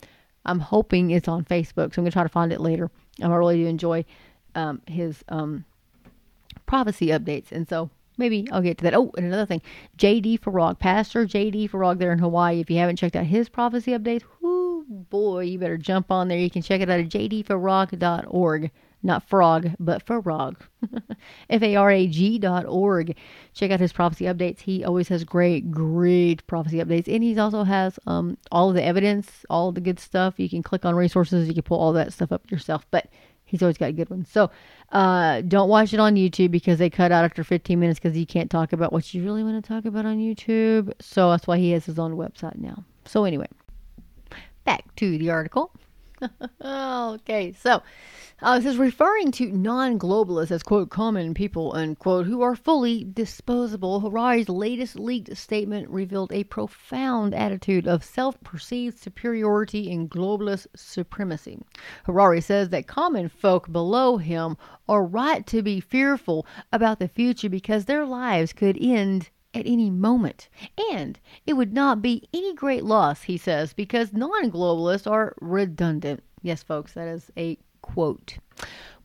I'm 0.46 0.60
hoping 0.60 1.10
it's 1.10 1.26
on 1.26 1.44
Facebook, 1.44 1.92
so 1.92 2.00
I'm 2.00 2.04
going 2.04 2.04
to 2.04 2.10
try 2.12 2.22
to 2.22 2.28
find 2.28 2.52
it 2.52 2.60
later. 2.60 2.92
I 3.20 3.26
really 3.26 3.56
do 3.56 3.66
enjoy 3.66 4.04
um, 4.54 4.82
his 4.86 5.24
um, 5.30 5.64
prophecy 6.64 7.08
updates, 7.08 7.50
and 7.50 7.68
so 7.68 7.90
maybe 8.16 8.48
I'll 8.52 8.62
get 8.62 8.78
to 8.78 8.84
that. 8.84 8.94
Oh, 8.94 9.12
and 9.16 9.26
another 9.26 9.46
thing, 9.46 9.62
J.D. 9.96 10.38
Farag, 10.38 10.78
Pastor 10.78 11.26
J.D. 11.26 11.68
Farag 11.68 11.98
there 11.98 12.12
in 12.12 12.18
Hawaii. 12.18 12.60
If 12.60 12.70
you 12.70 12.78
haven't 12.78 12.96
checked 12.96 13.16
out 13.16 13.26
his 13.26 13.48
prophecy 13.48 13.92
updates, 13.92 14.22
whoo, 14.40 14.84
boy, 14.88 15.40
you 15.40 15.58
better 15.58 15.76
jump 15.76 16.10
on 16.10 16.28
there. 16.28 16.38
You 16.38 16.50
can 16.50 16.62
check 16.62 16.80
it 16.80 16.90
out 16.90 17.00
at 17.00 17.08
jdfarag.org. 17.08 18.70
Not 19.04 19.28
frog, 19.28 19.70
but 19.78 20.06
Farag. 20.06 20.56
F 21.50 21.62
A 21.62 21.76
R 21.76 21.90
A 21.90 22.06
G 22.06 22.38
dot 22.38 22.64
org. 22.64 23.14
Check 23.52 23.70
out 23.70 23.78
his 23.78 23.92
prophecy 23.92 24.24
updates. 24.24 24.60
He 24.60 24.82
always 24.82 25.08
has 25.08 25.24
great, 25.24 25.70
great 25.70 26.46
prophecy 26.46 26.78
updates. 26.78 27.14
And 27.14 27.22
he 27.22 27.38
also 27.38 27.64
has 27.64 27.98
um, 28.06 28.38
all 28.50 28.70
of 28.70 28.74
the 28.74 28.82
evidence, 28.82 29.44
all 29.50 29.72
the 29.72 29.82
good 29.82 30.00
stuff. 30.00 30.38
You 30.38 30.48
can 30.48 30.62
click 30.62 30.86
on 30.86 30.94
resources. 30.94 31.48
You 31.48 31.52
can 31.52 31.64
pull 31.64 31.78
all 31.78 31.92
that 31.92 32.14
stuff 32.14 32.32
up 32.32 32.50
yourself. 32.50 32.86
But 32.90 33.08
He's 33.44 33.62
always 33.62 33.78
got 33.78 33.94
good 33.94 34.10
ones. 34.10 34.28
So 34.30 34.50
uh, 34.92 35.42
don't 35.42 35.68
watch 35.68 35.92
it 35.92 36.00
on 36.00 36.14
YouTube 36.14 36.50
because 36.50 36.78
they 36.78 36.90
cut 36.90 37.12
out 37.12 37.24
after 37.24 37.44
15 37.44 37.78
minutes 37.78 38.00
because 38.00 38.16
you 38.16 38.26
can't 38.26 38.50
talk 38.50 38.72
about 38.72 38.92
what 38.92 39.12
you 39.12 39.22
really 39.22 39.44
want 39.44 39.62
to 39.62 39.68
talk 39.68 39.84
about 39.84 40.06
on 40.06 40.18
YouTube. 40.18 40.92
So 41.00 41.30
that's 41.30 41.46
why 41.46 41.58
he 41.58 41.70
has 41.72 41.84
his 41.84 41.98
own 41.98 42.16
website 42.16 42.56
now. 42.56 42.84
So 43.04 43.24
anyway, 43.24 43.48
back 44.64 44.94
to 44.96 45.18
the 45.18 45.30
article. 45.30 45.70
okay, 46.64 47.52
so 47.52 47.82
uh, 48.42 48.58
this 48.58 48.66
is 48.66 48.78
referring 48.78 49.30
to 49.30 49.46
non 49.50 49.98
globalists 49.98 50.50
as, 50.50 50.62
quote, 50.62 50.90
common 50.90 51.34
people, 51.34 51.72
unquote, 51.72 52.26
who 52.26 52.42
are 52.42 52.56
fully 52.56 53.04
disposable. 53.04 54.00
Harari's 54.00 54.48
latest 54.48 54.96
leaked 54.96 55.36
statement 55.36 55.88
revealed 55.88 56.32
a 56.32 56.44
profound 56.44 57.34
attitude 57.34 57.86
of 57.86 58.04
self 58.04 58.38
perceived 58.42 58.98
superiority 58.98 59.90
and 59.90 60.10
globalist 60.10 60.66
supremacy. 60.74 61.58
Harari 62.04 62.40
says 62.40 62.68
that 62.70 62.86
common 62.86 63.28
folk 63.28 63.70
below 63.70 64.16
him 64.16 64.56
are 64.88 65.04
right 65.04 65.46
to 65.46 65.62
be 65.62 65.80
fearful 65.80 66.46
about 66.72 66.98
the 66.98 67.08
future 67.08 67.48
because 67.48 67.84
their 67.84 68.04
lives 68.04 68.52
could 68.52 68.76
end 68.80 69.30
at 69.54 69.66
any 69.66 69.90
moment. 69.90 70.48
And 70.92 71.18
it 71.46 71.54
would 71.54 71.72
not 71.72 72.02
be 72.02 72.28
any 72.34 72.54
great 72.54 72.84
loss, 72.84 73.22
he 73.22 73.36
says, 73.38 73.72
because 73.72 74.12
non 74.12 74.50
globalists 74.50 75.10
are 75.10 75.34
redundant. 75.40 76.22
Yes, 76.42 76.62
folks, 76.62 76.94
that 76.94 77.08
is 77.08 77.30
a 77.36 77.56
quote. 77.82 78.38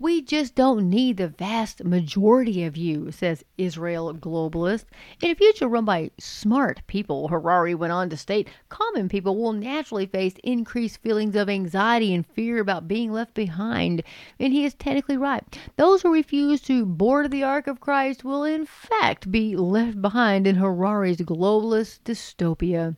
We 0.02 0.22
just 0.22 0.56
don't 0.56 0.90
need 0.90 1.18
the 1.18 1.28
vast 1.28 1.84
majority 1.84 2.64
of 2.64 2.78
you, 2.78 3.12
says 3.12 3.44
Israel 3.58 4.14
globalist. 4.14 4.86
In 5.22 5.32
a 5.32 5.36
future 5.36 5.68
run 5.68 5.84
by 5.84 6.12
smart 6.18 6.82
people, 6.88 7.28
Harari 7.28 7.76
went 7.76 7.92
on 7.92 8.10
to 8.12 8.16
state, 8.16 8.48
common 8.70 9.10
people 9.10 9.36
will 9.36 9.52
naturally 9.52 10.06
face 10.06 10.36
increased 10.42 11.02
feelings 11.02 11.36
of 11.36 11.50
anxiety 11.50 12.14
and 12.14 12.26
fear 12.26 12.60
about 12.60 12.88
being 12.88 13.12
left 13.12 13.34
behind. 13.34 14.02
And 14.40 14.54
he 14.54 14.64
is 14.64 14.74
technically 14.74 15.18
right. 15.18 15.44
Those 15.76 16.02
who 16.02 16.14
refuse 16.14 16.62
to 16.62 16.86
board 16.86 17.30
the 17.30 17.44
Ark 17.44 17.68
of 17.68 17.82
Christ 17.82 18.24
will 18.24 18.46
in 18.46 18.66
fact 18.66 19.30
be 19.30 19.58
left 19.58 20.02
behind 20.02 20.48
in 20.48 20.56
Harari's 20.56 21.18
globalist 21.18 22.00
dystopia. 22.06 22.96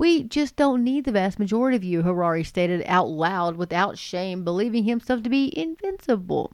We 0.00 0.22
just 0.22 0.56
don't 0.56 0.82
need 0.82 1.04
the 1.04 1.12
vast 1.12 1.38
majority 1.38 1.76
of 1.76 1.84
you, 1.84 2.00
Harari 2.00 2.42
stated 2.42 2.82
out 2.86 3.10
loud 3.10 3.56
without 3.56 3.98
shame, 3.98 4.44
believing 4.44 4.84
himself 4.84 5.22
to 5.24 5.28
be 5.28 5.48
invincible. 5.82 6.52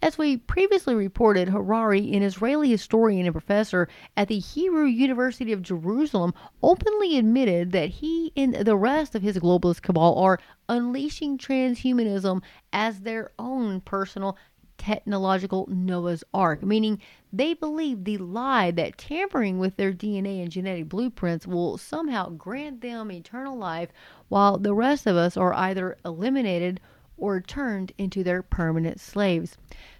As 0.00 0.18
we 0.18 0.36
previously 0.36 0.94
reported, 0.94 1.48
Harari, 1.48 2.12
an 2.14 2.22
Israeli 2.22 2.70
historian 2.70 3.26
and 3.26 3.34
professor 3.34 3.88
at 4.16 4.28
the 4.28 4.38
Hebrew 4.38 4.84
University 4.84 5.52
of 5.52 5.62
Jerusalem, 5.62 6.32
openly 6.62 7.18
admitted 7.18 7.72
that 7.72 7.88
he 7.88 8.32
and 8.36 8.54
the 8.54 8.76
rest 8.76 9.14
of 9.14 9.22
his 9.22 9.38
globalist 9.38 9.82
cabal 9.82 10.18
are 10.18 10.38
unleashing 10.68 11.38
transhumanism 11.38 12.42
as 12.72 13.00
their 13.00 13.30
own 13.38 13.80
personal 13.80 14.36
technological 14.76 15.66
Noah's 15.68 16.22
Ark, 16.32 16.62
meaning 16.62 17.00
they 17.32 17.52
believe 17.52 18.04
the 18.04 18.16
lie 18.18 18.70
that 18.70 18.96
tampering 18.96 19.58
with 19.58 19.76
their 19.76 19.92
DNA 19.92 20.40
and 20.40 20.52
genetic 20.52 20.88
blueprints 20.88 21.46
will 21.46 21.76
somehow 21.76 22.30
grant 22.30 22.80
them 22.80 23.10
eternal 23.10 23.58
life, 23.58 23.90
while 24.28 24.56
the 24.56 24.74
rest 24.74 25.06
of 25.06 25.16
us 25.16 25.36
are 25.36 25.52
either 25.52 25.98
eliminated 26.04 26.80
or 27.18 27.40
turned 27.40 27.92
into 27.98 28.24
their 28.24 28.42
permanent 28.42 29.00
slaves. 29.00 29.56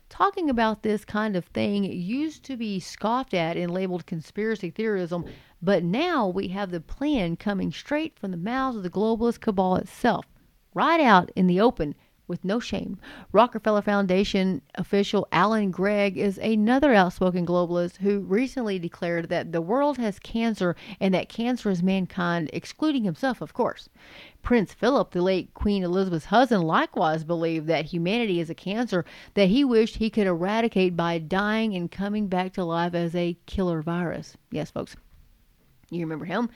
Talking 0.08 0.48
about 0.48 0.82
this 0.82 1.04
kind 1.04 1.36
of 1.36 1.44
thing 1.46 1.84
used 1.84 2.44
to 2.44 2.56
be 2.56 2.80
scoffed 2.80 3.34
at 3.34 3.56
and 3.56 3.70
labeled 3.70 4.06
conspiracy 4.06 4.70
theorism, 4.70 5.26
but 5.60 5.84
now 5.84 6.26
we 6.26 6.48
have 6.48 6.70
the 6.70 6.80
plan 6.80 7.36
coming 7.36 7.70
straight 7.70 8.18
from 8.18 8.30
the 8.30 8.36
mouths 8.38 8.78
of 8.78 8.82
the 8.82 8.90
globalist 8.90 9.40
cabal 9.40 9.76
itself, 9.76 10.24
right 10.72 11.00
out 11.00 11.30
in 11.36 11.46
the 11.46 11.60
open 11.60 11.94
with 12.28 12.44
no 12.44 12.60
shame. 12.60 12.98
Rockefeller 13.32 13.82
Foundation 13.82 14.62
official 14.76 15.26
Alan 15.32 15.70
Gregg 15.70 16.16
is 16.16 16.38
another 16.38 16.94
outspoken 16.94 17.44
globalist 17.44 17.96
who 17.96 18.20
recently 18.20 18.78
declared 18.78 19.28
that 19.30 19.50
the 19.50 19.60
world 19.60 19.96
has 19.98 20.18
cancer 20.18 20.76
and 21.00 21.12
that 21.14 21.28
cancer 21.28 21.70
is 21.70 21.82
mankind, 21.82 22.50
excluding 22.52 23.04
himself, 23.04 23.40
of 23.40 23.54
course. 23.54 23.88
Prince 24.42 24.72
Philip, 24.72 25.10
the 25.10 25.22
late 25.22 25.52
Queen 25.54 25.82
Elizabeth's 25.82 26.26
husband, 26.26 26.64
likewise 26.64 27.24
believed 27.24 27.66
that 27.66 27.86
humanity 27.86 28.40
is 28.40 28.50
a 28.50 28.54
cancer 28.54 29.04
that 29.34 29.48
he 29.48 29.64
wished 29.64 29.96
he 29.96 30.10
could 30.10 30.26
eradicate 30.26 30.96
by 30.96 31.18
dying 31.18 31.74
and 31.74 31.90
coming 31.90 32.28
back 32.28 32.52
to 32.52 32.64
life 32.64 32.94
as 32.94 33.14
a 33.14 33.36
killer 33.46 33.82
virus. 33.82 34.36
Yes, 34.50 34.70
folks. 34.70 34.96
You 35.90 36.00
remember 36.00 36.26
him? 36.26 36.50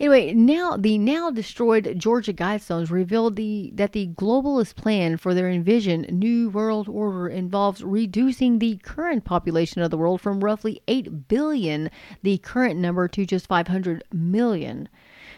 Anyway, 0.00 0.34
now 0.34 0.76
the 0.76 0.98
now 0.98 1.30
destroyed 1.30 1.94
Georgia 1.98 2.32
Guidestones 2.32 2.90
revealed 2.90 3.36
the 3.36 3.70
that 3.74 3.92
the 3.92 4.08
globalist 4.08 4.74
plan 4.74 5.18
for 5.18 5.34
their 5.34 5.48
envisioned 5.48 6.10
new 6.10 6.50
world 6.50 6.88
order 6.88 7.28
involves 7.28 7.84
reducing 7.84 8.58
the 8.58 8.78
current 8.78 9.24
population 9.24 9.82
of 9.82 9.92
the 9.92 9.96
world 9.96 10.20
from 10.20 10.42
roughly 10.42 10.82
8 10.88 11.28
billion, 11.28 11.90
the 12.22 12.38
current 12.38 12.80
number, 12.80 13.06
to 13.06 13.24
just 13.24 13.46
500 13.46 14.02
million. 14.12 14.88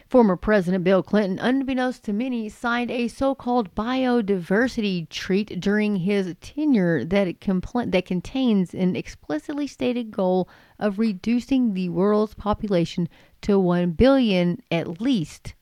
Former 0.09 0.37
President 0.37 0.85
Bill 0.85 1.03
Clinton, 1.03 1.39
unbeknownst 1.39 2.05
to 2.05 2.13
many, 2.13 2.49
signed 2.49 2.91
a 2.91 3.09
so-called 3.09 3.75
biodiversity 3.75 5.09
treaty 5.09 5.57
during 5.57 5.97
his 5.97 6.35
tenure 6.41 7.05
that 7.05 7.41
compl- 7.41 7.91
that 7.91 8.07
contains 8.07 8.75
an 8.75 8.97
explicitly 8.97 9.67
stated 9.67 10.11
goal 10.11 10.49
of 10.79 10.99
reducing 10.99 11.75
the 11.75 11.89
world's 11.89 12.35
population 12.35 13.09
to 13.45 13.59
1 13.59 13.93
billion 13.93 14.63
at 14.71 15.01
least 15.01 15.55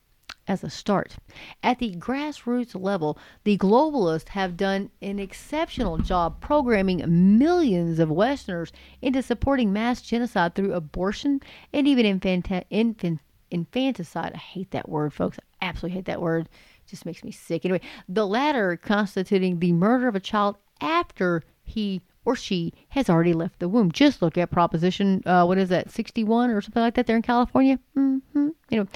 as 0.48 0.64
a 0.64 0.70
start. 0.70 1.16
At 1.62 1.78
the 1.78 1.94
grassroots 1.94 2.80
level, 2.80 3.18
the 3.44 3.58
globalists 3.58 4.28
have 4.30 4.56
done 4.56 4.90
an 5.00 5.18
exceptional 5.18 5.98
job 5.98 6.40
programming 6.40 7.04
millions 7.38 7.98
of 7.98 8.10
Westerners 8.10 8.72
into 9.00 9.22
supporting 9.22 9.72
mass 9.72 10.02
genocide 10.02 10.54
through 10.54 10.74
abortion 10.74 11.40
and 11.72 11.86
even 11.86 12.06
infant- 12.06 12.66
infant- 12.70 13.20
infanticide. 13.50 14.32
I 14.34 14.38
hate 14.38 14.70
that 14.72 14.88
word, 14.88 15.12
folks. 15.12 15.38
I 15.60 15.66
absolutely 15.66 15.96
hate 15.96 16.06
that 16.06 16.22
word. 16.22 16.46
It 16.46 16.90
just 16.90 17.06
makes 17.06 17.22
me 17.22 17.30
sick. 17.30 17.64
Anyway, 17.64 17.80
the 18.08 18.26
latter 18.26 18.76
constituting 18.76 19.58
the 19.58 19.72
murder 19.72 20.08
of 20.08 20.16
a 20.16 20.20
child 20.20 20.56
after 20.80 21.42
he 21.62 22.02
or 22.24 22.36
she 22.36 22.72
has 22.90 23.10
already 23.10 23.32
left 23.32 23.58
the 23.58 23.68
womb. 23.68 23.90
Just 23.90 24.22
look 24.22 24.38
at 24.38 24.50
Proposition, 24.50 25.22
uh, 25.26 25.44
what 25.44 25.58
is 25.58 25.68
that, 25.70 25.90
61 25.90 26.50
or 26.50 26.60
something 26.60 26.82
like 26.82 26.94
that 26.94 27.06
there 27.06 27.16
in 27.16 27.22
California? 27.22 27.78
Mm-hmm. 27.96 28.48
You 28.70 28.78
know, 28.78 28.86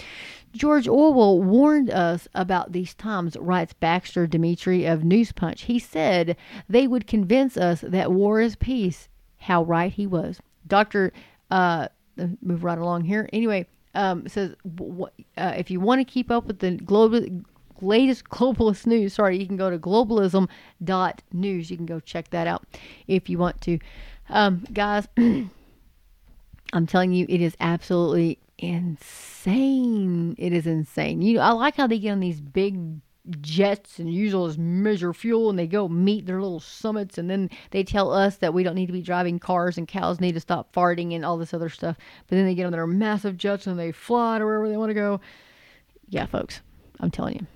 George 0.53 0.89
Orwell 0.89 1.43
warned 1.43 1.91
us 1.91 2.29
about 2.35 2.73
these 2.73 2.95
times, 2.95 3.37
writes 3.37 3.75
Baxter 3.75 4.27
Dmitry 4.27 4.87
of 4.87 5.01
Newspunch. 5.01 5.61
He 5.61 5.79
said 5.79 6.37
they 6.69 6.87
would 6.87 7.07
convince 7.07 7.57
us 7.57 7.81
that 7.83 8.13
war 8.13 8.41
is 8.41 8.57
peace. 8.57 9.09
How 9.39 9.63
right 9.63 9.93
he 9.93 10.07
was. 10.07 10.41
Dr. 10.67 11.13
Uh, 11.51 11.89
move 12.41 12.65
right 12.65 12.79
along 12.79 13.05
here. 13.05 13.29
Anyway, 13.33 13.67
um, 13.95 14.27
says 14.29 14.55
uh, 15.37 15.55
if 15.57 15.71
you 15.71 15.81
want 15.81 16.01
to 16.01 16.05
keep 16.05 16.31
up 16.31 16.47
with 16.47 16.61
the 16.61 16.73
global 16.73 17.25
latest 17.83 18.29
globalist 18.29 18.87
news, 18.87 19.15
sorry, 19.15 19.39
you 19.39 19.47
can 19.47 19.57
go 19.57 19.71
to 19.71 19.79
globalism.news. 19.79 21.71
You 21.71 21.77
can 21.77 21.87
go 21.87 22.01
check 22.01 22.31
that 22.31 22.47
out 22.47 22.65
if 23.07 23.29
you 23.29 23.39
want 23.39 23.61
to. 23.63 23.79
Um, 24.29 24.65
guys, 24.73 25.09
I'm 25.17 26.87
telling 26.87 27.13
you, 27.13 27.27
it 27.29 27.41
is 27.41 27.57
absolutely 27.61 28.39
insane. 28.59 30.35
It 30.39 30.53
is 30.53 30.67
insane. 30.67 31.23
You 31.23 31.35
know, 31.35 31.41
I 31.41 31.51
like 31.51 31.77
how 31.77 31.87
they 31.87 31.99
get 31.99 32.13
on 32.13 32.21
these 32.21 32.41
big 32.41 33.01
jets 33.41 33.99
and 33.99 34.13
use 34.13 34.33
all 34.35 34.47
this 34.47 34.57
measure 34.57 35.13
fuel 35.13 35.51
and 35.51 35.59
they 35.59 35.67
go 35.67 35.89
meet 35.89 36.27
their 36.27 36.41
little 36.41 36.61
summits 36.61 37.19
and 37.19 37.29
then 37.29 37.51
they 37.71 37.83
tell 37.83 38.13
us 38.13 38.37
that 38.37 38.55
we 38.55 38.63
don't 38.63 38.77
need 38.77 38.87
to 38.87 38.93
be 38.93 39.03
driving 39.03 39.39
cars 39.39 39.77
and 39.77 39.89
cows 39.89 40.21
need 40.21 40.33
to 40.33 40.41
stop 40.41 40.73
farting 40.73 41.15
and 41.15 41.25
all 41.25 41.37
this 41.37 41.53
other 41.53 41.69
stuff. 41.69 41.97
But 42.29 42.37
then 42.37 42.47
they 42.47 42.55
get 42.55 42.67
on 42.67 42.73
their 42.73 42.87
massive 42.87 43.37
jets 43.37 43.67
and 43.67 43.79
they 43.79 43.93
fly 43.93 44.39
to 44.39 44.45
wherever 44.45 44.69
they 44.69 44.77
want 44.77 44.91
to 44.91 44.95
go. 44.95 45.21
Yeah, 46.09 46.27
folks, 46.27 46.61
I'm 47.01 47.11
telling 47.11 47.35
you. 47.35 47.47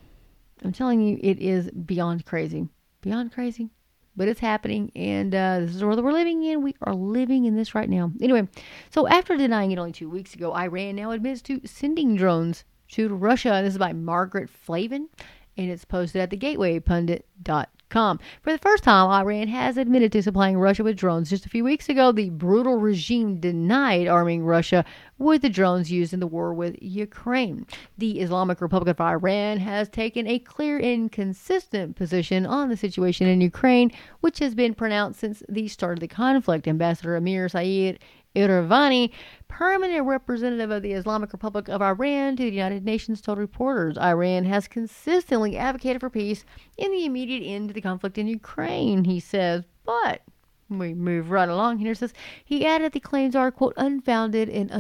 I'm 0.65 0.73
telling 0.73 1.01
you, 1.01 1.19
it 1.23 1.39
is 1.39 1.71
beyond 1.71 2.27
crazy. 2.27 2.69
Beyond 3.01 3.33
crazy. 3.33 3.71
But 4.17 4.29
it's 4.29 4.41
happening, 4.41 4.91
and 4.95 5.35
uh, 5.35 5.61
this 5.61 5.71
is 5.71 5.81
the 5.81 5.87
world 5.87 5.99
that 5.99 6.03
we're 6.03 6.13
living 6.13 6.43
in. 6.43 6.63
We 6.63 6.75
are 6.83 6.95
living 6.95 7.45
in 7.45 7.57
this 7.57 7.75
right 7.75 7.89
now. 7.89 8.13
Anyway, 8.21 8.49
so 8.91 9.07
after 9.09 9.37
denying 9.37 9.71
it 9.71 9.79
only 9.79 9.93
two 9.93 10.11
weeks 10.11 10.35
ago, 10.35 10.53
Iran 10.53 10.97
now 10.97 11.13
admits 11.13 11.41
to 11.43 11.61
sending 11.65 12.17
drones 12.17 12.65
to 12.89 13.09
Russia. 13.15 13.61
This 13.63 13.75
is 13.75 13.79
by 13.79 13.93
Margaret 13.93 14.51
Flavin, 14.51 15.09
and 15.57 15.71
it's 15.71 15.85
posted 15.85 16.21
at 16.21 16.31
thegatewaypundit.com. 16.31 17.67
For 17.91 18.53
the 18.53 18.59
first 18.59 18.85
time, 18.85 19.09
Iran 19.11 19.49
has 19.49 19.77
admitted 19.77 20.13
to 20.13 20.23
supplying 20.23 20.59
Russia 20.59 20.85
with 20.85 20.97
drones. 20.97 21.31
Just 21.31 21.47
a 21.47 21.49
few 21.49 21.65
weeks 21.65 21.89
ago, 21.89 22.13
the 22.13 22.31
brutal 22.31 22.77
regime 22.77 23.41
denied 23.41 24.07
arming 24.07 24.45
Russia 24.45 24.85
with 25.19 25.43
the 25.43 25.49
drones 25.49 25.91
used 25.91 26.15
in 26.15 26.21
the 26.21 26.27
war 26.27 26.55
with 26.55 26.77
Ukraine. 26.81 27.67
The 27.99 28.21
Islamic 28.21 28.61
Republic 28.61 28.89
of 28.89 29.01
Iran 29.01 29.59
has 29.59 29.89
taken 29.89 30.27
a 30.27 30.39
clear 30.39 30.79
and 30.79 31.11
consistent 31.11 31.97
position 31.97 32.47
on 32.47 32.69
the 32.69 32.77
situation 32.77 33.27
in 33.27 33.41
Ukraine, 33.41 33.91
which 34.21 34.39
has 34.39 34.55
been 34.55 34.75
pronounced 34.75 35.21
since 35.21 35.43
the 35.49 35.69
start 35.69 35.99
of 35.99 36.01
the 36.01 36.09
conflict. 36.09 36.69
Ambassador 36.69 37.17
Amir 37.17 37.49
Saeed 37.49 37.99
Iravani, 38.35 39.11
permanent 39.49 40.07
representative 40.07 40.71
of 40.71 40.83
the 40.83 40.93
Islamic 40.93 41.33
Republic 41.33 41.69
of 41.69 41.83
Iran 41.83 42.37
to 42.37 42.45
the 42.45 42.51
United 42.51 42.85
Nations, 42.85 43.21
told 43.21 43.39
reporters 43.39 43.99
Iran 43.99 44.45
has 44.45 44.69
consistently 44.69 45.57
advocated 45.57 46.01
for 46.01 46.11
peace 46.11 46.45
in 46.77 46.93
the 46.93 47.05
immediate 47.05 47.45
end 47.45 47.69
to 47.69 47.75
the 47.75 47.81
conflict 47.81 48.19
in 48.19 48.27
Ukraine, 48.27 49.05
he 49.05 49.21
says. 49.21 49.65
But 49.85 50.23
We 50.71 50.95
move 50.95 51.33
right 51.33 51.49
along 51.49 51.79
here. 51.79 51.97
Says 51.97 52.15
he 52.45 52.65
added 52.65 52.93
the 52.93 53.01
claims 53.01 53.35
are 53.35 53.51
quote 53.51 53.75
unfounded 53.77 54.49
and 54.49 54.71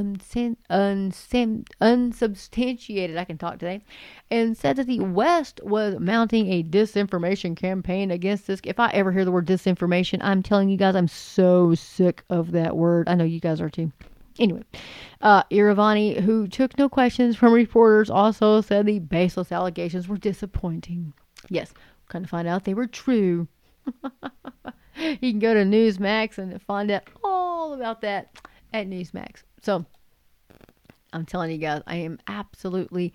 unsubstantiated. 1.81 3.17
I 3.17 3.25
can 3.25 3.39
talk 3.39 3.59
today, 3.59 3.83
and 4.31 4.57
said 4.57 4.77
that 4.77 4.87
the 4.87 5.01
West 5.01 5.61
was 5.65 5.99
mounting 5.99 6.53
a 6.53 6.63
disinformation 6.63 7.57
campaign 7.57 8.13
against 8.13 8.47
this. 8.47 8.61
If 8.63 8.79
I 8.79 8.91
ever 8.91 9.11
hear 9.11 9.25
the 9.25 9.33
word 9.33 9.49
disinformation, 9.49 10.21
I'm 10.23 10.45
telling 10.45 10.69
you 10.69 10.77
guys, 10.77 10.95
I'm 10.95 11.09
so 11.09 11.75
sick 11.75 12.23
of 12.31 12.53
that 12.53 12.77
word. 12.77 13.09
I 13.09 13.17
know 13.17 13.25
you 13.25 13.41
guys 13.41 13.61
are 13.61 13.69
too. 13.69 13.91
Anyway, 14.39 14.63
uh, 15.23 15.43
Iravani, 15.51 16.21
who 16.21 16.47
took 16.47 16.79
no 16.79 16.89
questions 16.89 17.37
from 17.37 17.53
reporters, 17.53 18.09
also 18.09 18.61
said 18.61 18.87
the 18.87 19.01
baseless 19.01 19.51
allegations 19.51 20.07
were 20.07 20.17
disappointing. 20.17 21.13
Yes, 21.49 21.75
kind 22.09 22.25
of 22.25 22.31
find 22.31 22.47
out 22.47 22.63
they 22.65 22.75
were 22.75 22.87
true. 22.87 23.49
you 24.97 25.33
can 25.33 25.39
go 25.39 25.55
to 25.55 25.63
Newsmax 25.63 26.39
and 26.39 26.61
find 26.63 26.91
out 26.91 27.05
all 27.25 27.75
about 27.75 28.01
that 28.03 28.37
at 28.73 28.89
Newsmax. 28.89 29.43
So 29.63 29.85
I'm 31.13 31.27
telling 31.27 31.51
you 31.51 31.59
guys, 31.59 31.83
I 31.87 31.97
am 31.97 32.19
absolutely 32.27 33.13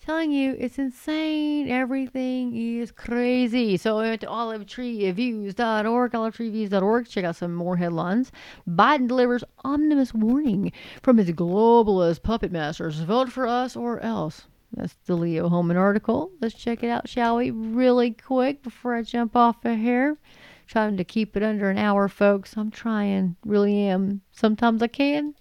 telling 0.00 0.30
you 0.30 0.54
it's 0.58 0.78
insane. 0.78 1.68
Everything 1.68 2.56
is 2.56 2.92
crazy. 2.92 3.76
So 3.76 3.98
I 3.98 4.02
went 4.02 4.20
to 4.22 4.26
olivetreeviews.org, 4.26 6.12
olivetreeviews.org. 6.12 7.08
Check 7.08 7.24
out 7.24 7.36
some 7.36 7.54
more 7.54 7.76
headlines. 7.76 8.32
Biden 8.68 9.08
delivers 9.08 9.44
ominous 9.64 10.14
warning 10.14 10.72
from 11.02 11.18
his 11.18 11.30
globalist 11.30 12.22
puppet 12.22 12.52
masters. 12.52 13.00
Vote 13.00 13.30
for 13.30 13.46
us 13.46 13.76
or 13.76 14.00
else. 14.00 14.46
That's 14.76 14.94
the 15.06 15.16
Leo 15.16 15.48
Hohmann 15.48 15.78
article. 15.78 16.30
Let's 16.40 16.54
check 16.54 16.82
it 16.82 16.90
out, 16.90 17.08
shall 17.08 17.36
we? 17.36 17.50
Really 17.50 18.10
quick 18.10 18.62
before 18.62 18.94
I 18.94 19.02
jump 19.02 19.34
off 19.34 19.64
of 19.64 19.78
here. 19.78 20.18
Trying 20.66 20.96
to 20.98 21.04
keep 21.04 21.36
it 21.36 21.42
under 21.42 21.70
an 21.70 21.78
hour, 21.78 22.08
folks. 22.08 22.56
I'm 22.56 22.70
trying. 22.70 23.36
Really 23.44 23.84
am. 23.84 24.20
Sometimes 24.30 24.82
I 24.82 24.88
can, 24.88 25.34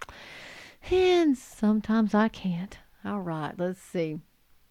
and 0.90 1.38
sometimes 1.38 2.14
I 2.14 2.30
can't. 2.30 2.78
All 3.04 3.22
right, 3.22 3.54
let's 3.58 3.82
see. 3.82 4.20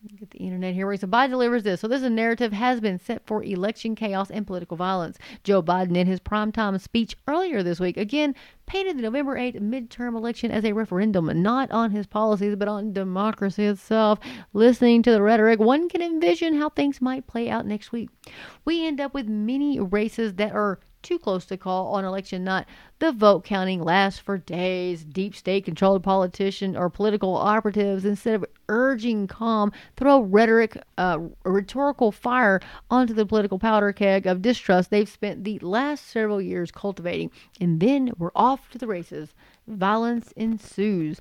Get 0.07 0.33
the 0.33 0.39
internet 0.39 0.75
here. 0.75 0.95
So 0.99 1.07
Biden 1.07 1.31
delivers 1.31 1.63
this. 1.63 1.81
So 1.81 1.89
this 1.89 2.03
narrative 2.03 2.53
has 2.53 2.79
been 2.79 2.99
set 2.99 3.27
for 3.27 3.43
election 3.43 3.95
chaos 3.95 4.31
and 4.31 4.47
political 4.47 4.77
violence. 4.77 5.17
Joe 5.45 5.63
Biden, 5.63 5.97
in 5.97 6.07
his 6.07 6.21
primetime 6.21 6.79
speech 6.79 7.17
earlier 7.27 7.63
this 7.63 7.81
week, 7.81 7.97
again 7.97 8.35
painted 8.67 8.99
the 8.99 9.03
November 9.03 9.35
8th 9.35 9.61
midterm 9.61 10.15
election 10.15 10.51
as 10.51 10.65
a 10.65 10.75
referendum, 10.75 11.31
not 11.43 11.71
on 11.71 11.91
his 11.91 12.07
policies, 12.07 12.55
but 12.55 12.69
on 12.69 12.93
democracy 12.93 13.65
itself. 13.65 14.19
Listening 14.53 15.03
to 15.03 15.11
the 15.11 15.23
rhetoric, 15.23 15.59
one 15.59 15.89
can 15.89 16.03
envision 16.03 16.55
how 16.55 16.69
things 16.69 17.01
might 17.01 17.27
play 17.27 17.49
out 17.49 17.65
next 17.65 17.91
week. 17.91 18.11
We 18.67 18.87
end 18.87 19.01
up 19.01 19.15
with 19.15 19.27
many 19.27 19.81
races 19.81 20.35
that 20.35 20.53
are 20.53 20.81
too 21.05 21.19
close 21.19 21.45
to 21.47 21.57
call 21.57 21.95
on 21.95 22.05
election 22.05 22.43
night. 22.43 22.67
The 22.99 23.13
vote 23.13 23.45
counting 23.45 23.83
lasts 23.83 24.19
for 24.19 24.39
days. 24.39 25.05
Deep 25.05 25.37
state 25.37 25.65
controlled 25.65 26.03
politicians 26.03 26.77
or 26.77 26.91
political 26.91 27.37
operatives, 27.37 28.05
instead 28.05 28.35
of 28.35 28.45
urging 28.69 29.27
calm, 29.27 29.71
throw 29.97 30.21
rhetoric, 30.23 30.77
uh, 30.99 31.19
rhetorical 31.45 32.11
fire 32.11 32.61
onto 32.91 33.15
the 33.15 33.27
political 33.27 33.59
powder 33.59 33.93
keg 33.93 34.27
of 34.27 34.43
distrust 34.43 34.91
they've 34.91 35.09
spent 35.09 35.45
the 35.45 35.59
last 35.61 36.09
several 36.09 36.41
years 36.41 36.71
cultivating. 36.71 37.31
And 37.61 37.79
then 37.79 38.13
we're 38.19 38.31
off 38.35 38.71
to 38.71 38.79
the 38.79 38.87
races. 38.87 39.35
Violence 39.67 40.33
ensues. 40.37 41.21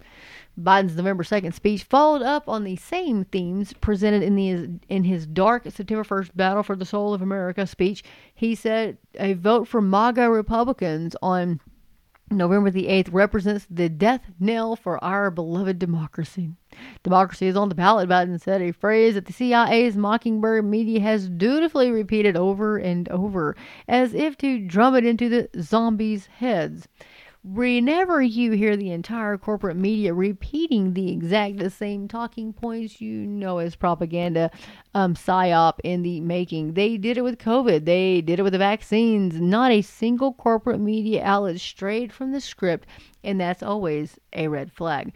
Biden's 0.59 0.95
November 0.95 1.23
2nd 1.23 1.53
speech 1.53 1.83
followed 1.83 2.21
up 2.21 2.47
on 2.47 2.63
the 2.63 2.75
same 2.75 3.25
themes 3.25 3.73
presented 3.73 4.21
in 4.21 4.35
the 4.35 4.79
in 4.89 5.03
his 5.05 5.25
dark 5.25 5.63
September 5.63 6.03
1st 6.03 6.35
Battle 6.35 6.63
for 6.63 6.75
the 6.75 6.85
Soul 6.85 7.13
of 7.13 7.21
America 7.21 7.65
speech. 7.65 8.03
He 8.35 8.53
said 8.53 8.97
a 9.19 9.33
vote 9.33 9.67
for 9.67 9.81
MAGA 9.81 10.29
Republicans 10.29 11.15
on 11.21 11.59
November 12.31 12.69
the 12.69 12.87
8th 12.87 13.09
represents 13.11 13.67
the 13.69 13.89
death 13.89 14.31
knell 14.39 14.75
for 14.75 15.03
our 15.03 15.29
beloved 15.29 15.79
democracy. 15.79 16.51
Democracy 17.03 17.47
is 17.47 17.55
on 17.55 17.69
the 17.69 17.75
ballot, 17.75 18.09
Biden 18.09 18.41
said, 18.41 18.61
a 18.61 18.71
phrase 18.71 19.13
that 19.13 19.25
the 19.25 19.33
CIA's 19.33 19.95
Mockingbird 19.95 20.65
media 20.65 20.99
has 21.01 21.29
dutifully 21.29 21.91
repeated 21.91 22.35
over 22.35 22.77
and 22.77 23.07
over, 23.09 23.55
as 23.87 24.13
if 24.13 24.37
to 24.37 24.59
drum 24.65 24.95
it 24.95 25.05
into 25.05 25.29
the 25.29 25.49
zombies' 25.61 26.25
heads 26.25 26.87
whenever 27.43 28.21
you 28.21 28.51
hear 28.51 28.77
the 28.77 28.91
entire 28.91 29.37
corporate 29.37 29.75
media 29.75 30.13
repeating 30.13 30.93
the 30.93 31.11
exact 31.11 31.57
the 31.57 31.69
same 31.69 32.07
talking 32.07 32.53
points, 32.53 33.01
you 33.01 33.11
know 33.27 33.59
it's 33.59 33.75
propaganda, 33.75 34.49
um, 34.93 35.13
psyop 35.13 35.79
in 35.83 36.03
the 36.03 36.21
making. 36.21 36.73
They 36.73 36.97
did 36.97 37.17
it 37.17 37.21
with 37.23 37.37
COVID. 37.37 37.85
They 37.85 38.21
did 38.21 38.39
it 38.39 38.43
with 38.43 38.53
the 38.53 38.59
vaccines. 38.59 39.39
Not 39.39 39.71
a 39.71 39.81
single 39.81 40.33
corporate 40.33 40.79
media 40.79 41.23
outlet 41.23 41.59
strayed 41.59 42.13
from 42.13 42.31
the 42.31 42.41
script, 42.41 42.87
and 43.23 43.39
that's 43.39 43.63
always 43.63 44.17
a 44.31 44.47
red 44.47 44.71
flag 44.71 45.13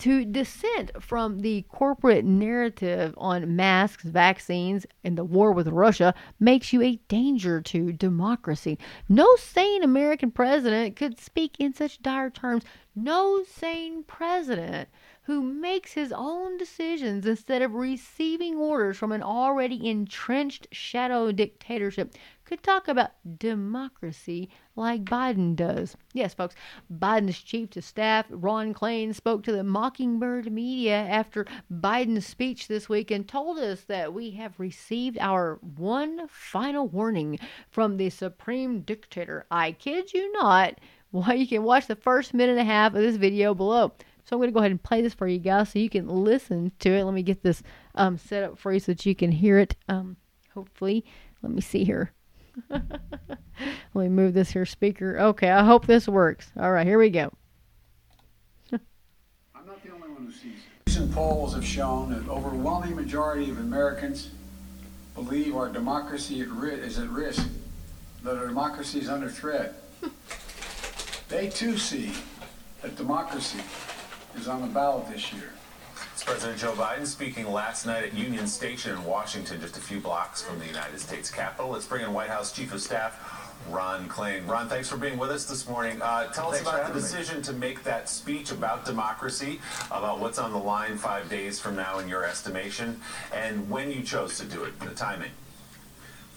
to 0.00 0.24
dissent 0.24 0.90
from 1.00 1.40
the 1.40 1.62
corporate 1.68 2.24
narrative 2.24 3.14
on 3.18 3.54
masks, 3.54 4.04
vaccines, 4.04 4.86
and 5.04 5.16
the 5.16 5.24
war 5.24 5.52
with 5.52 5.68
Russia 5.68 6.14
makes 6.38 6.72
you 6.72 6.80
a 6.82 6.96
danger 7.08 7.60
to 7.60 7.92
democracy. 7.92 8.78
No 9.08 9.36
sane 9.36 9.84
American 9.84 10.30
president 10.30 10.96
could 10.96 11.20
speak 11.20 11.54
in 11.58 11.74
such 11.74 12.00
dire 12.00 12.30
terms. 12.30 12.64
No 12.96 13.44
sane 13.44 14.02
president 14.04 14.88
who 15.30 15.40
makes 15.40 15.92
his 15.92 16.12
own 16.12 16.58
decisions 16.58 17.24
instead 17.24 17.62
of 17.62 17.72
receiving 17.72 18.56
orders 18.56 18.96
from 18.96 19.12
an 19.12 19.22
already 19.22 19.88
entrenched 19.88 20.66
shadow 20.72 21.30
dictatorship 21.30 22.12
could 22.44 22.64
talk 22.64 22.88
about 22.88 23.12
democracy 23.38 24.50
like 24.74 25.04
Biden 25.04 25.54
does. 25.54 25.96
Yes, 26.12 26.34
folks, 26.34 26.56
Biden's 26.92 27.40
chief 27.40 27.76
of 27.76 27.84
staff, 27.84 28.26
Ron 28.28 28.74
Klain, 28.74 29.14
spoke 29.14 29.44
to 29.44 29.52
the 29.52 29.62
Mockingbird 29.62 30.50
media 30.50 30.96
after 30.96 31.46
Biden's 31.72 32.26
speech 32.26 32.66
this 32.66 32.88
week 32.88 33.12
and 33.12 33.28
told 33.28 33.60
us 33.60 33.82
that 33.82 34.12
we 34.12 34.32
have 34.32 34.58
received 34.58 35.16
our 35.20 35.60
one 35.76 36.26
final 36.26 36.88
warning 36.88 37.38
from 37.70 37.98
the 37.98 38.10
supreme 38.10 38.80
dictator. 38.80 39.46
I 39.48 39.70
kid 39.70 40.12
you 40.12 40.32
not. 40.32 40.80
Well, 41.12 41.34
you 41.34 41.46
can 41.46 41.62
watch 41.62 41.86
the 41.86 41.94
first 41.94 42.34
minute 42.34 42.58
and 42.58 42.60
a 42.60 42.64
half 42.64 42.94
of 42.94 43.00
this 43.00 43.14
video 43.14 43.54
below. 43.54 43.92
So 44.30 44.36
I'm 44.36 44.38
going 44.38 44.50
to 44.50 44.52
go 44.52 44.60
ahead 44.60 44.70
and 44.70 44.80
play 44.80 45.02
this 45.02 45.12
for 45.12 45.26
you 45.26 45.40
guys 45.40 45.70
so 45.70 45.80
you 45.80 45.90
can 45.90 46.08
listen 46.08 46.70
to 46.78 46.90
it. 46.90 47.02
Let 47.02 47.14
me 47.14 47.24
get 47.24 47.42
this 47.42 47.64
um, 47.96 48.16
set 48.16 48.44
up 48.44 48.58
for 48.60 48.72
you 48.72 48.78
so 48.78 48.92
that 48.92 49.04
you 49.04 49.12
can 49.12 49.32
hear 49.32 49.58
it. 49.58 49.74
Um, 49.88 50.18
hopefully, 50.54 51.04
let 51.42 51.50
me 51.50 51.60
see 51.60 51.82
here. 51.82 52.12
Let 52.70 52.84
me 53.94 54.08
move 54.08 54.34
this 54.34 54.52
here 54.52 54.64
speaker. 54.66 55.18
Okay, 55.18 55.50
I 55.50 55.64
hope 55.64 55.86
this 55.86 56.06
works. 56.06 56.52
All 56.56 56.70
right, 56.70 56.86
here 56.86 56.98
we 57.00 57.10
go. 57.10 57.32
I'm 58.72 59.66
not 59.66 59.82
the 59.82 59.92
only 59.92 60.08
one 60.08 60.26
who 60.26 60.30
sees 60.30 60.58
it. 60.58 60.86
Recent 60.86 61.12
polls 61.12 61.54
have 61.54 61.66
shown 61.66 62.12
that 62.12 62.30
overwhelming 62.30 62.94
majority 62.94 63.50
of 63.50 63.58
Americans 63.58 64.30
believe 65.16 65.56
our 65.56 65.68
democracy 65.68 66.40
is 66.40 66.98
at 67.00 67.08
risk, 67.08 67.48
that 68.22 68.36
our 68.36 68.46
democracy 68.46 69.00
is 69.00 69.08
under 69.08 69.28
threat. 69.28 69.74
they 71.28 71.48
too 71.48 71.76
see 71.76 72.12
that 72.82 72.94
democracy 72.94 73.58
is 74.36 74.48
on 74.48 74.62
the 74.62 74.68
ballot 74.68 75.08
this 75.10 75.32
year. 75.32 75.50
It's 76.12 76.24
President 76.24 76.58
Joe 76.58 76.72
Biden 76.72 77.06
speaking 77.06 77.50
last 77.50 77.86
night 77.86 78.04
at 78.04 78.14
Union 78.14 78.46
Station 78.46 78.92
in 78.92 79.04
Washington, 79.04 79.60
just 79.60 79.76
a 79.76 79.80
few 79.80 80.00
blocks 80.00 80.42
from 80.42 80.58
the 80.58 80.66
United 80.66 80.98
States 81.00 81.30
Capitol. 81.30 81.70
Let's 81.72 81.86
bring 81.86 82.04
in 82.04 82.12
White 82.12 82.30
House 82.30 82.52
Chief 82.52 82.72
of 82.72 82.80
Staff 82.80 83.56
Ron 83.68 84.08
Klain. 84.08 84.46
Ron, 84.48 84.68
thanks 84.68 84.88
for 84.88 84.96
being 84.96 85.18
with 85.18 85.30
us 85.30 85.44
this 85.44 85.68
morning. 85.68 86.00
Uh, 86.00 86.26
tell 86.32 86.50
thanks 86.50 86.66
us 86.66 86.74
about 86.74 86.92
the 86.92 87.00
decision 87.00 87.38
me. 87.38 87.42
to 87.42 87.52
make 87.52 87.82
that 87.84 88.08
speech 88.08 88.50
about 88.50 88.84
democracy, 88.84 89.60
about 89.90 90.20
what's 90.20 90.38
on 90.38 90.52
the 90.52 90.58
line 90.58 90.96
five 90.96 91.28
days 91.28 91.60
from 91.60 91.76
now 91.76 91.98
in 91.98 92.08
your 92.08 92.24
estimation, 92.24 93.00
and 93.34 93.68
when 93.68 93.90
you 93.90 94.02
chose 94.02 94.38
to 94.38 94.46
do 94.46 94.64
it, 94.64 94.78
the 94.80 94.90
timing. 94.90 95.30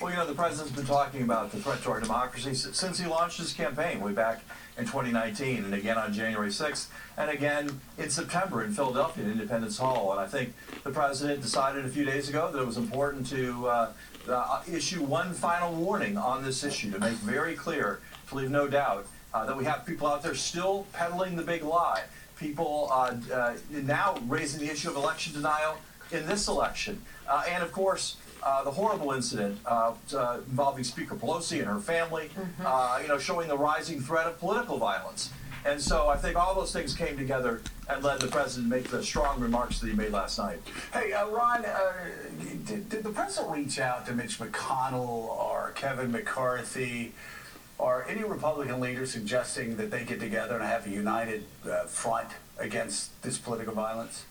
Well, 0.01 0.11
you 0.11 0.17
know, 0.17 0.25
the 0.25 0.33
president's 0.33 0.75
been 0.75 0.85
talking 0.85 1.21
about 1.21 1.51
the 1.51 1.59
threat 1.59 1.81
to 1.83 1.91
our 1.91 2.01
democracy 2.01 2.53
since 2.55 2.99
he 2.99 3.05
launched 3.05 3.37
his 3.37 3.53
campaign 3.53 4.01
way 4.01 4.11
back 4.11 4.41
in 4.77 4.85
2019, 4.85 5.65
and 5.65 5.73
again 5.73 5.97
on 5.97 6.13
January 6.13 6.49
6th, 6.49 6.87
and 7.17 7.29
again 7.29 7.79
in 7.97 8.09
September 8.09 8.63
in 8.63 8.73
Philadelphia 8.73 9.25
at 9.25 9.31
Independence 9.31 9.77
Hall. 9.77 10.11
And 10.11 10.19
I 10.19 10.27
think 10.27 10.53
the 10.83 10.89
president 10.89 11.41
decided 11.41 11.85
a 11.85 11.89
few 11.89 12.05
days 12.05 12.29
ago 12.29 12.51
that 12.51 12.59
it 12.59 12.65
was 12.65 12.77
important 12.77 13.27
to 13.27 13.67
uh, 13.67 13.93
uh, 14.27 14.61
issue 14.71 15.03
one 15.03 15.33
final 15.33 15.73
warning 15.73 16.17
on 16.17 16.43
this 16.43 16.63
issue 16.63 16.91
to 16.91 16.99
make 16.99 17.13
very 17.13 17.55
clear, 17.55 17.99
to 18.29 18.35
leave 18.35 18.49
no 18.49 18.67
doubt, 18.67 19.05
uh, 19.33 19.45
that 19.45 19.57
we 19.57 19.65
have 19.65 19.85
people 19.85 20.07
out 20.07 20.23
there 20.23 20.35
still 20.35 20.87
peddling 20.93 21.35
the 21.35 21.43
big 21.43 21.63
lie. 21.63 22.03
People 22.37 22.89
uh, 22.91 23.15
uh, 23.31 23.53
now 23.69 24.15
raising 24.27 24.59
the 24.65 24.71
issue 24.71 24.89
of 24.89 24.95
election 24.95 25.33
denial 25.33 25.77
in 26.11 26.25
this 26.25 26.47
election. 26.47 27.01
Uh, 27.27 27.43
and 27.47 27.63
of 27.63 27.71
course, 27.71 28.17
uh, 28.43 28.63
the 28.63 28.71
horrible 28.71 29.11
incident 29.11 29.57
uh, 29.65 29.93
uh, 30.15 30.37
involving 30.49 30.83
Speaker 30.83 31.15
Pelosi 31.15 31.59
and 31.59 31.67
her 31.67 31.79
family, 31.79 32.29
mm-hmm. 32.29 32.63
Uh, 32.65 32.99
you 33.01 33.07
know, 33.07 33.17
showing 33.17 33.47
the 33.47 33.57
rising 33.57 34.01
threat 34.01 34.27
of 34.27 34.39
political 34.39 34.77
violence. 34.77 35.31
And 35.65 35.81
so 35.81 36.09
I 36.09 36.17
think 36.17 36.35
all 36.35 36.53
those 36.53 36.73
things 36.73 36.93
came 36.93 37.17
together 37.17 37.61
and 37.89 38.03
led 38.03 38.19
the 38.19 38.27
president 38.27 38.69
to 38.69 38.77
make 38.77 38.89
the 38.89 39.01
strong 39.01 39.39
remarks 39.39 39.79
that 39.79 39.87
he 39.87 39.93
made 39.93 40.11
last 40.11 40.37
night. 40.37 40.59
Hey, 40.91 41.13
uh, 41.13 41.27
Ron, 41.29 41.63
uh, 41.63 41.93
did, 42.65 42.89
did, 42.89 43.03
the 43.03 43.09
president 43.09 43.53
reach 43.53 43.79
out 43.79 44.05
to 44.07 44.13
Mitch 44.13 44.39
McConnell 44.39 45.29
or 45.29 45.71
Kevin 45.75 46.11
McCarthy? 46.11 47.13
Are 47.79 48.05
any 48.09 48.23
Republican 48.23 48.79
leaders 48.81 49.11
suggesting 49.11 49.77
that 49.77 49.89
they 49.89 50.03
get 50.03 50.19
together 50.19 50.55
and 50.55 50.63
have 50.63 50.85
a 50.85 50.89
united 50.89 51.45
uh, 51.65 51.83
front 51.85 52.29
against 52.57 53.21
this 53.21 53.37
political 53.37 53.73
violence? 53.73 54.25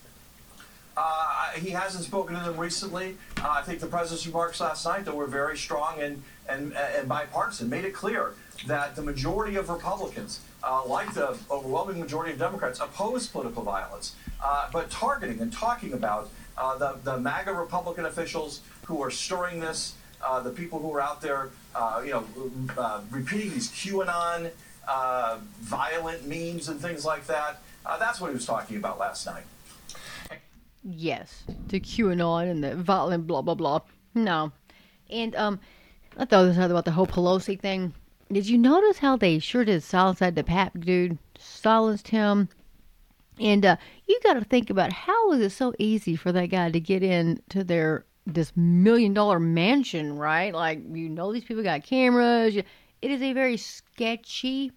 Uh, 0.95 1.49
he 1.55 1.71
hasn't 1.71 2.03
spoken 2.03 2.35
to 2.35 2.43
them 2.43 2.57
recently. 2.57 3.17
Uh, 3.37 3.49
I 3.49 3.61
think 3.61 3.79
the 3.79 3.87
president's 3.87 4.27
remarks 4.27 4.59
last 4.61 4.85
night, 4.85 5.05
though, 5.05 5.15
were 5.15 5.27
very 5.27 5.57
strong 5.57 5.99
and, 5.99 6.21
and, 6.47 6.73
and 6.73 7.07
bipartisan, 7.07 7.69
made 7.69 7.85
it 7.85 7.93
clear 7.93 8.33
that 8.67 8.95
the 8.95 9.01
majority 9.01 9.55
of 9.55 9.69
Republicans, 9.69 10.41
uh, 10.63 10.85
like 10.85 11.13
the 11.13 11.37
overwhelming 11.49 11.99
majority 11.99 12.33
of 12.33 12.39
Democrats, 12.39 12.79
oppose 12.79 13.27
political 13.27 13.63
violence. 13.63 14.15
Uh, 14.43 14.69
but 14.71 14.89
targeting 14.91 15.39
and 15.39 15.51
talking 15.51 15.93
about 15.93 16.29
uh, 16.57 16.77
the, 16.77 16.97
the 17.03 17.17
MAGA 17.17 17.53
Republican 17.53 18.05
officials 18.05 18.61
who 18.85 19.01
are 19.01 19.09
stirring 19.09 19.59
this, 19.59 19.95
the 20.43 20.51
people 20.51 20.79
who 20.79 20.93
are 20.93 21.01
out 21.01 21.21
there, 21.21 21.49
you 22.05 22.11
know, 22.11 22.23
repeating 23.09 23.49
these 23.51 23.69
QAnon 23.71 24.51
violent 25.61 26.27
memes 26.27 26.69
and 26.69 26.79
things 26.79 27.03
like 27.03 27.25
that. 27.27 27.61
that's 27.99 28.21
what 28.21 28.27
he 28.27 28.33
was 28.35 28.45
talking 28.45 28.77
about 28.77 28.99
last 28.99 29.25
night. 29.25 29.43
Yes, 30.83 31.45
to 31.69 31.79
QAnon 31.79 32.51
and 32.51 32.63
the 32.63 32.75
violent 32.75 33.25
blah 33.27 33.41
blah 33.41 33.55
blah. 33.55 33.79
No, 34.13 34.51
and 35.09 35.35
um, 35.35 35.59
I 36.17 36.25
thought 36.25 36.43
this 36.43 36.57
about 36.57 36.85
the 36.85 36.91
whole 36.91 37.07
Pelosi 37.07 37.59
thing. 37.59 37.93
Did 38.31 38.47
you 38.47 38.57
notice 38.57 38.97
how 38.97 39.15
they 39.15 39.39
sure 39.39 39.63
did 39.63 39.83
silence 39.83 40.19
that 40.19 40.45
Pap 40.45 40.79
dude? 40.79 41.17
Silenced 41.37 42.07
him. 42.09 42.49
And 43.39 43.65
uh, 43.65 43.77
you 44.07 44.19
got 44.23 44.33
to 44.33 44.43
think 44.43 44.69
about 44.69 44.93
how 44.93 45.31
is 45.31 45.39
it 45.41 45.51
so 45.51 45.73
easy 45.79 46.15
for 46.15 46.31
that 46.31 46.47
guy 46.47 46.69
to 46.69 46.79
get 46.79 47.03
into 47.03 47.63
their 47.63 48.05
this 48.25 48.55
million 48.55 49.13
dollar 49.13 49.39
mansion, 49.39 50.17
right? 50.17 50.53
Like 50.53 50.81
you 50.91 51.09
know 51.09 51.31
these 51.33 51.43
people 51.43 51.63
got 51.63 51.83
cameras. 51.83 52.55
It 52.55 53.11
is 53.11 53.21
a 53.21 53.33
very 53.33 53.57
sketchy, 53.57 54.71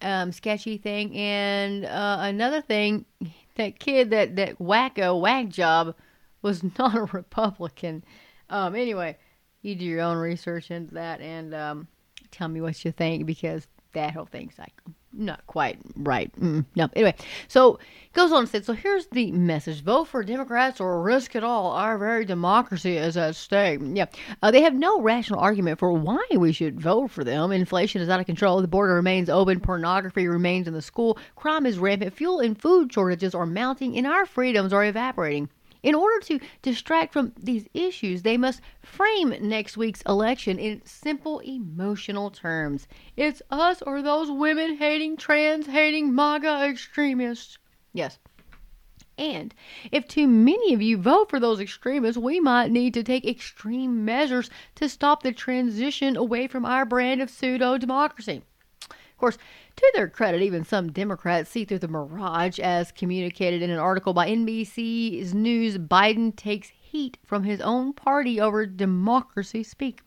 um, 0.00 0.32
sketchy 0.32 0.78
thing. 0.78 1.16
And 1.16 1.84
uh, 1.84 2.18
another 2.20 2.60
thing, 2.60 3.04
that 3.56 3.78
kid, 3.78 4.10
that 4.10 4.36
that 4.36 4.58
wacko 4.58 5.20
whack 5.20 5.48
job, 5.48 5.94
was 6.42 6.62
not 6.78 6.96
a 6.96 7.04
Republican. 7.04 8.04
Um, 8.50 8.74
anyway, 8.74 9.16
you 9.62 9.74
do 9.74 9.84
your 9.84 10.02
own 10.02 10.18
research 10.18 10.70
into 10.70 10.94
that 10.94 11.20
and 11.20 11.54
um, 11.54 11.88
tell 12.30 12.48
me 12.48 12.60
what 12.60 12.84
you 12.84 12.92
think 12.92 13.26
because 13.26 13.66
that 13.92 14.12
whole 14.12 14.26
thing's 14.26 14.58
like 14.58 14.74
not 15.12 15.46
quite 15.46 15.78
right. 15.96 16.30
Mm, 16.40 16.64
no, 16.74 16.88
anyway, 16.94 17.14
so 17.48 17.78
goes 18.12 18.32
on 18.32 18.44
to 18.44 18.50
say, 18.50 18.62
so 18.62 18.72
here's 18.72 19.06
the 19.08 19.32
message: 19.32 19.82
vote 19.82 20.08
for 20.08 20.22
Democrats 20.22 20.80
or 20.80 21.02
risk 21.02 21.36
it 21.36 21.44
all. 21.44 21.72
Our 21.72 21.98
very 21.98 22.24
democracy 22.24 22.96
is 22.96 23.16
at 23.16 23.36
stake. 23.36 23.80
Yeah, 23.82 24.06
uh, 24.42 24.50
they 24.50 24.62
have 24.62 24.74
no 24.74 25.00
rational 25.00 25.40
argument 25.40 25.78
for 25.78 25.92
why 25.92 26.24
we 26.36 26.52
should 26.52 26.80
vote 26.80 27.10
for 27.10 27.24
them. 27.24 27.52
Inflation 27.52 28.02
is 28.02 28.08
out 28.08 28.20
of 28.20 28.26
control. 28.26 28.60
The 28.60 28.68
border 28.68 28.94
remains 28.94 29.28
open. 29.28 29.60
Pornography 29.60 30.26
remains 30.28 30.68
in 30.68 30.74
the 30.74 30.82
school. 30.82 31.18
Crime 31.36 31.66
is 31.66 31.78
rampant. 31.78 32.14
Fuel 32.14 32.40
and 32.40 32.60
food 32.60 32.92
shortages 32.92 33.34
are 33.34 33.46
mounting, 33.46 33.96
and 33.96 34.06
our 34.06 34.26
freedoms 34.26 34.72
are 34.72 34.84
evaporating. 34.84 35.48
In 35.82 35.94
order 35.96 36.20
to 36.26 36.40
distract 36.62 37.12
from 37.12 37.32
these 37.36 37.66
issues, 37.74 38.22
they 38.22 38.36
must 38.36 38.60
frame 38.82 39.34
next 39.40 39.76
week's 39.76 40.02
election 40.02 40.58
in 40.58 40.84
simple 40.84 41.40
emotional 41.40 42.30
terms. 42.30 42.86
It's 43.16 43.42
us 43.50 43.82
or 43.82 44.00
those 44.00 44.30
women 44.30 44.76
hating, 44.76 45.16
trans 45.16 45.66
hating, 45.66 46.14
MAGA 46.14 46.68
extremists. 46.68 47.58
Yes. 47.92 48.18
And 49.18 49.54
if 49.90 50.08
too 50.08 50.26
many 50.26 50.72
of 50.72 50.80
you 50.80 50.96
vote 50.96 51.28
for 51.28 51.38
those 51.38 51.60
extremists, 51.60 52.16
we 52.16 52.40
might 52.40 52.70
need 52.70 52.94
to 52.94 53.02
take 53.02 53.26
extreme 53.26 54.04
measures 54.04 54.50
to 54.76 54.88
stop 54.88 55.22
the 55.22 55.32
transition 55.32 56.16
away 56.16 56.46
from 56.46 56.64
our 56.64 56.84
brand 56.84 57.20
of 57.20 57.28
pseudo 57.28 57.76
democracy. 57.76 58.42
Of 58.90 59.18
course, 59.18 59.38
to 59.76 59.92
their 59.94 60.08
credit, 60.08 60.42
even 60.42 60.64
some 60.64 60.92
Democrats 60.92 61.50
see 61.50 61.64
through 61.64 61.80
the 61.80 61.88
mirage, 61.88 62.58
as 62.58 62.92
communicated 62.92 63.62
in 63.62 63.70
an 63.70 63.78
article 63.78 64.12
by 64.12 64.28
NBC's 64.28 65.34
News. 65.34 65.78
Biden 65.78 66.34
takes 66.34 66.68
heat 66.68 67.18
from 67.24 67.44
his 67.44 67.60
own 67.60 67.92
party 67.92 68.40
over 68.40 68.66
democracy 68.66 69.62
speak 69.62 70.02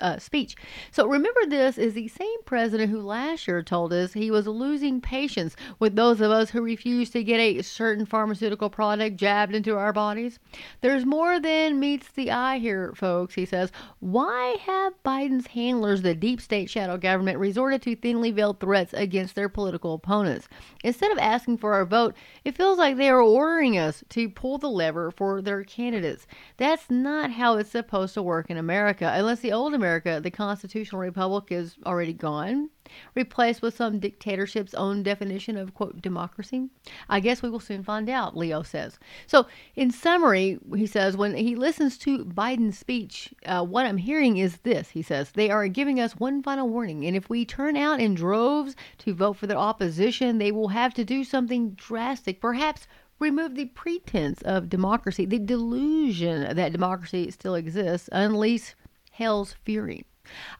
uh, 0.00 0.18
speech. 0.18 0.56
So 0.90 1.06
remember, 1.06 1.46
this 1.46 1.78
is 1.78 1.94
the 1.94 2.08
same 2.08 2.42
president 2.44 2.90
who 2.90 3.00
last 3.00 3.46
year 3.46 3.62
told 3.62 3.92
us 3.92 4.12
he 4.12 4.30
was 4.30 4.46
losing 4.46 5.00
patience 5.00 5.56
with 5.78 5.96
those 5.96 6.20
of 6.20 6.30
us 6.30 6.50
who 6.50 6.62
refuse 6.62 7.10
to 7.10 7.24
get 7.24 7.38
a 7.38 7.62
certain 7.62 8.06
pharmaceutical 8.06 8.70
product 8.70 9.16
jabbed 9.16 9.54
into 9.54 9.76
our 9.76 9.92
bodies. 9.92 10.38
There's 10.80 11.04
more 11.04 11.40
than 11.40 11.80
meets 11.80 12.08
the 12.08 12.30
eye 12.30 12.58
here, 12.58 12.92
folks, 12.94 13.34
he 13.34 13.44
says. 13.44 13.72
Why 14.00 14.56
have 14.64 14.94
Biden's 15.04 15.48
handlers, 15.48 16.02
the 16.02 16.14
deep 16.14 16.40
state 16.40 16.70
shadow 16.70 16.96
government, 16.96 17.38
resorted 17.38 17.82
to 17.82 17.96
thinly 17.96 18.30
veiled 18.30 18.60
threats 18.60 18.92
against 18.92 19.34
their 19.34 19.48
political 19.48 19.94
opponents? 19.94 20.48
Instead 20.84 21.12
of 21.12 21.18
asking 21.18 21.58
for 21.58 21.74
our 21.74 21.84
vote, 21.84 22.14
it 22.44 22.56
feels 22.56 22.78
like 22.78 22.96
they 22.96 23.08
are 23.08 23.20
ordering 23.20 23.78
us 23.78 24.02
to 24.10 24.28
pull 24.28 24.58
the 24.58 24.70
lever 24.70 25.10
for 25.10 25.42
their 25.42 25.64
candidates. 25.64 26.26
That's 26.56 26.90
not 26.90 27.32
how 27.32 27.56
it's 27.56 27.70
supposed 27.70 28.14
to 28.14 28.22
work 28.22 28.50
in 28.50 28.56
America, 28.56 29.10
unless 29.14 29.40
the 29.40 29.52
old 29.52 29.74
America, 29.78 30.20
the 30.22 30.30
constitutional 30.30 31.00
republic, 31.00 31.50
is 31.50 31.76
already 31.86 32.12
gone, 32.12 32.68
replaced 33.14 33.62
with 33.62 33.76
some 33.76 33.98
dictatorship's 33.98 34.74
own 34.74 35.02
definition 35.02 35.56
of, 35.56 35.72
quote, 35.72 36.02
democracy? 36.02 36.68
I 37.08 37.20
guess 37.20 37.40
we 37.40 37.48
will 37.48 37.60
soon 37.60 37.82
find 37.82 38.10
out, 38.10 38.36
Leo 38.36 38.62
says. 38.62 38.98
So, 39.26 39.46
in 39.76 39.90
summary, 39.90 40.58
he 40.74 40.86
says, 40.86 41.16
when 41.16 41.34
he 41.34 41.54
listens 41.54 41.96
to 41.98 42.24
Biden's 42.24 42.78
speech, 42.78 43.32
uh, 43.46 43.64
what 43.64 43.86
I'm 43.86 43.98
hearing 43.98 44.36
is 44.36 44.58
this, 44.58 44.90
he 44.90 45.02
says, 45.02 45.30
they 45.30 45.50
are 45.50 45.68
giving 45.68 46.00
us 46.00 46.16
one 46.16 46.42
final 46.42 46.68
warning, 46.68 47.06
and 47.06 47.16
if 47.16 47.30
we 47.30 47.44
turn 47.44 47.76
out 47.76 48.00
in 48.00 48.14
droves 48.14 48.76
to 48.98 49.14
vote 49.14 49.36
for 49.36 49.46
the 49.46 49.56
opposition, 49.56 50.38
they 50.38 50.52
will 50.52 50.68
have 50.68 50.92
to 50.94 51.04
do 51.04 51.24
something 51.24 51.70
drastic, 51.70 52.40
perhaps 52.40 52.86
remove 53.18 53.54
the 53.54 53.66
pretense 53.66 54.40
of 54.42 54.68
democracy, 54.68 55.26
the 55.26 55.38
delusion 55.38 56.54
that 56.54 56.72
democracy 56.72 57.30
still 57.30 57.54
exists, 57.54 58.08
unleash 58.12 58.74
hell's 59.18 59.56
fury. 59.64 60.06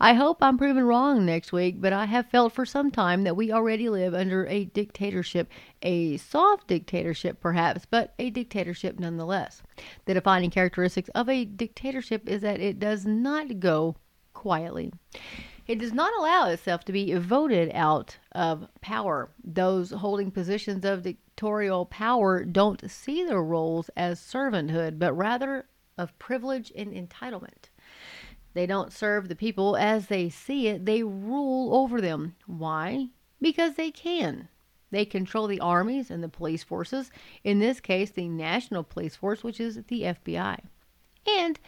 I 0.00 0.14
hope 0.14 0.38
I'm 0.40 0.58
proven 0.58 0.82
wrong 0.82 1.24
next 1.24 1.52
week, 1.52 1.80
but 1.80 1.92
I 1.92 2.06
have 2.06 2.26
felt 2.26 2.52
for 2.52 2.66
some 2.66 2.90
time 2.90 3.22
that 3.22 3.36
we 3.36 3.52
already 3.52 3.88
live 3.88 4.14
under 4.14 4.46
a 4.46 4.64
dictatorship, 4.64 5.48
a 5.80 6.16
soft 6.16 6.66
dictatorship 6.66 7.40
perhaps, 7.40 7.86
but 7.88 8.14
a 8.18 8.30
dictatorship 8.30 8.98
nonetheless. 8.98 9.62
The 10.06 10.14
defining 10.14 10.50
characteristics 10.50 11.08
of 11.14 11.28
a 11.28 11.44
dictatorship 11.44 12.28
is 12.28 12.40
that 12.42 12.60
it 12.60 12.80
does 12.80 13.06
not 13.06 13.60
go 13.60 13.94
quietly. 14.34 14.92
It 15.68 15.78
does 15.78 15.92
not 15.92 16.12
allow 16.18 16.48
itself 16.48 16.84
to 16.86 16.92
be 16.92 17.14
voted 17.14 17.70
out 17.74 18.16
of 18.32 18.66
power. 18.80 19.30
Those 19.44 19.92
holding 19.92 20.32
positions 20.32 20.84
of 20.84 21.02
dictatorial 21.04 21.86
power 21.86 22.42
don't 22.42 22.90
see 22.90 23.24
their 23.24 23.42
roles 23.42 23.88
as 23.96 24.18
servanthood, 24.18 24.98
but 24.98 25.12
rather 25.12 25.66
of 25.96 26.18
privilege 26.18 26.72
and 26.74 26.92
entitlement. 26.92 27.67
They 28.58 28.66
don't 28.66 28.92
serve 28.92 29.28
the 29.28 29.36
people 29.36 29.76
as 29.76 30.08
they 30.08 30.28
see 30.28 30.66
it, 30.66 30.84
they 30.84 31.04
rule 31.04 31.72
over 31.76 32.00
them. 32.00 32.34
Why? 32.48 33.10
Because 33.40 33.76
they 33.76 33.92
can. 33.92 34.48
They 34.90 35.04
control 35.04 35.46
the 35.46 35.60
armies 35.60 36.10
and 36.10 36.24
the 36.24 36.28
police 36.28 36.64
forces, 36.64 37.12
in 37.44 37.60
this 37.60 37.78
case, 37.78 38.10
the 38.10 38.26
National 38.26 38.82
Police 38.82 39.14
Force, 39.14 39.44
which 39.44 39.60
is 39.60 39.76
the 39.86 40.02
FBI. 40.02 40.58
And 41.24 41.60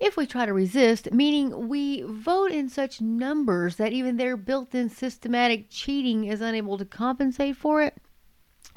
if 0.00 0.16
we 0.16 0.26
try 0.26 0.46
to 0.46 0.52
resist, 0.52 1.12
meaning 1.12 1.68
we 1.68 2.02
vote 2.02 2.50
in 2.50 2.68
such 2.68 3.00
numbers 3.00 3.76
that 3.76 3.92
even 3.92 4.16
their 4.16 4.36
built 4.36 4.74
in 4.74 4.90
systematic 4.90 5.66
cheating 5.70 6.24
is 6.24 6.40
unable 6.40 6.76
to 6.78 6.84
compensate 6.84 7.56
for 7.56 7.82
it, 7.84 7.96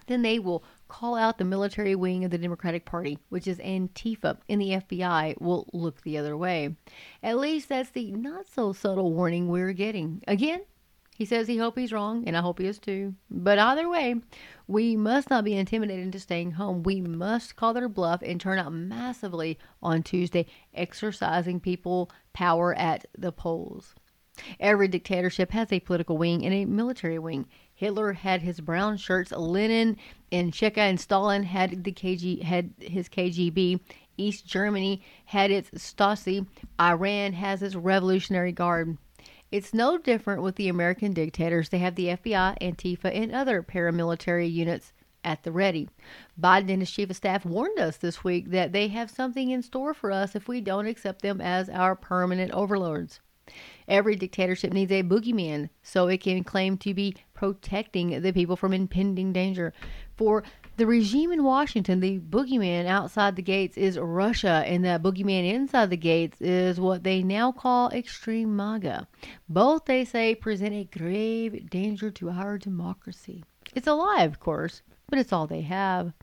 then 0.05 0.21
they 0.21 0.38
will 0.38 0.63
call 0.94 1.16
out 1.16 1.39
the 1.39 1.44
military 1.44 1.96
wing 1.96 2.24
of 2.24 2.30
the 2.30 2.38
Democratic 2.38 2.86
Party, 2.86 3.18
which 3.30 3.48
is 3.48 3.58
Antifa, 3.58 4.38
and 4.48 4.62
the 4.62 4.74
FBI 4.74 5.41
will 5.41 5.68
look 5.74 6.00
the 6.04 6.20
other 6.20 6.38
way. 6.38 6.76
At 7.24 7.39
least 7.39 7.70
that's 7.70 7.89
the 7.89 8.12
not 8.12 8.46
so 8.48 8.74
subtle 8.74 9.12
warning 9.12 9.48
we're 9.48 9.74
getting. 9.74 10.22
Again, 10.28 10.62
he 11.18 11.26
says 11.26 11.48
he 11.48 11.58
hopes 11.58 11.80
he's 11.80 11.91
wrong, 11.91 12.26
and 12.28 12.38
I 12.38 12.41
hope 12.41 12.60
he 12.60 12.68
is 12.68 12.78
too. 12.78 13.16
But 13.32 13.58
either 13.58 13.89
way, 13.89 14.18
we 14.68 14.96
must 14.96 15.32
not 15.32 15.44
be 15.44 15.56
intimidated 15.56 16.06
into 16.06 16.20
staying 16.20 16.52
home. 16.52 16.84
We 16.84 17.02
must 17.02 17.56
call 17.56 17.74
their 17.74 17.89
bluff 17.89 18.22
and 18.22 18.39
turn 18.39 18.60
out 18.60 18.72
massively 18.72 19.58
on 19.82 20.04
Tuesday, 20.04 20.46
exercising 20.76 21.60
people 21.60 22.12
power 22.34 22.76
at 22.76 23.08
the 23.18 23.32
polls. 23.32 23.96
Every 24.60 24.88
dictatorship 24.88 25.52
has 25.52 25.72
a 25.72 25.80
political 25.80 26.18
wing 26.18 26.44
and 26.44 26.54
a 26.54 26.66
military 26.66 27.20
wing. 27.20 27.48
Hitler 27.84 28.13
had 28.13 28.41
his 28.41 28.61
brown 28.61 28.95
shirts, 28.95 29.34
Lenin 29.34 29.97
and 30.31 30.53
Cheka 30.53 30.77
and 30.77 30.97
Stalin 30.97 31.43
had 31.43 31.84
the 31.84 31.91
KG 31.91 32.41
had 32.41 32.73
his 32.79 33.09
KGB. 33.09 33.81
East 34.15 34.47
Germany 34.47 35.01
had 35.25 35.51
its 35.51 35.69
Stasi. 35.71 36.47
Iran 36.79 37.34
has 37.34 37.61
its 37.61 37.75
Revolutionary 37.75 38.53
Guard. 38.53 38.97
It's 39.51 39.73
no 39.73 39.97
different 39.97 40.43
with 40.43 40.55
the 40.55 40.69
American 40.69 41.11
dictators. 41.11 41.67
They 41.67 41.79
have 41.79 41.95
the 41.95 42.07
FBI, 42.07 42.57
Antifa, 42.61 43.13
and 43.13 43.36
other 43.36 43.61
paramilitary 43.61 44.49
units 44.49 44.93
at 45.25 45.43
the 45.43 45.51
ready. 45.51 45.89
Biden 46.39 46.71
and 46.71 46.81
his 46.81 46.89
chief 46.89 47.09
of 47.09 47.17
staff 47.17 47.45
warned 47.45 47.79
us 47.79 47.97
this 47.97 48.23
week 48.23 48.51
that 48.51 48.71
they 48.71 48.88
have 48.88 49.11
something 49.11 49.49
in 49.49 49.61
store 49.61 49.93
for 49.93 50.09
us 50.09 50.38
if 50.38 50.47
we 50.47 50.61
don't 50.61 50.88
accept 50.88 51.21
them 51.21 51.41
as 51.41 51.67
our 51.67 51.97
permanent 51.97 52.53
overlords. 52.53 53.19
Every 53.89 54.15
dictatorship 54.15 54.71
needs 54.71 54.91
a 54.91 55.03
boogeyman 55.03 55.69
so 55.81 56.07
it 56.07 56.21
can 56.21 56.45
claim 56.45 56.77
to 56.77 56.93
be 56.93 57.17
protecting 57.34 58.21
the 58.21 58.31
people 58.31 58.55
from 58.55 58.73
impending 58.73 59.34
danger. 59.34 59.73
For 60.15 60.43
the 60.77 60.86
regime 60.86 61.31
in 61.31 61.43
Washington, 61.43 61.99
the 61.99 62.19
boogeyman 62.19 62.86
outside 62.86 63.36
the 63.36 63.41
gates 63.41 63.77
is 63.77 63.97
Russia, 63.97 64.63
and 64.65 64.84
the 64.84 64.99
boogeyman 65.03 65.51
inside 65.51 65.89
the 65.89 65.97
gates 65.97 66.41
is 66.41 66.79
what 66.79 67.03
they 67.03 67.21
now 67.23 67.51
call 67.51 67.89
extreme 67.89 68.55
MAGA. 68.55 69.07
Both, 69.49 69.86
they 69.86 70.05
say, 70.05 70.36
present 70.36 70.73
a 70.73 70.84
grave 70.86 71.69
danger 71.69 72.11
to 72.11 72.29
our 72.29 72.57
democracy. 72.57 73.43
It's 73.75 73.88
a 73.88 73.93
lie, 73.93 74.23
of 74.23 74.39
course, 74.39 74.81
but 75.09 75.19
it's 75.19 75.34
all 75.34 75.47
they 75.47 75.61
have. 75.61 76.13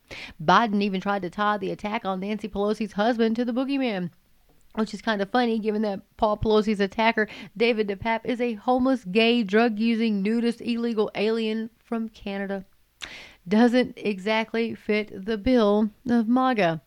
Biden 0.42 0.82
even 0.82 1.00
tried 1.00 1.22
to 1.22 1.30
tie 1.30 1.58
the 1.58 1.70
attack 1.70 2.04
on 2.04 2.20
Nancy 2.20 2.48
Pelosi's 2.48 2.92
husband 2.92 3.36
to 3.36 3.44
the 3.44 3.52
boogeyman 3.52 4.10
which 4.74 4.94
is 4.94 5.02
kind 5.02 5.20
of 5.20 5.30
funny 5.30 5.58
given 5.58 5.82
that 5.82 6.00
Paul 6.16 6.36
Pelosi's 6.36 6.80
attacker, 6.80 7.28
David 7.56 7.88
DePape, 7.88 8.24
is 8.24 8.40
a 8.40 8.54
homeless, 8.54 9.04
gay, 9.04 9.42
drug 9.42 9.78
using, 9.78 10.22
nudist, 10.22 10.60
illegal 10.60 11.10
alien 11.14 11.70
from 11.78 12.08
Canada. 12.08 12.64
Doesn't 13.48 13.94
exactly 13.96 14.74
fit 14.74 15.24
the 15.24 15.38
bill 15.38 15.90
of 16.08 16.28
MAGA. 16.28 16.82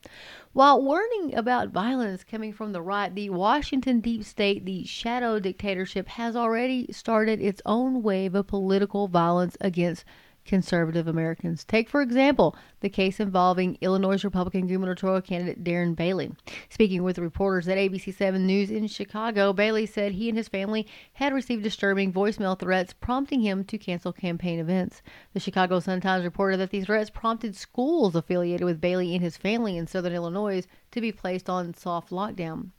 While 0.53 0.83
warning 0.83 1.33
about 1.33 1.69
violence 1.69 2.23
coming 2.23 2.53
from 2.53 2.73
the 2.73 2.81
right, 2.81 3.13
the 3.13 3.31
Washington 3.31 3.99
deep 4.01 4.23
state, 4.23 4.65
the 4.65 4.85
shadow 4.85 5.39
dictatorship, 5.39 6.07
has 6.09 6.35
already 6.35 6.91
started 6.91 7.41
its 7.41 7.61
own 7.65 8.03
wave 8.03 8.35
of 8.35 8.45
political 8.45 9.07
violence 9.07 9.57
against 9.59 10.05
conservative 10.45 11.07
Americans. 11.07 11.63
Take, 11.63 11.89
for 11.89 12.01
example, 12.01 12.55
the 12.81 12.89
case 12.89 13.19
involving 13.19 13.77
Illinois 13.81 14.23
Republican 14.23 14.67
gubernatorial 14.67 15.21
candidate 15.21 15.63
Darren 15.63 15.95
Bailey. 15.95 16.31
Speaking 16.69 17.03
with 17.03 17.17
reporters 17.17 17.67
at 17.67 17.77
ABC 17.77 18.13
7 18.13 18.45
News 18.45 18.69
in 18.69 18.87
Chicago, 18.87 19.53
Bailey 19.53 19.85
said 19.85 20.13
he 20.13 20.29
and 20.29 20.37
his 20.37 20.47
family 20.47 20.87
had 21.13 21.33
received 21.33 21.63
disturbing 21.63 22.11
voicemail 22.11 22.59
threats 22.59 22.93
prompting 22.93 23.41
him 23.41 23.63
to 23.65 23.77
cancel 23.77 24.13
campaign 24.13 24.59
events. 24.59 25.01
The 25.33 25.39
Chicago 25.39 25.79
Sun-Times 25.79 26.25
reported 26.25 26.57
that 26.57 26.71
these 26.71 26.85
threats 26.85 27.09
prompted 27.09 27.55
schools 27.55 28.15
affiliated 28.15 28.65
with 28.65 28.81
Bailey 28.81 29.13
and 29.13 29.23
his 29.23 29.37
family 29.37 29.77
in 29.77 29.87
southern 29.87 30.13
Illinois 30.13 30.63
to 30.91 31.01
be 31.01 31.11
placed 31.11 31.49
on 31.49 31.73
soft 31.73 32.09
lockdown. 32.09 32.71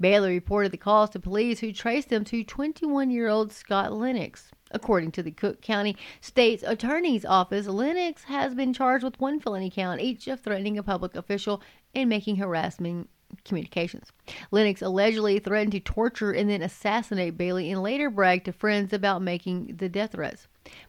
Bailey 0.00 0.30
reported 0.34 0.72
the 0.72 0.76
calls 0.76 1.10
to 1.10 1.18
police 1.18 1.60
who 1.60 1.72
traced 1.72 2.08
them 2.08 2.24
to 2.24 2.44
21 2.44 3.10
year 3.10 3.28
old 3.28 3.52
Scott 3.52 3.92
Lennox. 3.92 4.50
According 4.70 5.12
to 5.12 5.22
the 5.22 5.30
Cook 5.30 5.62
County 5.62 5.96
State's 6.20 6.62
Attorney's 6.62 7.24
Office, 7.24 7.66
Lennox 7.66 8.24
has 8.24 8.54
been 8.54 8.72
charged 8.72 9.02
with 9.02 9.18
one 9.18 9.40
felony 9.40 9.70
count, 9.70 10.00
each 10.00 10.28
of 10.28 10.40
threatening 10.40 10.76
a 10.78 10.82
public 10.82 11.16
official 11.16 11.62
and 11.94 12.08
making 12.08 12.36
harassment 12.36 13.08
communications. 13.44 14.12
Lennox 14.50 14.82
allegedly 14.82 15.38
threatened 15.38 15.72
to 15.72 15.80
torture 15.80 16.32
and 16.32 16.48
then 16.48 16.62
assassinate 16.62 17.36
Bailey 17.36 17.70
and 17.70 17.82
later 17.82 18.10
bragged 18.10 18.46
to 18.46 18.52
friends 18.52 18.92
about 18.92 19.22
making 19.22 19.76
the 19.76 19.88
death 19.88 20.12
threats. 20.12 20.48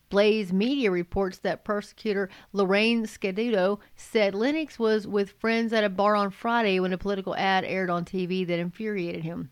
Blaze 0.10 0.52
Media 0.52 0.92
reports 0.92 1.38
that 1.40 1.64
prosecutor 1.64 2.30
Lorraine 2.52 3.06
Scaduto 3.06 3.80
said 3.96 4.36
Lennox 4.36 4.80
was 4.80 5.08
with 5.08 5.32
friends 5.32 5.72
at 5.72 5.84
a 5.84 5.90
bar 5.90 6.16
on 6.16 6.32
Friday 6.32 6.80
when 6.80 6.94
a 6.94 6.98
political 6.98 7.36
ad 7.36 7.64
aired 7.64 7.90
on 7.90 8.06
TV 8.06 8.46
that 8.48 8.60
infuriated 8.60 9.24
him. 9.24 9.52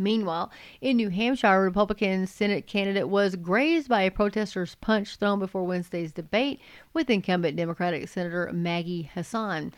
Meanwhile, 0.00 0.50
in 0.80 0.96
New 0.96 1.10
Hampshire, 1.10 1.60
Republican 1.60 2.26
Senate 2.26 2.66
candidate 2.66 3.10
was 3.10 3.36
grazed 3.36 3.88
by 3.88 4.02
a 4.02 4.10
protester's 4.10 4.74
punch 4.76 5.16
thrown 5.16 5.38
before 5.38 5.64
Wednesday's 5.64 6.10
debate 6.10 6.58
with 6.94 7.10
incumbent 7.10 7.56
Democratic 7.56 8.08
Senator 8.08 8.50
Maggie 8.50 9.10
Hassan 9.12 9.74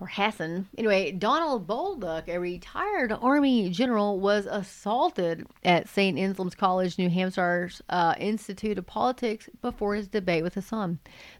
or 0.00 0.06
Hassan. 0.06 0.68
Anyway, 0.76 1.12
Donald 1.12 1.66
Bolduc, 1.66 2.28
a 2.28 2.38
retired 2.38 3.12
Army 3.12 3.70
general, 3.70 4.20
was 4.20 4.46
assaulted 4.46 5.46
at 5.64 5.88
St. 5.88 6.18
Anselm's 6.18 6.54
College, 6.54 6.98
New 6.98 7.10
Hampshire's 7.10 7.82
uh, 7.88 8.14
Institute 8.18 8.78
of 8.78 8.86
Politics 8.86 9.48
before 9.60 9.94
his 9.94 10.08
debate 10.08 10.42
with 10.42 10.54
Hassan. 10.54 10.98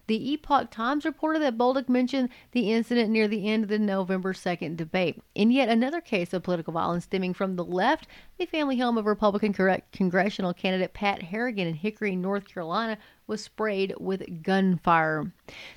The 0.09 0.31
Epoch 0.31 0.71
Times 0.71 1.05
reported 1.05 1.43
that 1.43 1.55
Bolduc 1.55 1.87
mentioned 1.87 2.29
the 2.51 2.71
incident 2.71 3.11
near 3.11 3.27
the 3.27 3.47
end 3.47 3.61
of 3.61 3.69
the 3.69 3.77
November 3.77 4.33
2nd 4.33 4.75
debate. 4.75 5.21
In 5.35 5.51
yet 5.51 5.69
another 5.69 6.01
case 6.01 6.33
of 6.33 6.41
political 6.41 6.73
violence 6.73 7.03
stemming 7.03 7.35
from 7.35 7.55
the 7.55 7.63
left, 7.63 8.07
the 8.39 8.47
family 8.47 8.79
home 8.79 8.97
of 8.97 9.05
Republican 9.05 9.53
congressional 9.53 10.55
candidate 10.55 10.93
Pat 10.93 11.21
Harrigan 11.21 11.67
in 11.67 11.75
Hickory, 11.75 12.15
North 12.15 12.47
Carolina, 12.47 12.97
was 13.27 13.43
sprayed 13.43 13.93
with 13.99 14.41
gunfire. 14.41 15.31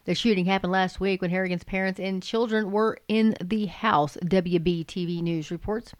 The 0.06 0.14
shooting 0.14 0.46
happened 0.46 0.72
last 0.72 0.98
week 0.98 1.20
when 1.20 1.30
Harrigan's 1.30 1.64
parents 1.64 2.00
and 2.00 2.22
children 2.22 2.70
were 2.70 2.96
in 3.08 3.36
the 3.38 3.66
house, 3.66 4.16
WBTV 4.24 5.20
News 5.20 5.50
reports. 5.50 5.92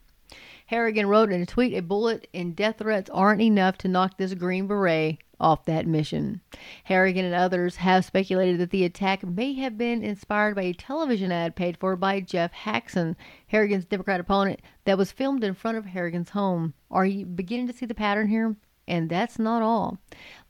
Harrigan 0.73 1.07
wrote 1.07 1.31
in 1.31 1.43
a 1.43 1.45
tweet, 1.45 1.75
A 1.75 1.83
bullet 1.83 2.27
and 2.33 2.57
death 2.57 2.79
threats 2.79 3.11
aren't 3.11 3.43
enough 3.43 3.77
to 3.77 3.89
knock 3.89 4.17
this 4.17 4.33
Green 4.33 4.67
Beret 4.67 5.19
off 5.39 5.67
that 5.67 5.87
mission. 5.87 6.41
Harrigan 6.85 7.27
and 7.27 7.35
others 7.35 7.77
have 7.77 8.07
speculated 8.07 8.59
that 8.59 8.71
the 8.71 8.83
attack 8.83 9.23
may 9.23 9.53
have 9.53 9.77
been 9.77 10.03
inspired 10.03 10.55
by 10.55 10.63
a 10.63 10.73
television 10.73 11.31
ad 11.31 11.55
paid 11.55 11.77
for 11.77 11.95
by 11.95 12.21
Jeff 12.21 12.53
Jackson, 12.65 13.19
Harrigan's 13.49 13.85
Democrat 13.85 14.19
opponent, 14.19 14.61
that 14.87 14.97
was 14.97 15.13
filmed 15.13 15.45
in 15.45 15.53
front 15.53 15.77
of 15.77 15.85
Harrigan's 15.85 16.31
home. 16.31 16.73
Are 16.91 17.05
you 17.05 17.27
beginning 17.27 17.67
to 17.67 17.75
see 17.75 17.85
the 17.85 17.95
pattern 17.95 18.29
here? 18.29 18.57
And 18.89 19.11
that's 19.11 19.39
not 19.39 19.61
all. 19.61 19.99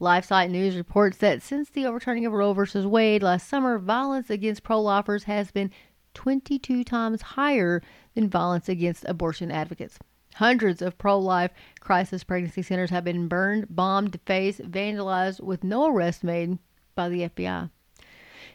LifeSite 0.01 0.51
News 0.51 0.77
reports 0.77 1.17
that 1.17 1.43
since 1.43 1.69
the 1.69 1.85
overturning 1.85 2.27
of 2.27 2.33
Roe 2.33 2.55
v. 2.55 2.87
Wade 2.87 3.25
last 3.25 3.49
summer, 3.49 3.77
violence 3.77 4.31
against 4.31 4.63
pro 4.63 4.81
lifers 4.81 5.25
has 5.25 5.51
been 5.51 5.73
22 6.15 6.85
times 6.85 7.23
higher 7.23 7.83
than 8.15 8.31
violence 8.31 8.69
against 8.69 9.05
abortion 9.09 9.51
advocates. 9.51 9.99
Hundreds 10.37 10.81
of 10.81 10.97
pro 10.99 11.19
life 11.19 11.51
crisis 11.81 12.25
pregnancy 12.25 12.63
centers 12.63 12.91
have 12.91 13.05
been 13.05 13.29
burned, 13.29 13.67
bombed, 13.69 14.13
defaced, 14.13 14.61
vandalized, 14.63 15.41
with 15.41 15.63
no 15.63 15.87
arrest 15.87 16.25
made 16.25 16.59
by 16.95 17.09
the 17.09 17.29
FBI. 17.29 17.71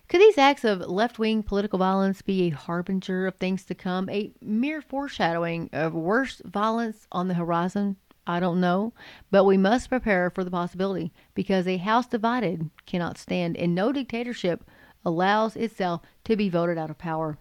Could 0.10 0.22
these 0.22 0.38
acts 0.38 0.64
of 0.64 0.80
left 0.80 1.20
wing 1.20 1.44
political 1.44 1.80
violence 1.80 2.22
be 2.22 2.44
a 2.44 2.50
harbinger 2.50 3.28
of 3.28 3.36
things 3.36 3.66
to 3.66 3.76
come, 3.76 4.10
a 4.10 4.32
mere 4.42 4.82
foreshadowing 4.82 5.70
of 5.74 5.94
worse 5.94 6.42
violence 6.46 7.08
on 7.12 7.28
the 7.28 7.34
horizon? 7.34 7.98
I 8.26 8.40
don't 8.40 8.60
know, 8.60 8.94
but 9.32 9.44
we 9.44 9.58
must 9.58 9.90
prepare 9.90 10.30
for 10.30 10.44
the 10.44 10.52
possibility 10.52 11.12
because 11.34 11.68
a 11.68 11.78
house 11.78 12.08
divided 12.08 12.70
cannot 12.86 13.18
stand, 13.18 13.56
and 13.58 13.76
no 13.76 13.92
dictatorship 13.92 14.64
allows 15.06 15.56
itself 15.56 16.02
to 16.26 16.36
be 16.36 16.50
voted 16.50 16.78
out 16.78 16.90
of 16.90 16.98
power. 16.98 17.38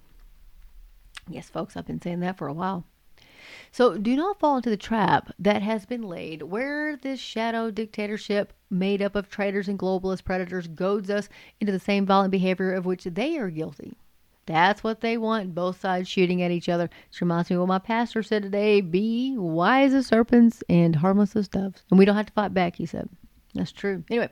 Yes, 1.28 1.48
folks, 1.48 1.76
I've 1.76 1.86
been 1.86 2.00
saying 2.00 2.20
that 2.20 2.38
for 2.38 2.46
a 2.46 2.52
while. 2.52 2.84
So 3.70 3.96
do 3.96 4.16
not 4.16 4.38
fall 4.38 4.56
into 4.56 4.70
the 4.70 4.76
trap 4.76 5.30
that 5.38 5.62
has 5.62 5.86
been 5.86 6.02
laid 6.02 6.42
where 6.42 6.96
this 6.96 7.20
shadow 7.20 7.70
dictatorship 7.70 8.52
made 8.70 9.02
up 9.02 9.14
of 9.14 9.28
traitors 9.28 9.68
and 9.68 9.78
globalist 9.78 10.24
predators 10.24 10.68
goads 10.68 11.10
us 11.10 11.28
into 11.60 11.72
the 11.72 11.78
same 11.78 12.06
violent 12.06 12.30
behavior 12.30 12.72
of 12.72 12.86
which 12.86 13.04
they 13.04 13.36
are 13.38 13.50
guilty. 13.50 13.96
That's 14.46 14.84
what 14.84 15.00
they 15.00 15.18
want, 15.18 15.54
both 15.54 15.80
sides 15.80 16.08
shooting 16.08 16.40
at 16.40 16.52
each 16.52 16.68
other. 16.68 16.88
Which 17.10 17.20
reminds 17.20 17.50
me 17.50 17.56
of 17.56 17.60
what 17.60 17.68
my 17.68 17.78
pastor 17.80 18.22
said 18.22 18.42
today 18.42 18.80
be 18.80 19.36
wise 19.36 19.92
as 19.92 20.06
serpents 20.06 20.62
and 20.68 20.96
harmless 20.96 21.34
as 21.34 21.48
doves. 21.48 21.82
And 21.90 21.98
we 21.98 22.04
don't 22.04 22.16
have 22.16 22.26
to 22.26 22.32
fight 22.32 22.54
back, 22.54 22.76
he 22.76 22.86
said. 22.86 23.08
That's 23.54 23.72
true. 23.72 24.04
Anyway, 24.08 24.30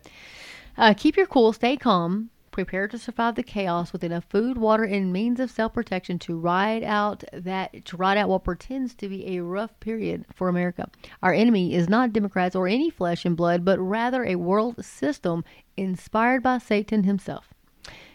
uh, 0.79 0.95
keep 0.97 1.17
your 1.17 1.27
cool, 1.27 1.53
stay 1.53 1.77
calm, 1.77 2.31
prepare 2.55 2.87
to 2.87 2.97
survive 2.97 3.35
the 3.35 3.43
chaos 3.43 3.93
with 3.93 4.05
enough 4.05 4.25
food, 4.31 4.57
water, 4.57 4.85
and 4.85 5.13
means 5.13 5.41
of 5.41 5.51
self-protection 5.51 6.21
to 6.21 6.39
ride 6.39 6.85
out 6.85 7.25
that 7.33 7.85
to 7.85 7.97
ride 7.97 8.17
out 8.17 8.29
what 8.29 8.45
pretends 8.45 8.95
to 8.95 9.09
be 9.09 9.37
a 9.37 9.43
rough 9.43 9.79
period 9.81 10.25
for 10.33 10.49
America. 10.49 10.89
Our 11.21 11.35
enemy 11.35 11.75
is 11.75 11.89
not 11.89 12.13
Democrats 12.13 12.55
or 12.55 12.69
any 12.69 12.91
flesh 12.91 13.25
and 13.25 13.37
blood, 13.37 13.65
but 13.65 13.81
rather 13.81 14.25
a 14.25 14.37
world 14.37 14.85
system 14.85 15.45
inspired 15.77 16.45
by 16.45 16.59
Satan 16.59 17.03
himself. 17.03 17.53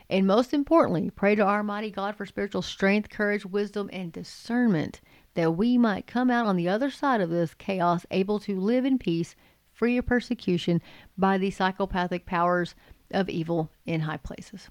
And 0.09 0.25
most 0.25 0.53
importantly, 0.53 1.09
pray 1.09 1.35
to 1.35 1.43
our 1.43 1.61
mighty 1.61 1.91
God 1.91 2.15
for 2.15 2.25
spiritual 2.25 2.61
strength, 2.61 3.09
courage, 3.09 3.45
wisdom, 3.45 3.89
and 3.91 4.11
discernment 4.11 5.01
that 5.33 5.51
we 5.51 5.77
might 5.77 6.07
come 6.07 6.31
out 6.31 6.45
on 6.47 6.55
the 6.55 6.69
other 6.69 6.89
side 6.89 7.19
of 7.19 7.29
this 7.29 7.53
chaos 7.53 8.05
able 8.09 8.39
to 8.39 8.57
live 8.57 8.85
in 8.85 8.97
peace, 8.99 9.35
free 9.73 9.97
of 9.97 10.05
persecution 10.05 10.81
by 11.17 11.37
the 11.37 11.51
psychopathic 11.51 12.25
powers 12.25 12.73
of 13.11 13.29
evil 13.29 13.69
in 13.85 14.01
high 14.01 14.17
places. 14.17 14.69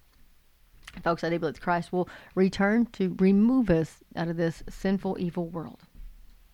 Folks, 1.03 1.23
I 1.23 1.31
do 1.31 1.39
believe 1.39 1.61
Christ 1.61 1.93
will 1.93 2.09
return 2.35 2.87
to 2.93 3.15
remove 3.19 3.71
us 3.71 3.99
out 4.17 4.29
of 4.29 4.37
this 4.37 4.63
sinful, 4.69 5.17
evil 5.21 5.47
world. 5.49 5.81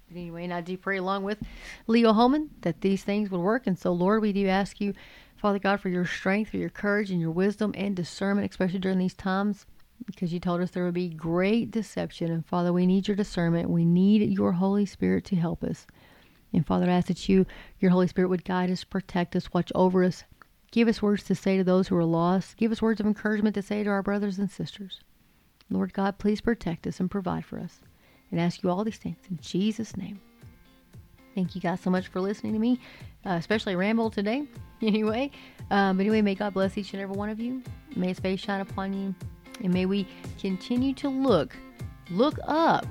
But 0.08 0.18
anyway, 0.18 0.44
and 0.44 0.52
I 0.52 0.60
do 0.60 0.76
pray 0.76 0.98
along 0.98 1.24
with 1.24 1.38
Leo 1.86 2.12
Hohmann 2.12 2.50
that 2.60 2.80
these 2.80 3.04
things 3.04 3.30
would 3.30 3.40
work. 3.40 3.66
And 3.66 3.78
so, 3.78 3.92
Lord, 3.92 4.20
we 4.20 4.32
do 4.32 4.48
ask 4.48 4.80
you 4.80 4.92
Father 5.44 5.58
God, 5.58 5.78
for 5.78 5.90
your 5.90 6.06
strength, 6.06 6.52
for 6.52 6.56
your 6.56 6.70
courage, 6.70 7.10
and 7.10 7.20
your 7.20 7.30
wisdom 7.30 7.74
and 7.76 7.94
discernment, 7.94 8.50
especially 8.50 8.78
during 8.78 8.96
these 8.96 9.12
times, 9.12 9.66
because 10.06 10.32
you 10.32 10.40
told 10.40 10.62
us 10.62 10.70
there 10.70 10.86
would 10.86 10.94
be 10.94 11.10
great 11.10 11.70
deception. 11.70 12.30
And 12.30 12.46
Father, 12.46 12.72
we 12.72 12.86
need 12.86 13.06
your 13.06 13.14
discernment. 13.14 13.68
We 13.68 13.84
need 13.84 14.22
your 14.30 14.52
Holy 14.52 14.86
Spirit 14.86 15.26
to 15.26 15.36
help 15.36 15.62
us. 15.62 15.86
And 16.54 16.66
Father, 16.66 16.86
I 16.86 16.94
ask 16.94 17.08
that 17.08 17.28
you, 17.28 17.44
your 17.78 17.90
Holy 17.90 18.06
Spirit, 18.06 18.28
would 18.28 18.46
guide 18.46 18.70
us, 18.70 18.84
protect 18.84 19.36
us, 19.36 19.52
watch 19.52 19.70
over 19.74 20.02
us, 20.02 20.24
give 20.74 20.88
us 20.88 21.00
words 21.00 21.22
to 21.22 21.36
say 21.36 21.56
to 21.56 21.62
those 21.62 21.86
who 21.86 21.96
are 21.96 22.04
lost, 22.04 22.56
give 22.56 22.72
us 22.72 22.82
words 22.82 22.98
of 22.98 23.06
encouragement 23.06 23.54
to 23.54 23.62
say 23.62 23.84
to 23.84 23.90
our 23.90 24.02
brothers 24.02 24.40
and 24.40 24.50
sisters. 24.50 24.98
Lord 25.70 25.92
God, 25.92 26.18
please 26.18 26.40
protect 26.40 26.84
us 26.88 26.98
and 26.98 27.08
provide 27.08 27.44
for 27.44 27.60
us. 27.60 27.78
And 28.32 28.40
ask 28.40 28.60
you 28.60 28.70
all 28.70 28.82
these 28.82 28.96
things 28.96 29.18
in 29.30 29.38
Jesus' 29.40 29.96
name. 29.96 30.20
Thank 31.36 31.54
you 31.54 31.60
guys 31.60 31.80
so 31.80 31.90
much 31.90 32.08
for 32.08 32.20
listening 32.20 32.54
to 32.54 32.58
me, 32.58 32.80
uh, 33.24 33.34
especially 33.34 33.76
ramble 33.76 34.10
today. 34.10 34.44
Anyway, 34.82 35.30
um, 35.70 35.98
anyway, 35.98 36.20
may 36.20 36.34
God 36.34 36.52
bless 36.52 36.76
each 36.76 36.92
and 36.92 37.00
every 37.00 37.16
one 37.16 37.30
of 37.30 37.40
you. 37.40 37.62
May 37.96 38.08
His 38.08 38.18
face 38.18 38.40
shine 38.40 38.60
upon 38.60 38.92
you, 38.92 39.14
and 39.62 39.72
may 39.72 39.86
we 39.86 40.06
continue 40.38 40.92
to 40.94 41.08
look, 41.08 41.56
look 42.10 42.38
up 42.46 42.84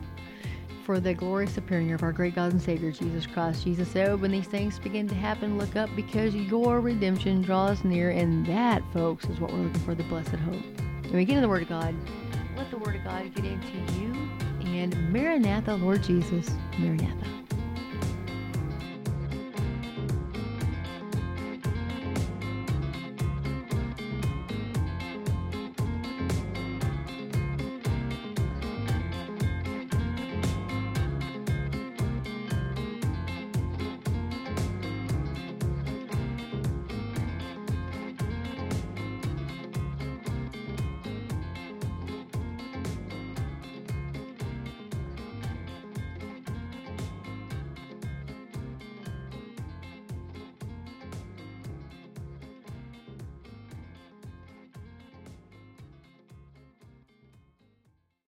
for 0.86 1.00
the 1.00 1.14
glorious 1.14 1.58
appearing 1.58 1.92
of 1.94 2.04
our 2.04 2.12
great 2.12 2.36
God 2.36 2.52
and 2.52 2.62
Savior 2.62 2.92
Jesus 2.92 3.26
Christ. 3.26 3.64
Jesus 3.64 3.88
said, 3.88 4.10
oh, 4.10 4.18
when 4.18 4.32
these 4.32 4.48
things 4.48 4.80
begin 4.80 5.08
to 5.08 5.16
happen, 5.16 5.58
look 5.58 5.76
up 5.76 5.90
because 5.96 6.36
your 6.36 6.82
redemption 6.82 7.42
draws 7.42 7.84
near, 7.84 8.10
and 8.10 8.46
that, 8.46 8.84
folks, 8.92 9.26
is 9.26 9.40
what 9.40 9.52
we're 9.52 9.60
looking 9.60 9.82
for—the 9.82 10.04
blessed 10.04 10.30
hope. 10.36 10.64
And 11.04 11.14
we 11.14 11.26
get 11.26 11.38
in 11.38 11.42
the 11.42 11.50
Word 11.50 11.64
of 11.64 11.70
God. 11.70 11.96
Let 12.58 12.70
the 12.70 12.78
Word 12.78 12.96
of 12.96 13.04
God 13.04 13.34
get 13.34 13.46
into 13.46 13.78
you. 14.00 14.14
And 14.66 15.12
Maranatha, 15.12 15.76
Lord 15.76 16.04
Jesus, 16.04 16.50
Maranatha. 16.80 17.43